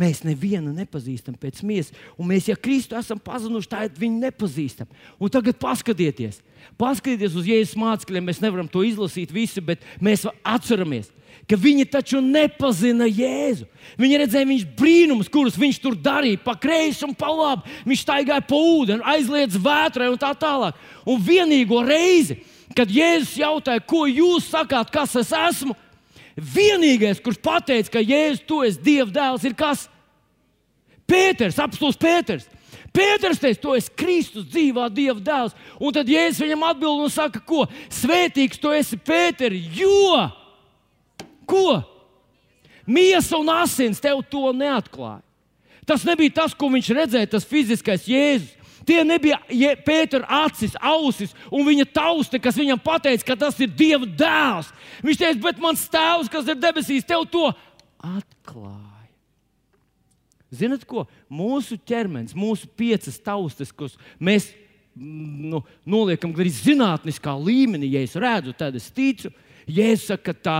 Mēs 0.00 0.22
nevienu 0.24 0.72
nepazīstam 0.72 1.34
pēc 1.36 1.60
miesas, 1.66 1.92
un 2.16 2.30
mēs, 2.30 2.46
ja 2.48 2.56
Kristu 2.56 2.96
esam 2.96 3.18
pazinuši, 3.20 3.68
tad 3.68 3.98
viņu 4.00 4.22
nepazīstam. 4.22 4.88
Un 5.20 5.32
tagad 5.32 5.58
paskatieties, 5.60 6.38
paskatieties 6.80 7.36
uz 7.36 7.48
Jēzus 7.50 7.76
mācekļiem. 7.80 8.30
Mēs 8.30 8.40
nevaram 8.40 8.68
to 8.70 8.84
izlasīt 8.86 9.34
visu, 9.34 9.60
bet 9.64 9.84
mēs 10.00 10.24
atceramies, 10.40 11.10
viņi 11.50 11.84
taču 11.90 12.22
nepazina 12.24 13.08
Jēzu. 13.10 13.66
Viņi 14.00 14.22
redzēja 14.22 14.48
viņš 14.48 14.64
brīnumus, 14.78 15.28
kurus 15.32 15.58
viņš 15.60 15.80
tur 15.82 15.98
darīja, 15.98 16.40
pa 16.44 16.54
kreisi 16.56 17.04
un 17.04 17.12
pa 17.18 17.28
labi. 17.34 17.68
Viņš 17.90 18.06
staigāja 18.06 18.46
pa 18.46 18.56
ūdeni, 18.56 19.04
aizliedz 19.04 19.58
vētrai 19.60 20.08
un 20.12 20.18
tā 20.20 20.32
tālāk. 20.38 20.78
Un 21.04 21.20
vienīgo 21.20 21.82
reizi, 21.84 22.38
kad 22.76 22.88
Jēzus 22.88 23.36
jautāja, 23.42 23.82
ko 23.84 24.06
jūs 24.08 24.48
sakāt, 24.48 24.92
kas 24.94 25.18
es 25.20 25.34
esmu, 25.34 25.76
vienīgais, 26.40 27.20
kurš 27.22 27.38
pateica, 27.44 27.96
ka 27.96 28.02
Jēzus, 28.02 28.44
tu 28.48 28.62
esi 28.66 28.80
Dieva 28.84 29.10
dēls, 29.12 29.44
ir 29.44 29.54
kas? 29.58 29.86
Pēters, 31.10 31.58
apstults 31.60 32.00
Pēters. 32.00 32.48
Pēters 32.94 33.38
teica, 33.38 33.60
tu 33.62 33.74
esi 33.78 33.92
Kristus, 33.98 34.48
dzīvā 34.50 34.88
Dieva 34.94 35.20
dēls. 35.22 35.54
Un 35.78 35.94
tad 35.94 36.10
Jēzus 36.10 36.42
viņam 36.44 36.66
atbild 36.70 37.04
un 37.04 37.12
saka, 37.12 37.42
ko? 37.46 37.66
Svētīgs 37.92 38.60
tu 38.60 38.72
esi 38.74 38.98
Pēters, 38.98 39.58
jo 39.76 40.26
ko? 41.50 41.80
Miesa 42.86 43.38
un 43.38 43.50
asins 43.52 44.02
tev 44.02 44.22
to 44.30 44.50
neatklāja. 44.56 45.20
Tas 45.86 46.04
nebija 46.06 46.36
tas, 46.42 46.54
ko 46.54 46.68
viņš 46.70 46.88
redzēja, 46.94 47.30
tas 47.32 47.46
fiziskais 47.46 48.06
Jēzus. 48.06 48.54
Tie 48.86 49.02
nebija 49.04 49.38
Pētera 49.84 50.44
acis, 50.46 50.76
ausis 50.80 51.34
un 51.52 51.66
viņa 51.66 51.86
tausta, 51.94 52.40
kas 52.42 52.58
viņam 52.58 52.80
teica, 53.02 53.24
ka 53.26 53.36
tas 53.36 53.58
ir 53.60 53.68
Dieva 53.68 54.06
dēls. 54.06 54.70
Viņš 55.04 55.18
teica, 55.20 55.40
bet 55.44 55.60
mans 55.62 55.88
tēvs, 55.90 56.30
kas 56.32 56.48
ir 56.48 56.60
debesīs, 56.60 57.06
tev 57.06 57.26
to 57.30 57.50
atklāja. 57.98 58.88
Ziniet, 60.50 60.82
ko 60.88 61.04
mūsu 61.30 61.78
ķermenis, 61.86 62.34
mūsu 62.34 62.66
piecas 62.74 63.20
taustas, 63.22 63.70
kuras 63.70 63.94
mēs 64.18 64.48
nu, 64.98 65.62
noliekam 65.86 66.32
gandrīz 66.34 66.64
zinātniskā 66.64 67.36
līmenī, 67.38 67.92
ja 67.94 68.02
es 68.02 68.16
redzu, 68.18 68.54
tad 68.58 68.74
es 68.78 68.90
ticu. 68.94 69.30
Jēzus 69.70 70.08
saka, 70.10 70.32
ka 70.32 70.42
tā 70.42 70.56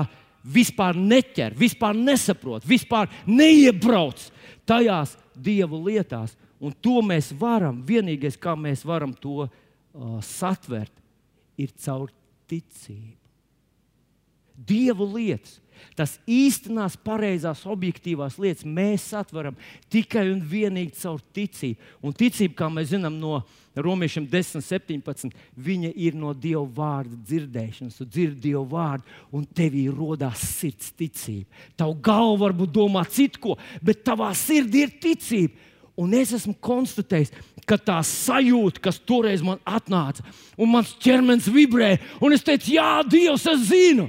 vispār 0.46 0.94
neķer, 0.96 1.56
vispār 1.58 1.96
nesaprot, 1.98 2.64
vispār 2.68 3.10
neiebrauc 3.26 4.22
tajās 4.68 5.16
dievu 5.34 5.82
lietās. 5.88 6.36
Un 6.60 6.74
to 6.76 7.00
mēs 7.04 7.30
varam, 7.40 7.80
vienīgais, 7.88 8.36
kā 8.36 8.52
mēs 8.58 8.84
varam 8.84 9.14
to 9.16 9.46
uh, 9.46 10.18
satvert, 10.24 10.92
ir 11.60 11.72
caur 11.80 12.12
ticību. 12.50 13.16
Dievu 14.60 15.06
lietas, 15.14 15.56
tas 15.96 16.18
īstenās, 16.28 16.98
pareizās, 17.00 17.62
objektīvās 17.64 18.36
lietas 18.36 18.66
mēs 18.68 19.06
satveram 19.14 19.56
tikai 19.88 20.26
un 20.34 20.42
vienīgi 20.44 20.98
caur 21.00 21.22
ticību. 21.32 21.80
Un 22.04 22.12
ticība, 22.16 22.58
kā 22.58 22.68
mēs 22.68 22.90
zinām 22.92 23.16
no 23.22 23.38
Romiešiem 23.80 24.26
10, 24.28 24.60
17, 24.66 25.32
viņa 25.56 25.94
ir 25.94 26.18
no 26.18 26.34
Dieva 26.36 26.66
vārda 26.76 27.16
dzirdēšanas. 27.24 27.96
Tu 28.02 28.04
dzirdi 28.04 28.50
Dieva 28.50 28.66
vārdu, 28.68 29.08
un 29.32 29.46
tevī 29.46 29.86
radās 29.88 30.44
sirds 30.58 30.92
ticība. 30.92 31.48
Tava 31.78 31.96
galva 31.96 32.44
varbūt 32.44 32.76
domā 32.76 33.06
citu 33.08 33.46
ko, 33.46 33.58
bet 33.80 34.04
tavā 34.04 34.28
sirdī 34.36 34.84
ir 34.84 34.96
ticība. 35.00 35.69
Un 35.98 36.14
es 36.16 36.32
esmu 36.36 36.54
konstatējis, 36.62 37.32
ka 37.68 37.76
tā 37.78 37.98
sajūta, 38.06 38.82
kas 38.82 39.00
toreiz 39.02 39.42
man 39.44 39.60
atnāca, 39.68 40.24
un 40.58 40.72
mans 40.72 40.94
ķermenis 41.02 41.50
vibrē, 41.52 41.96
un 42.22 42.34
es 42.34 42.46
teicu, 42.46 42.74
Jā, 42.76 43.00
Dievs, 43.06 43.46
es 43.50 43.68
zinu 43.70 44.08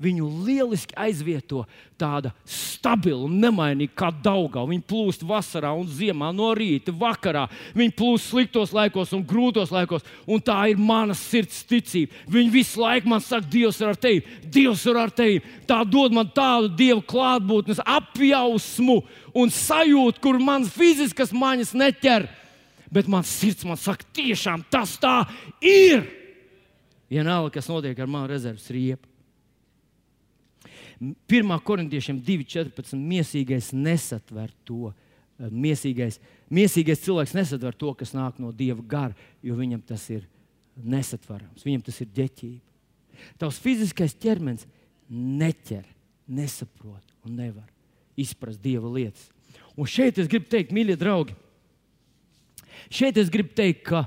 viņu 0.00 0.26
lieliski 0.46 0.96
aizvieto 0.98 1.64
tāda 2.00 2.32
stabila 2.48 3.28
nemainīga 3.28 3.92
kā 4.00 4.08
daļgā. 4.24 4.62
Viņa 4.70 4.86
plūst 4.88 5.24
vasarā 5.28 5.72
un 5.76 5.84
ziemā, 5.92 6.30
no 6.32 6.48
rīta, 6.56 6.94
vakarā. 6.96 7.44
Viņa 7.76 7.96
plūst 7.98 8.30
sliktos 8.30 8.72
laikos 8.76 9.12
un 9.16 9.24
grūtos 9.28 9.72
laikos, 9.74 10.06
un 10.24 10.40
tā 10.44 10.56
ir 10.72 10.80
mana 10.80 11.16
sirds 11.18 11.60
ticība. 11.68 12.16
Viņa 12.32 12.54
visu 12.54 12.80
laiku 12.80 13.12
man 13.12 13.24
saka, 13.24 13.48
Dievs 13.50 13.80
ir 13.82 13.92
ar 13.92 14.00
tevi, 14.00 14.24
Dievs 14.48 14.86
ir 14.88 15.00
ar 15.00 15.12
tevi. 15.12 15.42
Tā 15.68 15.82
dod 15.84 16.16
man 16.16 16.32
tādu 16.32 16.72
dievu 16.80 17.04
klātbūtnes 17.10 17.82
apjausmu 17.84 19.02
un 19.34 19.52
sajūtu, 19.54 20.20
kur 20.22 20.38
manas 20.42 20.72
fiziskas 20.74 21.34
maņas 21.34 21.74
neķer. 21.76 22.28
Bet 22.90 23.06
mans 23.10 23.30
sirds 23.30 23.66
man 23.68 23.78
saka, 23.78 24.06
tiešām 24.16 24.64
tas 24.70 24.96
tā 24.98 25.22
ir. 25.62 26.02
Vienalga, 27.10 27.52
kas 27.58 27.68
notiek 27.70 27.98
ar 27.98 28.10
manu 28.10 28.30
rezerves 28.30 28.66
riepu. 28.70 29.06
1. 31.00 31.54
korintiešiem 31.64 32.18
2,14. 32.20 32.98
Miesīgais 32.98 33.70
nesatver 33.72 34.50
to. 34.68 34.90
Eh, 35.40 35.48
miesīgais, 35.48 36.18
miesīgais 36.52 37.00
cilvēks 37.06 37.32
nesatver 37.38 37.76
to, 37.78 37.94
kas 37.96 38.12
nāk 38.12 38.42
no 38.42 38.52
dieva 38.52 38.82
gara, 38.84 39.16
jo 39.42 39.56
viņam 39.56 39.80
tas 39.86 40.04
ir 40.12 40.26
nesatverams, 40.76 41.64
viņam 41.64 41.86
tas 41.86 42.00
ir 42.04 42.10
ģeķība. 42.18 42.66
Tavs 43.40 43.60
fiziskais 43.60 44.16
ķermenis 44.20 44.66
neķer, 45.08 45.86
nesaprot 46.28 47.16
un 47.24 47.38
nevar 47.40 47.68
izprast 48.20 48.60
dieva 48.62 48.90
lietas. 48.92 49.28
Un 49.78 49.88
šeit 49.88 50.18
es 50.20 50.28
gribu 50.30 50.50
teikt, 50.50 50.74
mīļie 50.74 50.96
draugi, 51.00 51.36
šeit 52.92 53.18
es 53.20 53.30
gribu 53.32 53.54
teikt, 53.56 53.84
ka 53.88 54.04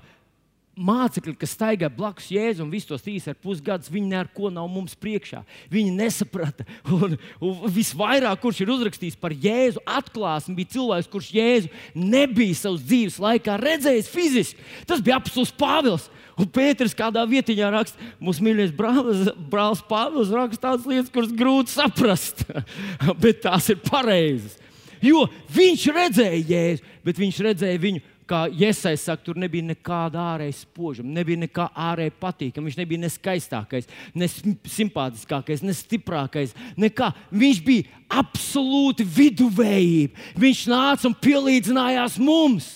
mācekļi, 0.74 1.36
kas 1.38 1.54
staigā 1.54 1.90
blakus 1.94 2.32
Jēzum 2.34 2.72
visus 2.74 2.90
tos 2.90 3.04
trīs 3.06 3.28
ar 3.30 3.38
pusgadus, 3.38 3.92
viņi 3.94 4.10
neko 4.10 4.50
nav 4.54 4.70
mums 4.72 4.96
priekšā. 4.98 5.44
Viņi 5.74 5.94
nesaprata. 5.98 6.66
Un, 6.94 7.16
un 7.44 7.62
visvairāk, 7.74 8.42
kurš 8.42 8.64
ir 8.64 8.74
uzrakstījis 8.74 9.20
par 9.22 9.36
Jēzu, 9.38 9.84
atklāsmi 9.86 10.58
bija 10.58 10.74
cilvēks, 10.78 11.12
kurš 11.14 11.30
Jēzu 11.36 11.72
nebija 11.98 12.58
savas 12.58 12.86
dzīves 12.88 13.20
laikā 13.22 13.58
redzējis 13.62 14.12
fiziski. 14.12 14.68
Tas 14.90 15.04
bija 15.04 15.20
apelsīns 15.22 15.54
Pāvils. 15.58 16.10
Un 16.34 16.50
Pēters 16.50 16.96
kādā 16.98 17.22
vietā 17.30 17.54
raksta, 17.70 18.00
mūsu 18.18 18.42
mīļākais 18.42 18.74
brālis, 18.74 19.28
brālis 19.52 19.84
Pāvils 19.86 20.34
raksta 20.34 20.72
tādas 20.72 20.88
lietas, 20.90 21.14
kuras 21.14 21.34
grūti 21.38 21.76
saprast, 21.76 22.42
bet 23.24 23.44
tās 23.46 23.70
ir 23.70 23.78
pareizas. 23.86 24.58
Jo 25.04 25.28
viņš 25.54 25.86
redzēja 25.94 26.42
Jēzu, 26.48 26.92
bet 27.06 27.20
viņš 27.20 27.40
redzēja 27.46 27.82
viņu 27.84 28.02
kā 28.34 28.44
Iesai 28.50 28.96
saka, 28.98 29.22
tur 29.28 29.38
nebija 29.40 29.66
nekāda 29.68 30.22
ārēja 30.34 30.56
spožuma, 30.64 31.14
nebija 31.20 31.44
nekā 31.44 31.68
ārēji 31.90 32.16
patīkama. 32.22 32.68
Viņš 32.70 32.80
nebija 32.80 33.04
ne 33.04 33.12
skaistākais, 33.14 33.90
ne 34.18 34.30
simpātiskākais, 34.30 35.64
ne 35.66 35.76
stiprākais. 35.78 36.56
Nekā. 36.80 37.12
Viņš 37.30 37.62
bija 37.66 38.02
absolūti 38.24 39.06
viduvējība. 39.06 40.30
Viņš 40.42 40.66
nāca 40.72 41.10
un 41.10 41.18
pielīdzinājās 41.22 42.18
mums. 42.22 42.70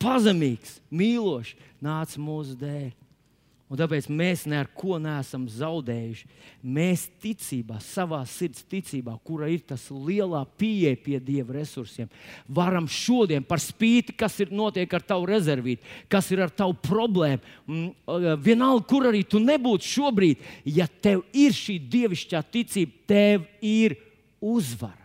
Pazemīgs, 0.00 0.78
mīlošs, 0.92 1.56
nāca 1.84 2.20
mūsu 2.20 2.56
dēļ. 2.60 2.99
Un 3.70 3.78
tāpēc 3.78 4.08
mēs 4.10 4.48
neko 4.50 4.96
neesam 4.98 5.44
zaudējuši. 5.46 6.26
Mēs 6.66 7.04
ticībā, 7.22 7.76
savā 7.84 8.18
sirds 8.26 8.64
ticībā, 8.66 9.14
kura 9.22 9.46
ir 9.52 9.62
tas 9.62 9.84
lielā 9.94 10.42
pieeja 10.58 10.98
pie 10.98 11.20
dieva 11.22 11.54
resursiem, 11.60 12.10
varam 12.50 12.88
šodien, 12.90 13.46
par 13.46 13.62
spīti, 13.62 14.16
kas 14.18 14.40
ir 14.42 14.50
notiek 14.50 14.90
ar 14.98 15.06
tavu 15.06 15.30
rezervīti, 15.30 15.86
kas 16.10 16.32
ir 16.34 16.42
ar 16.48 16.50
tavu 16.50 16.74
problēmu, 16.82 17.54
mm, 17.70 18.40
vienalga, 18.42 18.88
kur 18.90 19.06
arī 19.12 19.22
tu 19.22 19.38
nebūtu 19.38 19.86
šobrīd, 19.86 20.42
ja 20.66 20.90
tev 20.90 21.22
ir 21.30 21.54
šī 21.54 21.78
dievišķā 21.94 22.42
ticība, 22.50 23.04
tev 23.06 23.46
ir 23.62 23.94
uzvara. 24.42 24.99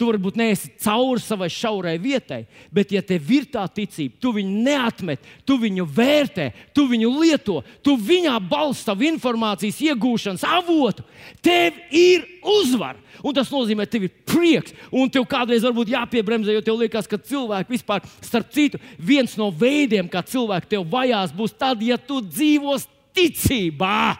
Tu 0.00 0.06
varbūt 0.08 0.38
neesi 0.40 0.70
cauri 0.80 1.20
savai 1.20 1.50
šaurai 1.52 1.98
vietai, 2.00 2.46
bet, 2.72 2.88
ja 2.94 3.02
tev 3.04 3.26
ir 3.36 3.44
tā 3.52 3.66
ticība, 3.68 4.14
tu 4.16 4.30
viņu 4.32 4.62
neatmet, 4.64 5.26
tu 5.44 5.58
viņu 5.60 5.84
vērtē, 5.84 6.46
tu 6.72 6.86
viņu 6.88 7.10
lieto, 7.18 7.58
tu 7.84 7.98
viņā 8.00 8.38
balsti 8.48 8.88
savu 8.88 9.04
informācijas 9.10 9.82
iegūšanas 9.90 10.46
avotu, 10.48 11.04
tev 11.44 11.76
ir 11.92 12.24
uzvara. 12.40 12.96
Un 13.20 13.36
tas 13.36 13.50
nozīmē, 13.52 13.84
ka 13.84 13.92
tev 13.92 14.06
ir 14.06 14.14
prieks, 14.24 14.72
un 14.88 15.12
tev 15.12 15.26
kādreiz 15.28 15.66
varbūt 15.68 15.92
jāpiebremzē, 15.92 16.54
jo 16.56 16.64
tev 16.64 16.80
liekas, 16.80 17.04
ka 17.10 17.20
cilvēki 17.20 17.76
vispār, 17.76 18.00
starp 18.24 18.48
citu, 18.56 18.80
viens 18.96 19.36
no 19.36 19.50
veidiem, 19.52 20.08
kā 20.08 20.24
cilvēki 20.24 20.78
tev 20.78 20.86
vajās, 20.88 21.36
būs 21.36 21.52
tad, 21.60 21.84
ja 21.84 22.00
tu 22.00 22.22
dzīvos 22.24 22.88
ticībā. 23.20 24.16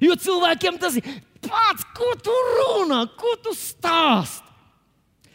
Jo 0.00 0.16
cilvēkiem 0.16 0.80
tas 0.80 0.96
ir 0.96 1.12
pats, 1.44 1.84
ko 1.92 2.14
tu 2.24 2.40
runā, 2.54 3.04
ko 3.20 3.36
tu 3.44 3.52
stāsti. 3.52 4.53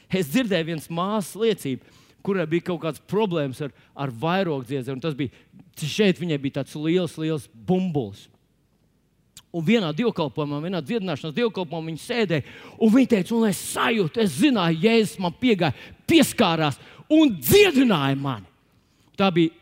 Es 0.10 0.32
dzirdēju 0.32 0.72
vienas 0.72 0.90
māsas 0.90 1.38
liecību, 1.38 1.96
kurai 2.26 2.48
bija 2.50 2.70
kaut 2.72 2.82
kādas 2.84 3.04
problēmas 3.10 3.62
ar, 3.66 3.74
ar 3.94 4.12
vairogdziedzēju. 4.24 5.02
Tas 5.04 5.18
bija 5.18 5.34
šeit, 5.80 6.20
viņai 6.20 6.40
bija 6.42 6.60
tāds 6.60 6.76
liels, 6.80 7.16
liels 7.22 7.48
bumbulis. 7.54 8.28
Un 9.50 9.66
vienā 9.66 9.90
dievkalpojumā, 9.98 10.60
vienā 10.62 10.82
dziedināšanas 10.86 11.34
dievkalpojumā 11.34 11.90
viņa 11.90 12.04
sēdēja, 12.04 12.58
un 12.78 12.92
viņa 12.94 13.10
teica, 13.16 13.34
un 13.34 13.48
es 13.50 13.62
sajūtu, 13.72 14.22
es 14.22 14.36
zināju, 14.38 14.82
Jēzus 14.84 15.22
man 15.24 15.34
piegāja, 15.42 15.74
pieskārās 16.10 16.78
un 17.10 17.34
dziedināja 17.40 18.18
mani. 18.20 18.46
Tā 19.18 19.32
bija 19.34 19.56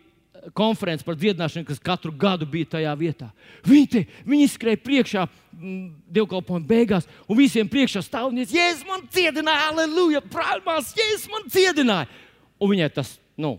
konferenci 0.57 1.05
par 1.05 1.17
dziedināšanu, 1.17 1.65
kas 1.67 1.81
katru 1.83 2.11
gadu 2.11 2.47
bija 2.49 2.69
tajā 2.77 2.93
vietā. 2.99 3.29
Viņi, 3.67 3.87
te, 3.91 4.03
viņi 4.27 4.49
skrēja 4.53 4.81
priekšā 4.83 5.23
mm, 5.27 5.85
dievkalpojuma 6.17 6.67
beigās, 6.69 7.07
un 7.27 7.39
visiem 7.39 7.69
priekšā 7.71 8.03
stāv 8.05 8.29
un 8.29 8.39
teica, 8.39 8.55
Jēzus 8.57 8.87
man 8.89 9.05
dziedināja, 9.11 9.69
aleluja, 9.71 10.23
brāļmās, 10.33 10.93
Jēzus 10.97 11.31
man 11.33 11.47
dziedināja. 11.49 12.09
Un 12.57 12.73
viņai 12.73 12.89
tas, 12.95 13.15
nu, 13.39 13.55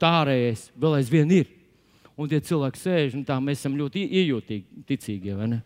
tā 0.00 0.12
ārējais 0.22 0.68
vēl 0.80 1.00
aizvien 1.00 1.36
ir. 1.40 1.50
Un 2.20 2.28
tie 2.28 2.40
cilvēki 2.44 2.80
sēž 2.80 3.16
un 3.16 3.24
tā 3.24 3.38
mēs 3.40 3.62
esam 3.62 3.78
ļoti 3.78 4.04
iejūtīgi, 4.20 4.84
ticīgi, 4.88 5.36
vai 5.38 5.48
ne? 5.54 5.62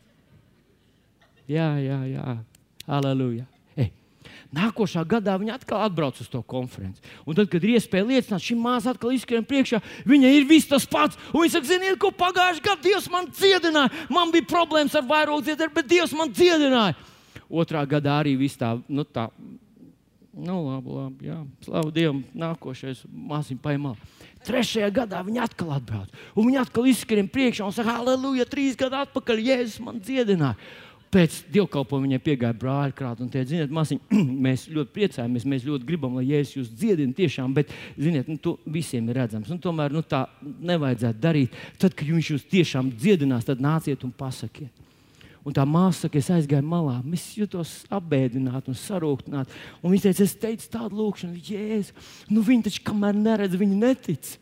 Jā, 1.51 1.75
jā, 1.83 1.99
jā, 2.09 2.37
aleluja. 2.87 3.45
Nākošā 4.55 5.03
gadā 5.09 5.35
viņa 5.41 5.57
atkal 5.57 5.83
atbrauc 5.87 6.19
uz 6.21 6.29
to 6.31 6.41
konferenci. 6.47 7.03
Un 7.27 7.37
tad, 7.39 7.49
kad 7.51 7.65
ir 7.65 7.75
iespēja 7.75 8.07
liecināt, 8.07 8.45
šī 8.45 8.57
māsa 8.61 8.93
atkal 8.93 9.15
izskrien 9.15 9.47
priekšā, 9.47 9.81
viņa 10.07 10.31
ir 10.37 10.47
viss 10.47 10.69
tas 10.71 10.87
pats. 10.87 11.19
Un 11.33 11.43
viņa 11.43 11.57
saka, 11.57 11.71
ziniet, 11.73 11.99
ko 12.03 12.13
pagājušajā 12.15 12.67
gadā 12.69 12.85
Dievs 12.85 13.09
man 13.11 13.27
dziedināja. 13.33 14.05
Man 14.13 14.31
bija 14.35 14.47
problēmas 14.53 14.95
ar 14.99 15.07
vairogu 15.09 15.47
dziedinājumu, 15.49 15.77
bet 15.81 15.91
Dievs 15.91 16.15
man 16.15 16.31
dziedināja. 16.35 16.97
Otrā 17.51 17.83
gadā 17.89 18.21
arī 18.21 18.37
viss 18.39 18.61
tā, 18.61 18.75
nu 18.87 19.07
tā, 19.09 19.27
nu 20.35 20.61
labi, 20.69 20.95
labi, 21.01 21.29
jā, 21.33 21.41
slavu 21.67 21.93
Dievam, 21.95 22.23
nākošais 22.45 23.05
māsīm 23.11 23.59
paimā. 23.65 23.95
Trešajā 24.45 24.91
gadā 24.93 25.23
viņa 25.25 25.49
atkal 25.49 25.73
atbrauc. 25.79 26.11
Un 26.37 26.51
viņa 26.51 26.67
atkal 26.67 26.87
izskrien 26.91 27.31
priekšā 27.33 27.67
un 27.67 27.75
saka, 27.75 27.97
aleluja, 28.03 28.47
trīs 28.47 28.77
gadu 28.79 29.01
atpakaļ 29.01 29.47
Jēzus 29.49 29.81
man 29.83 30.03
dziedināja 30.05 30.59
pēc 31.15 31.37
dievkalpojuma 31.55 32.09
viņai 32.09 32.21
piegāja 32.25 32.57
brāļa 32.59 32.95
krāta 32.99 33.23
un 33.25 33.31
teica, 33.31 33.49
ziniet, 33.53 33.73
māsiņ, 33.75 34.01
mēs 34.47 34.67
ļoti 34.75 34.95
priecājamies, 34.97 35.47
mēs 35.51 35.67
ļoti 35.69 35.89
gribam, 35.89 36.17
lai 36.19 36.27
Jēzus 36.29 36.57
jūs 36.59 36.73
dziedina 36.75 37.15
tiešām, 37.17 37.55
bet, 37.57 37.73
ziniet, 37.95 38.31
nu, 38.31 38.39
to 38.43 38.57
visiem 38.67 39.09
ir 39.11 39.21
redzams. 39.23 39.53
Un 39.55 39.61
tomēr 39.63 39.95
nu, 39.95 40.03
tā 40.03 40.25
nevajadzētu 40.43 41.23
darīt. 41.23 41.59
Tad, 41.79 41.95
kad 41.95 42.09
viņš 42.11 42.33
jūs 42.35 42.49
tiešām 42.51 42.91
dziedinās, 42.99 43.47
tad 43.47 43.63
nāciet 43.63 44.03
un 44.07 44.15
pasakiet. 44.15 44.83
Un 45.45 45.53
tā 45.53 45.67
māsa 45.69 46.07
saka, 46.07 46.17
es 46.17 46.31
aizgāju 46.33 46.65
malā, 46.65 46.97
es 47.13 47.27
jutos 47.37 47.75
apbēdināta 47.93 48.73
un 48.73 48.79
sarūktināta. 48.81 49.53
Un 49.83 49.93
viņa 49.93 50.07
teica, 50.07 50.25
es 50.25 50.39
teicu 50.41 50.71
tādu 50.73 51.03
lūkšanu, 51.03 51.43
Jēzus, 51.45 51.93
nu 52.33 52.41
viņi 52.47 52.71
taču 52.71 52.87
kamēr 52.89 53.19
neredz, 53.19 53.59
viņi 53.61 53.77
netic. 53.83 54.39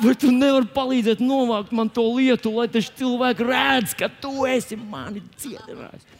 Vai 0.00 0.14
tu 0.18 0.30
nevari 0.32 0.68
palīdzēt 0.74 1.22
novākt 1.24 1.72
man 1.76 1.90
to 1.92 2.04
lietu, 2.16 2.52
lai 2.56 2.68
tas 2.72 2.88
cilvēks 2.98 3.46
redz, 3.46 3.96
ka 3.96 4.08
tu 4.22 4.46
esi 4.48 4.78
mani 4.78 5.22
dziedinājis? 5.36 6.14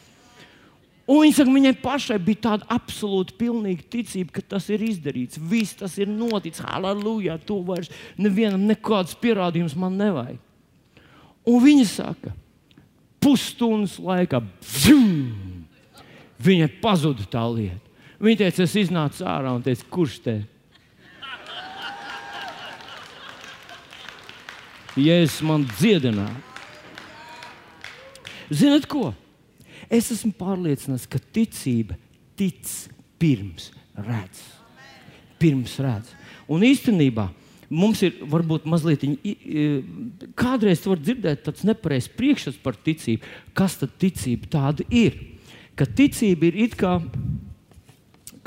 Un 1.07 1.23
viņa 1.23 1.37
saka, 1.37 1.53
viņai 1.55 1.73
pašai 1.79 2.17
bija 2.19 2.43
tāda 2.49 2.67
absolūti 2.75 3.37
pilnīga 3.39 3.85
ticība, 3.95 4.33
ka 4.35 4.43
tas 4.57 4.67
ir 4.75 4.83
izdarīts. 4.83 5.39
Viss 5.39 5.79
tas 5.79 5.95
ir 6.03 6.11
noticis. 6.11 6.65
Halleluja! 6.67 7.39
To 7.47 7.61
vairs 7.69 7.93
nevienam 8.19 8.65
nekādas 8.67 9.15
pierādījumus 9.23 9.77
man 9.79 9.95
nevajag. 10.01 10.41
Un 11.47 11.63
viņa 11.63 11.87
saka, 11.87 12.33
pusstundas 13.23 14.01
laikā 14.03 14.41
bzum, 14.43 15.07
viņai 16.43 16.73
pazuda 16.83 17.29
tā 17.31 17.45
lieta. 17.55 17.79
Viņa 18.19 18.43
teica, 18.43 18.67
es 18.67 18.77
iznācu 18.81 19.27
ārā 19.31 19.55
un 19.55 19.63
teicu, 19.63 19.87
kurš 19.93 20.19
te 20.25 20.39
ir? 20.41 20.45
Jēzus 24.97 25.43
man 25.45 25.67
dziedināja. 25.77 26.37
Ziniet, 28.49 28.87
ko? 28.89 29.11
Es 29.93 30.09
esmu 30.15 30.33
pārliecināts, 30.39 31.07
ka 31.11 31.21
ticība 31.21 31.99
tic 32.39 32.65
pirms 33.21 33.71
redz. 33.97 34.41
Pirms 35.41 35.77
redz. 35.83 36.15
Un 36.49 36.65
īstenībā 36.67 37.29
mums 37.69 38.03
ir 38.07 38.17
varbūt 38.31 38.67
mazliet, 38.71 39.05
kādreiz 40.39 40.85
var 40.87 41.01
dzirdēt 41.03 41.45
tāds 41.47 41.67
nepareizs 41.67 42.11
priekšstats 42.17 42.61
par 42.63 42.79
ticību. 42.79 43.27
Kas 43.57 43.79
tad 43.81 43.97
ticība 44.01 44.51
tāda 44.53 44.87
ir? 44.91 45.19
Ka 45.77 45.85
ticība 45.85 46.49
ir 46.49 46.61
it 46.67 46.77
kā, 46.79 46.97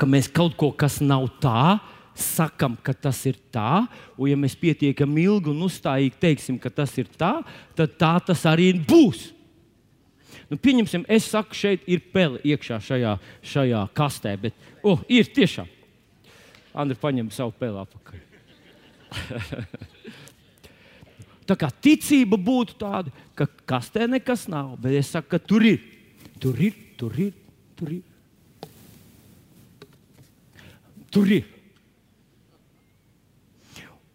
ka 0.00 0.08
mēs 0.08 0.30
kaut 0.32 0.56
ko, 0.58 0.72
kas 0.72 0.98
nav 1.04 1.28
tā, 1.42 1.78
sakam, 2.22 2.76
ka 2.82 2.94
tas 2.94 3.26
ir 3.28 3.36
tā, 3.52 3.86
un 4.16 4.30
ja 4.30 4.38
mēs 4.38 4.56
pietiekami 4.58 5.26
ilgi 5.26 5.52
un 5.52 5.66
uzstājīgi 5.66 6.20
teiksim, 6.22 6.58
ka 6.60 6.70
tas 6.72 6.94
ir 7.00 7.10
tā, 7.18 7.40
tad 7.78 7.98
tā 8.00 8.14
tas 8.30 8.46
arī 8.48 8.72
būs. 8.78 9.30
Nu, 10.50 10.58
pieņemsim, 10.58 11.04
es 11.06 11.28
saku, 11.30 11.54
šeit 11.54 11.84
ir 11.90 12.00
pele 12.10 12.40
iekšā 12.46 12.80
šajā, 12.82 13.12
šajā 13.46 13.84
kastē, 13.94 14.34
bet 14.48 14.54
oh, 14.82 14.98
ir 15.06 15.28
tiešām. 15.30 15.68
Andri 16.74 16.96
paņem 16.98 17.30
savu 17.34 17.54
peli 17.58 17.78
atpakaļ. 17.78 18.18
tā 21.50 21.56
kā 21.58 21.70
ticība 21.82 22.38
būtu 22.38 22.76
tāda, 22.78 23.14
ka 23.38 23.46
kastē 23.46 24.06
nekas 24.10 24.48
nav, 24.50 24.74
bet 24.82 24.98
es 24.98 25.10
saku, 25.14 25.34
ka 25.34 25.38
tur 25.42 25.66
ir. 25.66 25.80
Tur 26.40 26.58
ir, 26.58 26.74
tur 26.98 27.14
ir, 27.20 27.32
tur 27.78 27.94
ir. 27.94 28.04
Tur 31.10 31.34
ir. 31.38 31.46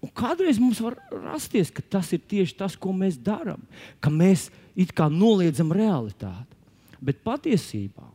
Un 0.06 0.12
kādreiz 0.14 0.60
mums 0.62 0.78
var 0.86 1.00
rasties, 1.10 1.72
ka 1.74 1.82
tas 1.82 2.12
ir 2.14 2.22
tieši 2.30 2.60
tas, 2.60 2.76
ko 2.78 2.94
mēs 2.94 3.18
darām, 3.18 3.64
ka 3.98 4.12
mēs 4.14 4.52
it 4.78 4.92
kā 4.94 5.08
noliedzam 5.10 5.72
realitāti. 5.74 6.54
Bet 7.02 7.24
patiesībā 7.26 8.06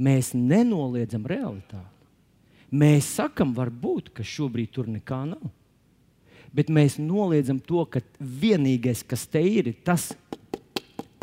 mēs 0.00 0.32
nenoliedzam 0.32 1.26
realitāti. 1.28 1.90
Mēs 2.72 3.10
sakām, 3.18 3.52
varbūt, 3.52 4.08
ka 4.16 4.24
šobrīd 4.24 4.72
tur 4.72 4.88
nekā 4.88 5.20
nav. 5.34 5.50
Bet 6.56 6.72
mēs 6.72 6.96
noliedzam 7.00 7.60
to, 7.60 7.84
ka 7.84 8.00
vienīgais, 8.18 9.04
kas 9.04 9.26
te 9.28 9.42
ir, 9.44 9.68
ir 9.68 9.84
tas 9.84 10.14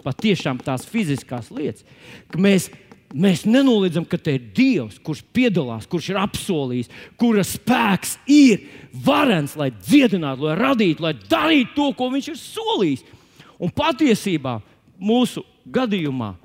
patiešām 0.06 0.62
tās 0.66 0.86
fiziskās 0.90 1.50
lietas. 1.54 1.86
Ka 2.30 2.42
mēs 2.42 2.70
Mēs 3.10 3.42
nenoliedzam, 3.50 4.04
ka 4.06 4.20
te 4.22 4.36
ir 4.38 4.44
Dievs, 4.54 5.00
kurš 5.02 5.24
piedalās, 5.34 5.88
kurš 5.90 6.12
ir 6.12 6.20
apsolījis, 6.22 6.92
kura 7.18 7.42
spēks 7.48 8.20
ir 8.30 8.68
varens, 9.06 9.56
lai 9.58 9.72
dziedinātu, 9.74 10.46
lai 10.46 10.58
radītu, 10.60 11.06
lai 11.08 11.16
darītu 11.18 11.74
to, 11.74 11.88
ko 11.98 12.12
viņš 12.14 12.28
ir 12.30 12.38
solījis. 12.38 13.02
Un 13.58 13.74
patiesībā 13.74 14.60
mūsu 15.02 15.42
gadījumā 15.66 16.36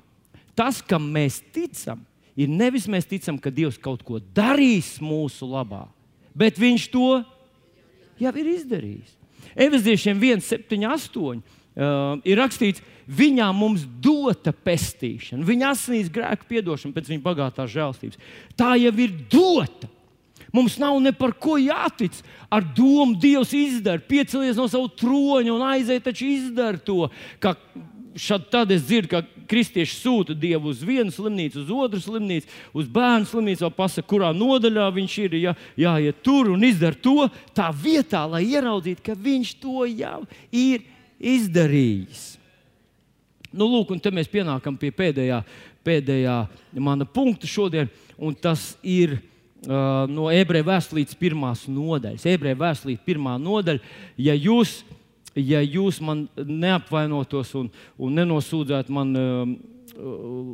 tas, 0.57 0.81
kam 0.81 1.05
mēs 1.13 1.37
ticam, 1.53 2.01
ir 2.33 2.49
nevis 2.49 2.89
mēs 2.89 3.05
ticam, 3.07 3.37
ka 3.37 3.53
Dievs 3.53 3.77
kaut 3.77 4.01
ko 4.07 4.17
darīs 4.33 4.95
mūsu 5.03 5.45
labā, 5.51 5.85
bet 6.33 6.57
Viņš 6.57 6.87
to 6.89 7.21
jau 8.19 8.33
ir 8.41 8.49
izdarījis. 8.55 9.13
Evaziešiem 9.53 10.17
1, 10.17 10.41
7, 10.41 10.81
8 10.89 11.45
uh, 11.75 12.21
ir 12.25 12.39
rakstīts, 12.41 12.83
viņā 13.05 13.47
mums 13.55 13.85
dota 14.01 14.53
pestīšana, 14.53 15.45
viņa 15.45 15.73
asinīs 15.73 16.11
grēku 16.13 16.47
piedošana 16.49 16.95
pēc 16.95 17.11
viņa 17.11 17.25
bagātās 17.25 17.73
žēlstības. 17.73 18.21
Tā 18.57 18.73
jau 18.81 18.95
ir 19.05 19.19
dota. 19.31 19.91
Mums 20.55 20.77
nav 20.79 20.95
ne 21.03 21.11
par 21.11 21.33
ko 21.35 21.57
jātic. 21.59 22.15
Ar 22.53 22.63
domu 22.63 23.17
Dievs 23.19 23.51
izdara, 23.55 23.99
piecelies 23.99 24.55
no 24.55 24.69
sava 24.71 24.87
troņa 24.87 25.51
un 25.51 25.65
aiziet, 25.67 26.05
taču 26.05 26.29
izdara 26.31 26.79
to. 26.79 27.09
Kā 27.43 27.57
Šad 28.15 28.45
tad 28.47 28.71
es 28.71 28.85
dzirdu, 28.87 29.09
ka 29.11 29.19
kristieši 29.51 29.97
sūta 29.99 30.35
Dievu 30.39 30.69
uz 30.71 30.79
vienu 30.87 31.11
slimnīcu, 31.11 31.65
uz 31.65 31.71
otru 31.75 31.99
slimnīcu, 31.99 32.47
uz 32.71 32.87
bērnu 32.87 33.27
slimnīcu, 33.27 33.65
jau 33.65 33.71
pasakā, 33.75 34.07
kurā 34.07 34.29
nodaļā 34.31 34.85
viņš 34.95 35.15
ir. 35.25 35.35
Jā, 35.41 35.53
jāiet 35.83 36.21
tur 36.23 36.53
un 36.53 36.63
izdara 36.63 36.95
to 36.95 37.27
tā 37.57 37.67
vietā, 37.75 38.23
lai 38.31 38.45
ieraudzītu, 38.47 39.03
ka 39.03 39.17
viņš 39.19 39.51
to 39.59 39.83
jau 39.91 40.21
ir 40.55 40.87
izdarījis. 41.25 42.25
Nu, 43.55 43.69
lūk, 43.71 43.93
un 43.95 44.01
te 44.03 44.11
mēs 44.11 44.27
pienākam 44.27 44.75
pie 44.79 44.91
pēdējā, 44.91 45.39
pēdējā 45.85 46.35
mana 46.83 47.07
punkta 47.07 47.47
šodien, 47.47 47.87
un 48.19 48.35
tas 48.35 48.73
ir 48.83 49.15
uh, 49.15 50.03
no 50.11 50.27
ebreju 50.33 50.67
vēstures 50.67 51.15
pirmās 51.19 51.63
nodaļas. 51.71 52.25
Ebreju 52.35 52.59
vēstures 52.59 53.05
pirmā 53.05 53.37
nodaļa, 53.39 53.79
ja 54.19 54.35
jūs, 54.35 54.81
ja 55.39 55.63
jūs 55.63 56.01
man 56.03 56.25
neapvainotos 56.35 57.55
un, 57.61 57.71
un 57.95 58.19
nenosūdzētu 58.19 58.95
man 58.95 59.15
uh, 59.21 59.55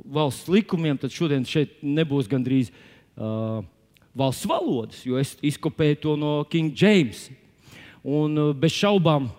valsts 0.05 0.51
likumiem, 0.53 0.99
tad 1.01 1.13
šodien 1.15 1.47
šeit 1.47 1.79
nebūs 1.81 2.29
gandrīz 2.29 2.69
uh, 2.69 3.65
valsts 4.13 4.45
valodas, 4.45 5.01
jo 5.07 5.17
es 5.17 5.33
izkopēju 5.41 6.01
to 6.05 6.17
no 6.19 6.33
King 6.51 6.75
James. 6.77 7.31
Un 8.05 8.37
uh, 8.37 8.55
bez 8.57 8.77
šaubām 8.77 9.31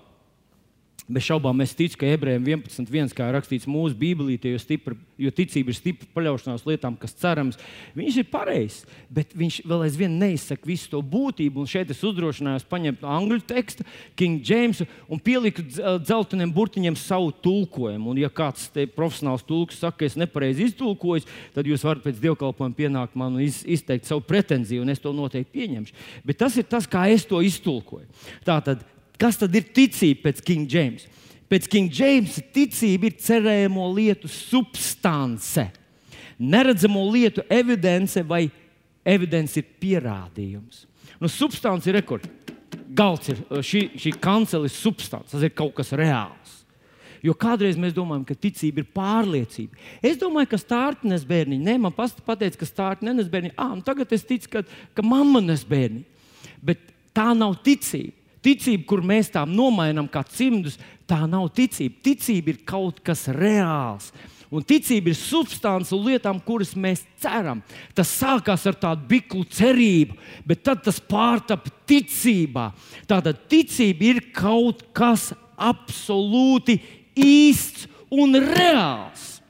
Bez 1.11 1.25
šaubām 1.27 1.59
es 1.65 1.73
ticu, 1.75 1.97
ka 1.99 2.07
ebrejiem 2.15 2.45
11.1. 2.47 3.09
kā 3.19 3.27
rakstīts 3.35 3.67
mūsu 3.67 3.97
Bībelītē, 3.99 4.53
jo, 4.53 4.59
stipra, 4.63 4.95
jo 5.19 5.33
ticība 5.35 5.73
ir 5.73 5.77
stipra 5.77 6.07
paļaušanās 6.15 6.63
lietām, 6.69 6.95
kas 7.01 7.17
cerams, 7.19 7.59
viņš 7.99 8.19
ir 8.23 8.29
pareizs. 8.31 8.85
Bet 9.11 9.35
viņš 9.35 9.57
vēl 9.67 9.83
aizvien 9.89 10.15
neizsaka 10.21 10.69
visu 10.69 10.93
to 10.93 11.01
būtību. 11.03 11.65
Un 11.65 11.71
šeit 11.71 11.91
es 11.91 12.05
uzdrošinājos 12.07 12.69
paņemt 12.71 13.03
angļu 13.03 13.41
teksta, 13.51 13.87
King 14.15 14.47
James, 14.47 14.85
un 15.11 15.19
pieliku 15.19 15.65
dzelteniem 15.67 16.55
burtiņiem 16.55 17.01
savu 17.01 17.35
tulkojumu. 17.43 18.15
Un, 18.15 18.23
ja 18.23 18.31
kāds 18.31 18.71
profesionāls 18.95 19.43
tulks 19.49 19.83
saka, 19.83 20.05
ka 20.05 20.07
es 20.07 20.19
nepareizi 20.21 20.71
iztulkoju, 20.71 21.27
tad 21.57 21.67
jūs 21.67 21.83
varat 21.89 22.07
pēc 22.07 22.23
dievkalpojuma 22.23 22.79
pienākt 22.79 23.19
man 23.19 23.41
un 23.41 23.43
iz, 23.43 23.65
izteikt 23.67 24.07
savu 24.07 24.23
pretenziju, 24.31 24.87
un 24.87 24.95
es 24.95 25.03
to 25.03 25.11
noteikti 25.17 25.59
pieņemšu. 25.59 26.01
Bet 26.31 26.39
tas 26.47 26.63
ir 26.63 26.71
tas, 26.71 26.87
kā 26.87 27.09
es 27.11 27.27
to 27.27 27.43
iztulkoju. 27.43 28.07
Tātad 28.47 28.87
kas 29.21 29.41
tad 29.41 29.55
ir 29.57 29.67
ticība 29.75 30.29
pēc 30.29 30.43
King 30.47 30.71
James? 30.71 31.09
Pēc 31.53 31.69
King 31.69 31.93
James 31.93 32.39
ticība 32.55 33.11
ir 33.11 33.19
cerējumu 33.21 33.91
lietu 33.93 34.31
substance. 34.31 35.67
Neredzamo 36.41 37.03
lietu 37.13 37.45
evidence 37.53 38.23
vai 38.25 38.47
evidence 39.05 39.61
ir 39.61 39.67
pierādījums. 39.83 40.87
Nu, 41.21 41.29
substance 41.29 41.91
ir 41.91 41.99
rekords. 42.01 42.31
Galds 42.93 43.29
ir 43.33 43.43
šī, 43.65 43.83
šī 44.01 44.15
kancela 44.21 44.69
ir 44.69 44.73
substance, 44.73 45.33
tas 45.33 45.45
ir 45.45 45.53
kaut 45.57 45.75
kas 45.77 45.93
reāls. 45.97 46.63
Jo 47.23 47.35
kādreiz 47.39 47.77
mēs 47.79 47.95
domājam, 47.95 48.25
ka 48.27 48.35
ticība 48.35 48.83
ir 48.83 48.89
pārliecība. 48.97 49.79
Es 50.03 50.17
domāju, 50.19 50.51
ka 50.51 50.59
stārta 50.59 51.07
nes 51.07 51.23
bērniņu. 51.29 51.63
Nē, 51.69 51.77
man 51.85 51.95
pateica, 51.95 52.59
ka 52.59 52.67
stārta 52.67 53.07
nenes 53.07 53.29
bērniņu. 53.31 53.55
Ah, 53.61 53.77
nu 53.77 53.85
tagad 53.87 54.11
es 54.17 54.27
ticu, 54.27 54.51
ka, 54.57 54.65
ka 54.97 55.05
mamma 55.07 55.45
nes 55.45 55.63
bērniņu. 55.69 56.51
Bet 56.65 56.83
tā 57.15 57.29
nav 57.39 57.61
ticība. 57.63 58.17
Ticība, 58.43 58.86
kur 58.90 59.03
mēs 59.07 59.30
tā 59.30 59.45
nomainām 59.47 60.09
kā 60.11 60.24
cimdus, 60.26 60.78
tā 61.07 61.22
nav 61.30 61.49
ticība. 61.55 62.01
Ticība 62.03 62.53
ir 62.53 62.62
kaut 62.66 62.99
kas 63.07 63.28
reāls. 63.30 64.11
Un 64.53 64.64
ticība 64.68 65.09
ir 65.09 65.16
substance 65.16 65.97
lietām, 65.97 66.36
kuras 66.45 66.74
mēs 66.76 67.07
ceram. 67.22 67.62
Tas 67.97 68.11
sākās 68.12 68.66
ar 68.68 68.76
tādu 68.76 69.07
biklu 69.09 69.47
cerību, 69.49 70.18
bet 70.45 70.61
tad 70.66 70.82
tas 70.84 70.99
pārtapa 71.01 71.72
ticībā. 71.88 72.66
Tātad 73.09 73.47
ticība 73.49 74.11
ir 74.11 74.20
kaut 74.36 74.84
kas 74.93 75.30
absolūti 75.57 76.76
īsts 77.16 77.88
un 78.12 78.36
reāls. 78.36 79.41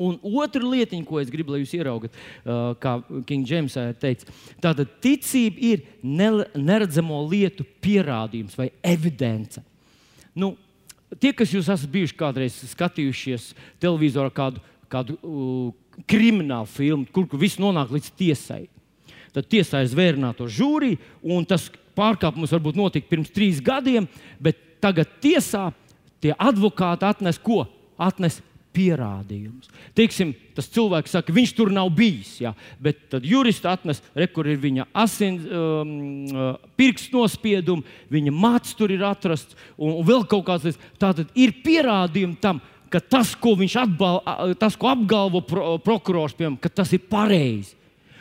Un 0.00 0.16
otra 0.40 0.64
lietiņa, 0.64 1.04
ko 1.06 1.20
es 1.20 1.30
gribu, 1.32 1.52
lai 1.54 1.60
jūs 1.62 1.74
ieraugat, 1.76 2.14
uh, 2.16 2.72
kā 2.80 2.96
King 3.28 3.48
James 3.48 3.76
teica, 4.00 4.32
tāda 4.62 4.86
ticība 5.04 5.60
ir 5.72 5.84
neredzamo 6.56 7.20
lietu 7.28 7.66
pierādījums 7.84 8.56
vai 8.56 8.70
evidence. 8.86 9.60
Nu, 10.32 10.54
tie, 11.20 11.34
kas 11.36 11.52
jūs 11.52 11.68
esat 11.68 11.90
bijuši 11.92 12.16
kādreiz 12.18 12.56
skatījušies 12.72 13.50
televizorā 13.82 14.32
kādu, 14.34 14.62
kādu 14.90 15.18
uh, 15.20 15.70
kriminālu 16.08 16.68
filmu, 16.70 17.08
kur 17.12 17.28
viss 17.40 17.60
nonāk 17.60 17.92
līdz 17.92 18.12
tiesai, 18.16 18.64
tad 19.34 19.48
tiesā 19.50 19.82
ir 19.84 19.90
zvērnāto 19.92 20.48
žūriju, 20.50 20.98
un 21.36 21.46
tas 21.48 21.68
pārkāpums 21.98 22.52
varbūt 22.54 22.78
notika 22.78 23.10
pirms 23.10 23.32
trīs 23.34 23.60
gadiem, 23.62 24.08
bet 24.40 24.58
tagad 24.82 25.10
tiesā 25.22 25.68
tie 26.22 26.32
advokāti 26.38 27.06
atnes 27.08 27.38
ko? 27.42 27.64
Atnes 28.00 28.40
pierādījumus. 28.76 29.70
Teiksim, 29.98 30.32
tas 30.56 30.68
cilvēks 30.70 31.14
saka, 31.16 31.34
viņš 31.34 31.52
tur 31.58 31.72
nav 31.74 31.90
bijis, 31.96 32.36
ja? 32.42 32.52
bet 32.82 33.02
tad 33.12 33.26
jurists 33.26 33.66
atnes, 33.68 34.02
re, 34.14 34.28
kur 34.30 34.48
ir 34.50 34.60
viņa 34.62 34.86
asins, 35.02 35.46
um, 35.46 35.94
uh, 36.30 36.52
pirksts 36.78 37.14
nospiedumi, 37.14 37.86
viņa 38.12 38.34
mats 38.34 38.76
tur 38.78 38.94
ir 38.94 39.04
atrasts 39.06 39.58
un, 39.76 39.96
un 39.96 40.06
vēl 40.06 40.26
kaut 40.30 40.46
kāds 40.48 40.68
lietas. 40.68 40.92
Tātad 41.00 41.32
ir 41.38 41.56
pierādījumi 41.64 42.38
tam, 42.42 42.62
ka 42.90 43.02
tas, 43.02 43.34
ko 43.38 43.54
viņš 43.58 43.76
atbal, 43.84 44.20
tas, 44.58 44.76
ko 44.78 44.90
apgalvo 44.90 45.42
pro, 45.46 45.74
prokurors, 45.82 46.34
piemēram, 46.38 46.58
tas 46.74 46.90
ir 46.96 47.04
pareizi. 47.10 47.76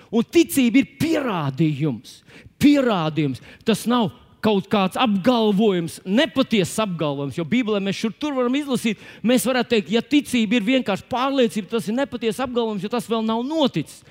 Un 0.10 0.26
ticība 0.26 0.82
ir 0.82 0.90
pierādījums. 0.98 2.20
Pierādījums. 2.60 3.42
Tas 3.66 3.86
nav 3.90 4.10
kaut 4.44 4.70
kāds 4.72 5.00
apgalvojums, 5.00 6.00
nepatiesas 6.08 6.80
apgalvojums, 6.86 7.38
jo 7.38 7.46
Bībelē 7.48 7.82
mēs 7.84 8.00
šur 8.00 8.14
tur 8.16 8.38
varam 8.38 8.56
izlasīt, 8.56 9.02
mēs 9.26 9.46
varētu 9.48 9.74
teikt, 9.74 9.92
ja 9.92 10.02
ticība 10.06 10.58
ir 10.58 10.68
vienkārši 10.68 11.08
pārliecība, 11.12 11.72
tas 11.74 11.90
ir 11.90 11.98
nepatiesas 11.98 12.46
apgalvojums, 12.46 12.86
jo 12.86 12.92
tas 12.94 13.10
vēl 13.12 13.26
nav 13.28 13.44
noticis. 13.48 14.02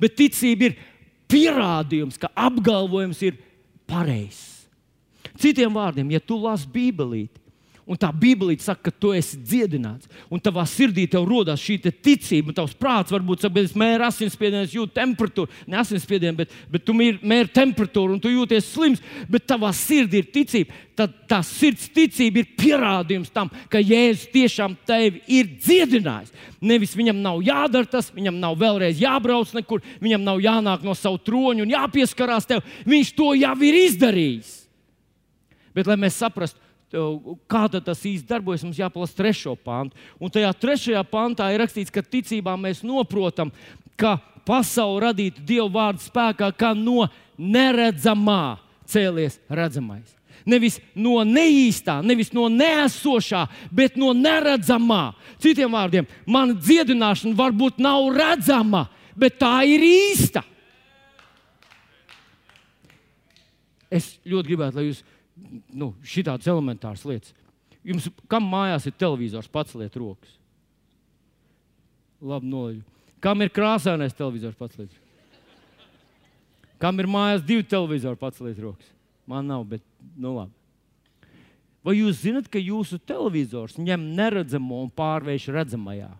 Bet 0.00 0.16
ticība 0.18 0.70
ir 0.70 0.76
pierādījums, 1.30 2.18
ka 2.20 2.30
apgalvojums 2.34 3.22
ir 3.26 3.38
pareizs. 3.88 4.66
Citiem 5.38 5.74
vārdiem, 5.76 6.10
ja 6.14 6.22
tu 6.22 6.38
lasi 6.40 6.68
Bībelīti, 6.72 7.45
Un 7.86 7.94
tā 7.94 8.08
Bībelīte 8.10 8.64
saka, 8.64 8.88
ka 8.88 8.98
tu 8.98 9.12
esi 9.14 9.36
dziedināts. 9.38 10.08
Un 10.26 10.40
tavā 10.42 10.64
sirdī 10.66 11.04
tev 11.06 11.22
rodas 11.28 11.62
šī 11.62 11.76
ticība, 11.86 12.50
un 12.50 12.56
tavs 12.56 12.74
prāts 12.74 13.14
varbūt 13.14 13.44
saka, 13.44 13.62
es 13.62 13.76
mēru 13.78 14.08
asinsspiedienu, 14.08 14.66
jūt 14.72 14.94
temperatūru, 14.96 15.52
ne 15.70 15.78
asinsspiedienu, 15.78 16.34
bet, 16.40 16.56
bet 16.72 16.82
tu 16.82 16.96
mēri 16.96 17.46
temperatūru 17.54 18.16
un 18.16 18.22
tu 18.22 18.32
jūties 18.32 18.72
slims, 18.72 19.04
bet 19.30 19.46
tavā 19.46 19.70
sirdī 19.70 20.24
ir 20.24 20.32
ticība. 20.34 20.82
Tad 20.98 21.14
tā 21.30 21.38
sirds 21.46 21.86
ticība 21.94 22.42
ir 22.42 22.50
pierādījums 22.58 23.30
tam, 23.30 23.52
ka 23.70 23.78
Jēzus 23.78 24.32
tiešām 24.34 24.74
tevi 24.88 25.22
ir 25.30 25.54
dziedinājis. 25.54 26.34
Nevis 26.66 26.96
viņam 26.98 27.22
nav 27.22 27.38
jādara 27.46 27.86
tas, 27.94 28.10
viņam 28.10 28.42
nav 28.42 28.58
vēlreiz 28.58 28.98
jābrauc 28.98 29.54
nekur, 29.54 29.84
viņam 30.02 30.26
nav 30.26 30.42
jānāk 30.42 30.82
no 30.82 30.96
savu 30.98 31.22
troņa 31.22 31.62
un 31.62 31.74
jāpieskarās 31.76 32.50
tev. 32.50 32.66
Viņš 32.88 33.14
to 33.14 33.34
jau 33.38 33.56
ir 33.62 33.82
izdarījis. 33.86 34.54
Bet, 35.76 35.84
lai 35.84 36.00
mēs 36.00 36.16
saprastu, 36.16 36.65
kā 37.50 37.64
tas 37.72 38.04
īsti 38.06 38.28
darbojas, 38.28 38.64
mums 38.64 38.80
jāpalasa 38.80 39.18
trešo 39.18 39.56
pantu. 39.56 39.96
Un 40.20 40.32
tajā 40.32 40.52
trešajā 40.56 41.02
pantā 41.10 41.50
ir 41.52 41.62
rakstīts, 41.62 41.92
ka 41.92 42.02
ticībā 42.02 42.56
mēs 42.60 42.82
saprotam, 42.82 43.52
ka 43.96 44.18
pasaule 44.46 45.02
radīta 45.08 45.42
Dieva 45.44 45.68
vārdu 45.72 46.04
spēkā, 46.04 46.52
kā 46.56 46.72
no 46.74 47.08
neredzamā 47.36 48.58
cēlies 48.86 49.40
redzamais. 49.50 50.14
Nevis 50.46 50.78
no 50.94 51.24
neīstā, 51.26 51.98
nevis 52.06 52.30
no 52.36 52.46
neesošā, 52.52 53.46
bet 53.74 53.96
no 53.98 54.12
neredzamā. 54.14 55.16
Citiem 55.42 55.72
vārdiem, 55.74 56.06
mana 56.26 56.54
dziedināšana 56.54 57.34
varbūt 57.34 57.80
nav 57.82 58.12
redzama, 58.14 58.84
bet 59.18 59.40
tā 59.40 59.64
ir 59.66 59.82
īsta. 59.82 60.44
Es 63.90 64.16
ļoti 64.26 64.50
gribētu, 64.50 64.78
lai 64.78 64.88
jūs 64.88 65.02
nu, 65.72 65.92
šitādas 66.06 66.48
elementāras 66.50 67.04
lietas. 67.06 67.34
Jums, 67.86 68.08
kam 68.30 68.48
mājās 68.50 68.88
ir 68.88 68.96
televizors, 68.98 69.50
pats 69.50 69.76
liet 69.78 69.94
rokas? 69.98 70.32
Labi, 72.20 72.48
nolaidu. 72.50 72.82
Kam 73.22 73.42
ir 73.44 73.52
krāsainais 73.54 74.16
televizors, 74.16 74.56
pats 74.58 74.78
liet? 74.80 74.92
Kam 76.82 76.98
ir 77.00 77.08
mājās 77.08 77.44
divi 77.46 77.64
televizori, 77.64 78.18
pats 78.20 78.42
liet 78.44 78.58
rokas? 78.60 78.88
Man 79.26 79.46
nav, 79.48 79.64
bet 79.68 79.84
nu 80.18 80.34
labi. 80.34 80.54
Vai 81.86 82.00
jūs 82.00 82.24
zinat, 82.24 82.48
ka 82.50 82.58
jūsu 82.58 82.98
televizors 83.06 83.76
ņem 83.78 84.08
neredzamo 84.18 84.80
un 84.82 84.88
pārvērš 84.90 85.52
redzamajā? 85.54 86.10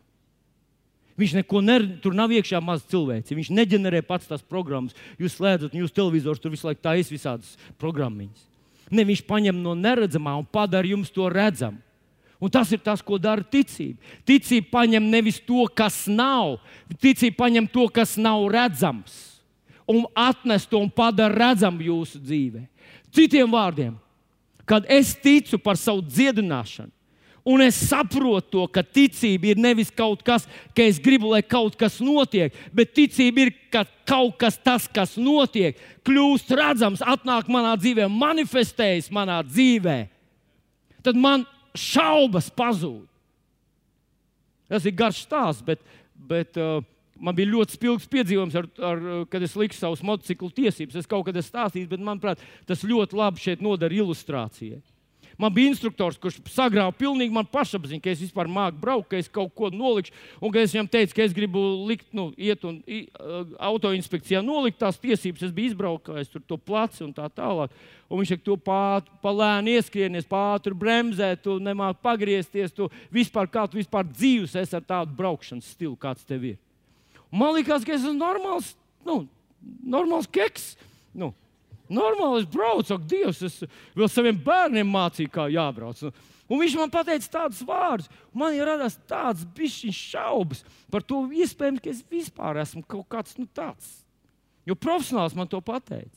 Viņš 1.16 1.32
neko 1.38 1.62
neredz, 1.64 1.96
tur 2.04 2.14
nav 2.14 2.30
iekšā 2.36 2.60
maz 2.62 2.84
cilvēks. 2.90 3.32
Viņš 3.34 3.50
neģenerē 3.56 4.02
pats 4.06 4.28
tās 4.28 4.44
programmas. 4.44 4.94
Jūs 5.18 5.38
slēdzat, 5.38 5.72
un 5.72 5.82
jūsu 5.82 5.96
televizors 5.96 6.42
tur 6.42 6.52
visu 6.52 6.68
laiku 6.68 6.84
taisa 6.84 7.14
visādas 7.14 7.54
programmas. 7.80 8.44
Ne 8.90 9.04
viņš 9.06 9.24
paņem 9.26 9.58
no 9.62 9.74
neredzamā 9.74 10.36
un 10.38 10.46
padara 10.46 10.86
jums 10.86 11.10
to 11.10 11.26
redzamu. 11.32 11.80
Un 12.36 12.52
tas 12.52 12.68
ir 12.74 12.82
tas, 12.84 13.00
ko 13.00 13.16
dara 13.16 13.40
ticība. 13.40 13.96
Ticība 14.28 14.68
paņem 14.74 15.06
nevis 15.08 15.38
to, 15.40 15.64
kas 15.72 16.04
nav, 16.10 16.58
ticība 17.00 17.40
paņem 17.46 17.68
to, 17.72 17.86
kas 17.88 18.16
nav 18.20 18.44
redzams, 18.52 19.14
un 19.88 20.04
atnes 20.12 20.66
to 20.68 20.82
un 20.82 20.90
padara 20.92 21.48
redzamu 21.48 21.86
jūsu 21.86 22.20
dzīvē. 22.20 22.66
Citiem 23.16 23.48
vārdiem, 23.48 23.94
kad 24.68 24.84
es 24.92 25.14
ticu 25.16 25.56
par 25.62 25.80
savu 25.80 26.04
dziedināšanu, 26.04 26.92
Un 27.46 27.62
es 27.62 27.76
saprotu 27.78 28.48
to, 28.50 28.62
ka 28.74 28.82
ticība 28.82 29.52
ir 29.52 29.60
nevis 29.62 29.92
kaut 29.94 30.24
kas, 30.26 30.48
ka 30.74 30.82
es 30.82 30.96
gribu, 30.98 31.28
lai 31.30 31.44
kaut 31.46 31.76
kas 31.78 32.00
notiek, 32.02 32.54
bet 32.74 32.90
ticība 32.96 33.44
ir, 33.44 33.52
ka 33.70 33.84
kaut 34.08 34.34
kas, 34.40 34.56
tas, 34.58 34.88
kas 34.90 35.14
notiek, 35.14 35.78
kļūst 36.06 36.50
redzams, 36.58 37.04
atnāk 37.06 37.46
manā 37.52 37.76
dzīvē, 37.78 38.08
manifestējas 38.10 39.12
manā 39.14 39.38
dzīvē. 39.46 39.98
Tad 41.06 41.22
man 41.22 41.46
šaubas 41.78 42.50
pazūd. 42.50 43.06
Tas 44.66 44.82
ir 44.82 44.96
garš 44.98 45.22
stāsts, 45.28 45.62
bet, 45.62 45.78
bet 46.18 46.58
uh, 46.58 46.80
man 47.14 47.36
bija 47.38 47.52
ļoti 47.52 47.76
spilgts 47.78 48.10
piedzīvojums, 48.10 48.58
ar, 48.58 48.66
ar, 48.90 49.06
kad 49.30 49.46
es 49.46 49.54
liku 49.54 49.78
savus 49.78 50.02
motociklu 50.02 50.50
tiesības. 50.50 50.98
Es 50.98 51.06
kaut 51.06 51.28
kad 51.28 51.38
esmu 51.38 51.52
stāstījis, 51.52 51.90
bet 51.94 52.02
manuprāt, 52.02 52.42
tas 52.66 52.82
ļoti 52.82 53.22
labi 53.22 53.46
šeit 53.46 53.62
noder 53.62 53.94
ilustrācijai. 53.94 54.82
Man 55.36 55.52
bija 55.52 55.68
instruktors, 55.68 56.16
kurš 56.20 56.38
sagrāva 56.48 56.94
pilnīgi 56.96 57.34
man 57.34 57.44
pašapziņu, 57.52 58.00
ka 58.00 58.08
es 58.12 58.22
vispār 58.24 58.48
māku 58.48 58.78
braukt, 58.80 59.10
ka 59.10 59.18
es 59.20 59.28
kaut 59.28 59.52
ko 59.56 59.68
nolikšu. 59.68 60.14
Un 60.40 60.56
es 60.56 60.72
viņam 60.72 60.88
teicu, 60.88 61.12
ka 61.16 61.26
es 61.26 61.34
gribu 61.36 61.60
likt, 61.88 62.06
nu, 62.16 62.30
iet 62.40 62.64
un 62.64 62.78
autoinspekcijā 63.68 64.40
nolikt 64.44 64.80
tās 64.80 64.96
tiesības. 65.02 65.44
Es 65.44 65.52
biju 65.52 65.74
izbraukājis 65.74 66.32
tur 66.32 66.44
to 66.48 66.56
placi 66.56 67.04
un 67.04 67.12
tā 67.16 67.28
tālāk. 67.28 67.74
Un 68.08 68.22
viņš 68.22 68.32
saka, 68.32 68.44
tu 68.46 68.56
palēni 69.24 69.76
ieskrienies, 69.76 70.28
pātri 70.30 70.72
bremzēt, 70.78 71.44
tu 71.44 71.58
nemāki 71.60 72.00
pagriezties. 72.06 72.72
Tu 72.72 72.88
vispār, 73.12 73.50
kā 73.52 73.66
tu 73.68 73.80
vispār 73.80 74.08
dzīves 74.08 74.56
esi 74.56 74.78
ar 74.78 74.88
tādu 74.88 75.16
braukšanas 75.18 75.72
stilu, 75.76 75.98
kāds 76.00 76.24
tev 76.24 76.52
ir. 76.54 76.60
Man 77.28 77.52
liekas, 77.58 77.84
ka 77.84 77.92
es 77.92 78.04
esmu 78.04 78.16
normāls, 78.16 78.72
nu, 79.04 79.24
normāls 79.84 80.30
keks. 80.32 80.76
Nu, 81.16 81.34
Normāli 81.92 82.42
es 82.42 82.48
braucu, 82.50 82.94
ak, 82.96 83.04
Dievs, 83.10 83.42
es 83.46 83.60
vēl 83.96 84.08
saviem 84.10 84.38
bērniem 84.42 84.88
mācīju, 84.90 85.32
kā 85.32 85.46
jābrauc. 85.52 86.02
Un 86.46 86.60
viņš 86.62 86.76
man 86.78 86.92
teica 86.94 87.30
tādus 87.40 87.62
vārdus, 87.66 88.10
man 88.34 88.54
ir 88.54 88.68
radās 88.68 88.98
tāds 89.10 89.46
bišķiņš 89.56 90.02
šaubas 90.12 90.62
par 90.92 91.02
to, 91.02 91.24
iespējams, 91.34 91.82
ka 91.82 91.90
es 91.90 92.04
vispār 92.10 92.62
esmu 92.62 92.84
kaut 92.86 93.08
kāds 93.10 93.34
nu, 93.38 93.48
tāds. 93.50 94.00
Jo 94.66 94.74
profesionāls 94.78 95.34
man 95.38 95.50
to 95.50 95.60
pateica. 95.62 96.14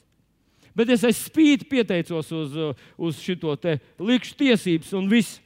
Bet 0.77 0.89
es 0.93 1.03
aiz 1.05 1.17
spīti 1.19 1.67
pieteicos 1.69 2.29
uz, 2.33 2.57
uz 2.97 3.21
šo 3.21 3.55
likšu 3.99 4.37
tiesības 4.39 4.93
un 4.97 5.09
viss. 5.11 5.41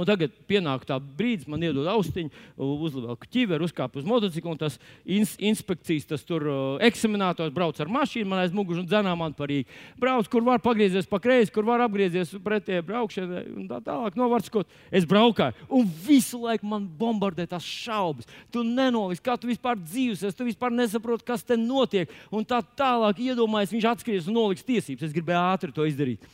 Un 0.00 0.08
tagad 0.08 0.32
pienāk 0.48 0.86
tā 0.88 0.96
brīdis, 0.96 1.48
man 1.50 1.62
iedod 1.64 1.88
austiņu, 1.92 2.30
uzliek 2.56 3.26
ķiveru, 3.34 3.66
uzkāp 3.68 3.98
uz 4.00 4.06
motocikla, 4.08 4.54
un 4.54 4.60
tas 4.60 4.78
ins 5.04 5.34
inspekcijas, 5.36 6.08
tas 6.08 6.24
tur 6.24 6.46
eksaminators 6.86 7.52
brauc 7.54 7.76
ar 7.80 7.90
mašīnu, 7.92 8.28
man 8.30 8.40
aiz 8.42 8.54
muguras 8.56 8.80
un 8.80 8.88
dzenā 8.88 9.12
man 9.18 9.36
parīgi. 9.36 9.68
Brauc, 10.00 10.30
kur 10.32 10.44
var 10.46 10.62
pagriezties 10.64 11.08
pa 11.10 11.20
kreisi, 11.22 11.52
kur 11.52 11.68
var 11.68 11.84
apgriezties 11.84 12.32
pretēji 12.44 12.86
braukšanai 12.88 13.44
un 13.52 13.68
tā 13.68 13.82
tālāk. 13.84 14.16
Novārskot, 14.20 14.72
es 14.90 15.06
braukāju, 15.08 15.68
un 15.76 15.92
visu 16.06 16.40
laiku 16.40 16.68
man 16.70 16.88
bombardē 17.00 17.46
tās 17.50 17.66
šaubas. 17.66 18.28
Tu 18.52 18.64
nenoliks, 18.64 19.22
kā 19.24 19.36
tu 19.40 19.50
vispār 19.50 19.78
dzīvosies, 19.84 20.36
tu 20.36 20.48
vispār 20.48 20.72
nesaproti, 20.74 21.28
kas 21.28 21.44
te 21.46 21.58
notiek. 21.60 22.10
Un 22.32 22.48
tā 22.48 22.62
tālāk 22.80 23.20
iedomājies, 23.20 23.76
viņš 23.76 23.88
atskries 23.92 24.28
un 24.30 24.38
noliks 24.40 24.66
tiesības. 24.66 25.08
Es 25.08 25.16
gribēju 25.16 25.40
ātri 25.44 25.74
to 25.76 25.86
izdarīt. 25.88 26.24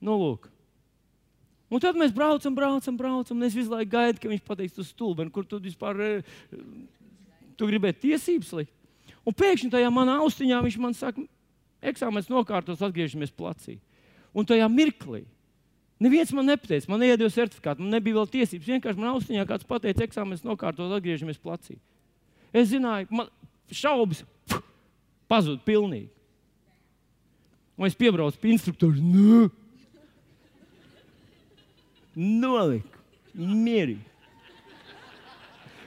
Nu, 0.00 0.16
lūk. 0.20 0.48
Un 1.70 1.82
tad 1.82 1.98
mēs 1.98 2.10
braucam, 2.14 2.54
braucam, 2.54 2.96
braucam. 2.98 3.38
Un 3.38 3.46
es 3.46 3.54
visu 3.54 3.70
laiku 3.70 3.92
gaidu, 3.92 4.18
ka 4.22 4.30
viņš 4.30 4.42
pateiks, 4.46 4.74
tu 4.74 4.84
stulbeni, 4.86 5.30
kur 5.30 5.46
tu 5.46 5.60
vispār 5.62 6.00
eh, 6.02 6.38
tu 7.54 7.68
gribēji 7.70 8.00
tiesības 8.08 8.54
likt. 8.58 8.74
Un 9.22 9.36
pēkšņi 9.36 9.70
tajā 9.70 9.90
manā 9.94 10.16
austiņā 10.24 10.58
viņš 10.64 10.78
man 10.82 10.96
saka, 10.96 11.22
eksāmenis 11.92 12.30
nokārtos, 12.32 12.82
atgriežamies 12.82 13.30
placī. 13.36 13.78
Un 14.34 14.46
tajā 14.48 14.66
mirklī 14.72 15.22
neviens 16.00 16.32
man 16.32 16.48
nepateica, 16.48 16.88
man 16.90 17.02
neiedod 17.04 17.32
certifikātu, 17.34 17.84
man 17.84 17.94
nebija 17.98 18.16
vēl 18.16 18.30
tiesības. 18.32 18.68
Vienkārši 18.74 19.00
man 19.00 19.12
austiņā 19.12 19.46
kāds 19.46 19.68
pateica, 19.68 20.06
eksāmenis 20.06 20.46
nokārtos, 20.46 20.94
atgriežamies 20.96 21.38
placī. 21.42 21.76
Es 22.50 22.72
zināju, 22.72 23.10
man 23.14 23.28
šaubas 23.70 24.24
pazuda 25.30 25.60
pilnīgi. 25.66 26.08
Un 27.78 27.88
es 27.88 27.96
piebraucu 27.96 28.40
pie 28.40 28.54
instruktora 28.56 28.96
noliku 32.20 33.00
mierīgi. 33.34 34.04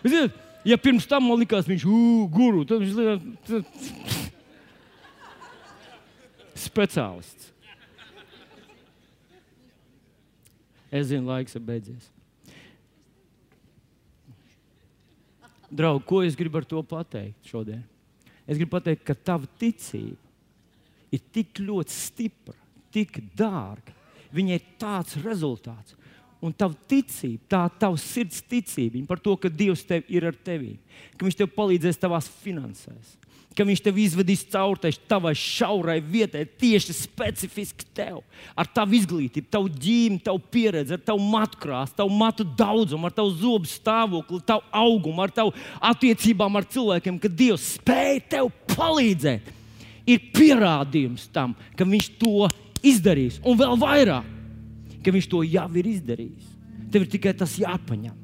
Ziniet, 0.04 0.36
ja 0.68 0.78
pirms 0.80 1.08
tam 1.08 1.28
man 1.30 1.40
likās, 1.40 1.68
viņš 1.70 1.86
ir 1.88 2.28
guru, 2.34 2.66
tad 2.68 2.84
viņš 2.84 2.94
ir 3.00 3.64
speciālists. 6.60 7.52
Es 10.94 11.08
zinu, 11.10 11.26
laiks 11.32 11.56
ir 11.58 11.64
beidzies. 11.66 12.12
Draugi, 15.74 16.06
ko 16.06 16.20
es 16.22 16.36
gribu 16.38 16.60
ar 16.60 16.68
to 16.70 16.84
pateikt 16.86 17.50
šodien? 17.50 17.82
Es 18.46 18.60
gribu 18.60 18.76
pateikt, 18.76 19.02
ka 19.08 19.16
tava 19.18 19.50
ticība 19.58 20.20
ir 21.14 21.22
tik 21.34 21.58
ļoti 21.64 21.94
stipra, 21.94 22.56
tik 22.94 23.18
dārga. 23.38 23.96
Viņai 24.34 24.58
ir 24.58 24.70
tāds 24.82 25.18
rezultāts, 25.22 25.96
un 26.44 26.52
tava 26.52 26.76
ticība, 26.90 27.42
tā 27.48 27.64
tava 27.80 28.00
sirds 28.00 28.44
ticība 28.44 29.02
par 29.08 29.22
to, 29.24 29.36
ka 29.40 29.52
Dievs 29.52 29.86
tev 29.88 30.08
ir 30.12 30.28
ar 30.28 30.36
tevi, 30.36 30.76
ka 31.16 31.26
Viņš 31.26 31.38
tev 31.40 31.52
palīdzēs 31.56 32.02
tavās 32.02 32.28
finansēs, 32.44 33.14
ka 33.56 33.64
Viņš 33.68 33.84
tev 33.86 34.02
izvedīs 34.04 34.44
cauri 34.52 34.92
tavai 35.08 35.32
šaurai 35.40 36.00
vietai, 36.04 36.44
tieši 36.46 36.96
specifiski 36.98 37.88
tev, 37.96 38.20
ar 38.60 38.68
tavu 38.68 38.98
izglītību, 39.00 39.48
tavu 39.54 39.72
ģīmi, 39.72 40.20
tavu 40.26 40.44
pieredzi, 40.52 40.98
ar 40.98 41.06
tavu 41.08 41.24
matu 41.32 41.62
krāsu, 41.64 41.96
tavu 42.02 42.12
matu 42.20 42.48
daudzumu, 42.60 43.08
ar 43.08 43.16
tavu 43.16 43.32
zobu 43.40 43.72
stāvokli, 43.72 44.44
tavu 44.44 44.68
augumu, 44.84 45.24
ar 45.24 45.32
tavu 45.32 45.56
attiecībām 45.80 46.60
ar 46.60 46.68
cilvēkiem, 46.76 47.22
ka 47.24 47.32
Dievs 47.32 47.76
spēj 47.78 48.24
tev 48.36 48.52
palīdzēt. 48.76 49.52
Ir 50.04 50.30
pierādījums 50.36 51.30
tam, 51.32 51.56
ka 51.80 51.88
Viņš 51.88 52.14
to 52.20 52.50
izdarīs, 52.84 53.40
un 53.48 53.56
vēl 53.56 53.80
vairāk 53.80 54.43
ka 55.04 55.14
viņš 55.14 55.30
to 55.32 55.44
jau 55.46 55.70
ir 55.80 55.90
izdarījis. 55.94 56.52
Tev 56.94 57.06
ir 57.06 57.12
tikai 57.16 57.34
tas 57.38 57.56
jāpaņem. 57.60 58.20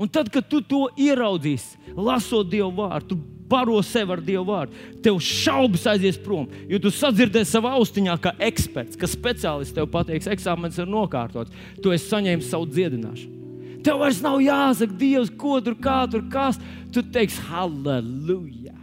Un 0.00 0.08
tad, 0.10 0.30
kad 0.32 0.48
tu 0.48 0.62
to 0.64 0.86
ieraudzīsi, 0.98 1.92
lasot 1.94 2.48
Dievu 2.50 2.72
vārdu, 2.80 3.18
baro 3.52 3.76
sev 3.84 4.10
ar 4.14 4.22
Dievu 4.24 4.46
vārdu, 4.48 4.78
tev 5.04 5.20
šaubas 5.22 5.84
aizies 5.92 6.16
prom. 6.18 6.48
Jo 6.70 6.80
tu 6.82 6.90
sadzirdēsi 6.94 7.52
savā 7.52 7.74
austiņā, 7.78 8.16
kā 8.24 8.32
eksperts, 8.48 8.98
ka 8.98 9.10
speciālists 9.10 9.76
tev 9.76 9.90
pateiks, 9.92 10.30
eksāmenis 10.32 10.80
ir 10.80 10.90
nokārtots, 10.90 11.52
tu 11.84 11.92
esi 11.94 12.08
saņēmis 12.08 12.50
savu 12.50 12.70
dziedināšanu. 12.72 13.38
Tev 13.82 13.98
vairs 13.98 14.20
nav 14.22 14.38
jāsaka, 14.42 14.94
Dievs, 14.98 15.30
ko 15.38 15.58
tur, 15.62 15.74
kā 15.82 16.04
tur, 16.10 16.22
kas. 16.30 16.58
Tu 16.94 17.02
teiksi, 17.02 17.42
halleluja! 17.50 18.76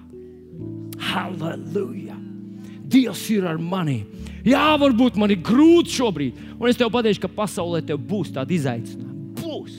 Halleluja! 1.09 2.17
Dievs 2.89 3.23
ir 3.31 3.47
ar 3.47 3.61
mani! 3.63 4.01
Jā, 4.47 4.77
varbūt 4.79 5.17
man 5.19 5.33
ir 5.33 5.41
grūti 5.43 5.97
šobrīd, 5.97 6.39
un 6.57 6.69
es 6.69 6.79
tev 6.79 6.91
pateikšu, 6.93 7.25
ka 7.25 7.31
pasaulē 7.41 7.81
tev 7.85 7.99
būs 8.09 8.31
tādi 8.35 8.55
izaicinājumi. 8.59 9.33
Būs. 9.39 9.75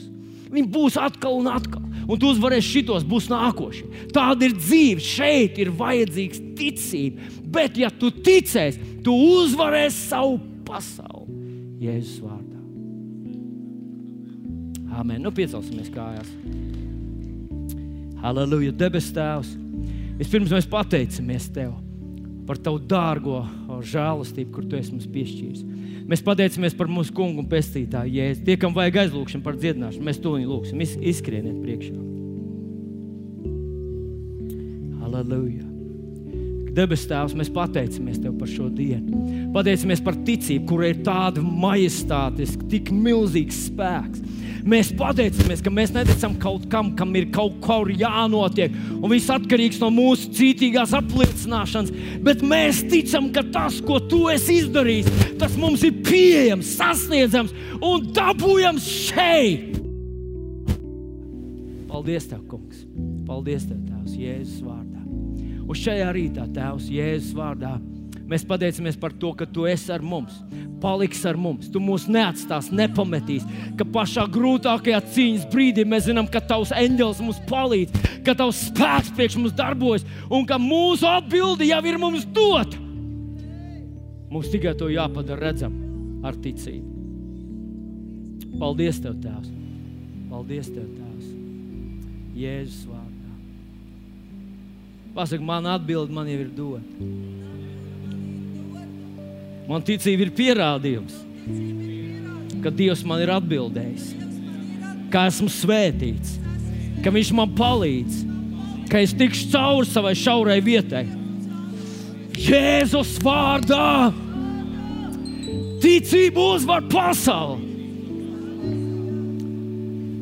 Viņi 0.51 0.67
būs 0.73 0.97
atkal 0.99 1.37
un 1.39 1.47
atkal, 1.49 1.83
un 2.03 2.19
tu 2.19 2.29
uzvarēsi 2.29 2.75
šitos, 2.75 3.05
būs 3.07 3.29
nākošie. 3.31 3.87
Tāda 4.13 4.49
ir 4.49 4.57
dzīve. 4.57 5.03
Šeit 5.03 5.59
ir 5.63 5.71
vajadzīgs 5.79 6.41
ticība. 6.59 7.29
Bet, 7.51 7.79
ja 7.79 7.89
tu 7.89 8.11
ticēsi, 8.11 9.01
tu 9.05 9.15
uzvarēsi 9.15 10.09
savu 10.11 10.37
pasauli. 10.67 11.39
Jēzus 11.81 12.19
vārdā. 12.21 12.59
Amen. 14.99 15.21
Nu, 15.23 15.31
piecelsimies 15.33 15.89
kājās. 15.93 16.27
Halleluja, 18.21 18.75
debes 18.77 19.07
Tēvs. 19.15 19.55
Vispirms 20.19 20.51
mēs 20.53 20.67
pateicamies 20.69 21.47
Tev 21.55 21.71
par 22.47 22.59
Tavu 22.61 22.81
dārgo 22.89 23.41
žēlastību, 23.85 24.51
kur 24.55 24.67
Tu 24.67 24.79
esi 24.79 24.95
mums 24.95 25.09
piešķīris. 25.11 25.65
Mēs 26.11 26.23
pateicamies 26.25 26.75
par 26.77 26.89
mūsu 26.91 27.13
kungu 27.15 27.43
un 27.43 27.49
pestītāju 27.51 28.15
jēzu. 28.17 28.45
Tie, 28.47 28.57
kam 28.59 28.75
vajag 28.75 29.03
aizlūgšanu 29.05 29.45
par 29.45 29.59
dziedināšanu, 29.59 30.07
mēs 30.07 30.21
to 30.21 30.35
viņu 30.35 30.49
lūgsim. 30.49 30.81
Iz, 30.83 30.95
izskrieniet 31.13 31.59
priekšā. 31.61 31.97
Halleluja! 35.01 35.67
Debes 36.71 37.03
Tēvs, 37.07 37.35
mēs 37.35 37.51
pateicamies 37.51 38.19
Tev 38.23 38.37
par 38.39 38.47
šo 38.47 38.69
dienu. 38.71 39.25
Pateicamies 39.55 40.03
par 40.03 40.15
ticību, 40.27 40.67
kurai 40.69 40.93
ir 40.93 41.01
tāda 41.03 41.43
majestātiska, 41.43 42.67
tik 42.71 42.93
milzīgs 42.95 43.65
spēks. 43.67 44.23
Mēs 44.67 44.91
pateicamies, 44.97 45.61
ka 45.63 45.71
mēs 45.73 45.93
neticam 45.95 46.35
kaut 46.41 46.67
kam, 46.71 46.91
kam 46.97 47.15
ir 47.17 47.29
kaut 47.33 47.57
kur 47.63 47.89
jānotiek, 47.89 48.73
un 48.99 49.09
viss 49.09 49.31
atkarīgs 49.33 49.81
no 49.81 49.89
mūsu 49.93 50.29
cītīgās 50.37 50.93
apliecināšanas. 50.97 51.93
Bet 52.25 52.45
mēs 52.45 52.83
ticam, 52.91 53.31
ka 53.33 53.43
tas, 53.53 53.79
ko 53.85 53.99
tu 54.05 54.27
esi 54.33 54.59
izdarījis, 54.61 55.09
tas 55.41 55.57
mums 55.57 55.85
ir 55.87 56.01
pieejams, 56.05 56.75
sasniedzams 56.77 57.55
un 57.81 58.11
dabūjams 58.13 58.89
šeit. 59.09 59.71
Paldies, 61.91 62.29
Tev, 62.29 62.45
Kungs! 62.47 62.85
Paldies, 63.27 63.65
Tev, 63.67 63.81
Tēvs, 63.83 64.13
Jēzus 64.15 64.61
vārdā! 64.63 65.01
Un 65.61 65.77
šajā 65.77 66.07
rītā, 66.15 66.45
Tēvs, 66.55 66.87
Jēzus 66.91 67.33
vārdā, 67.35 67.75
mēs 68.31 68.47
pateicamies 68.47 68.99
par 68.99 69.13
to, 69.13 69.35
ka 69.35 69.45
Tu 69.45 69.67
esi 69.69 69.91
ar 69.93 70.01
mums 70.01 70.39
paliks 70.81 71.21
ar 71.29 71.37
mums. 71.39 71.69
Tu 71.71 71.79
mūs 71.81 72.07
neatstās, 72.11 72.71
nepametīs. 72.73 73.45
Ka 73.79 73.85
pašā 73.87 74.25
grūtākajā 74.33 75.01
cīņas 75.13 75.47
brīdī 75.51 75.85
mēs 75.87 76.07
zinām, 76.09 76.29
ka 76.31 76.41
Tavs 76.43 76.73
eņģelis 76.75 77.21
mums 77.23 77.41
palīdz, 77.49 78.07
ka 78.25 78.35
Tavs 78.37 78.65
spēks 78.69 79.13
priekš 79.17 79.37
mums 79.39 79.55
darbojas 79.57 80.07
un 80.29 80.47
ka 80.49 80.59
mūsu 80.61 81.07
atbildi 81.09 81.69
jau 81.71 81.81
ir 81.87 81.99
mums 82.01 82.25
dota. 82.25 82.81
Mums 84.31 84.49
tikai 84.51 84.73
to 84.79 84.89
jāpadara 84.91 85.51
redzam 85.51 85.75
ar 86.25 86.37
ticību. 86.39 86.87
Paldies, 88.61 88.99
Tev, 89.01 89.15
Tēvs! 89.23 89.49
Paldies, 90.29 90.67
Tev, 90.71 90.85
Tēvs! 90.97 91.31
Jēzus 92.37 92.83
vārdā. 92.87 93.31
Pasaka, 95.15 95.43
man 95.43 95.67
atbildi 95.71 96.15
man 96.15 96.29
jau 96.31 96.39
ir 96.45 96.51
dota. 96.55 97.09
Man 99.71 99.83
ticība 99.87 100.25
ir 100.25 100.33
pierādījums, 100.35 101.13
ka 102.59 102.73
Dievs 102.75 103.05
man 103.07 103.21
ir 103.23 103.31
atbildējis, 103.31 104.09
ka 105.13 105.29
esmu 105.29 105.47
svētīts, 105.47 106.35
ka 106.99 107.13
Viņš 107.15 107.31
man 107.37 107.53
palīdz, 107.55 108.17
ka 108.91 108.99
es 108.99 109.15
tikšu 109.15 109.47
cauri 109.53 109.87
savai 109.87 110.11
šaurai 110.19 110.59
vietai. 110.65 111.05
Jēzus 112.35 113.15
vārdā 113.23 114.11
ticība 115.81 116.47
uzvar 116.57 116.83
pasauli. 116.91 117.69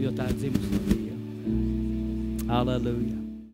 Jo 0.06 0.14
tā 0.14 0.30
ir 0.30 0.44
dzimusi 0.44 0.76
no 0.76 0.84
Dieva. 0.92 2.60
Aleluja! 2.60 3.19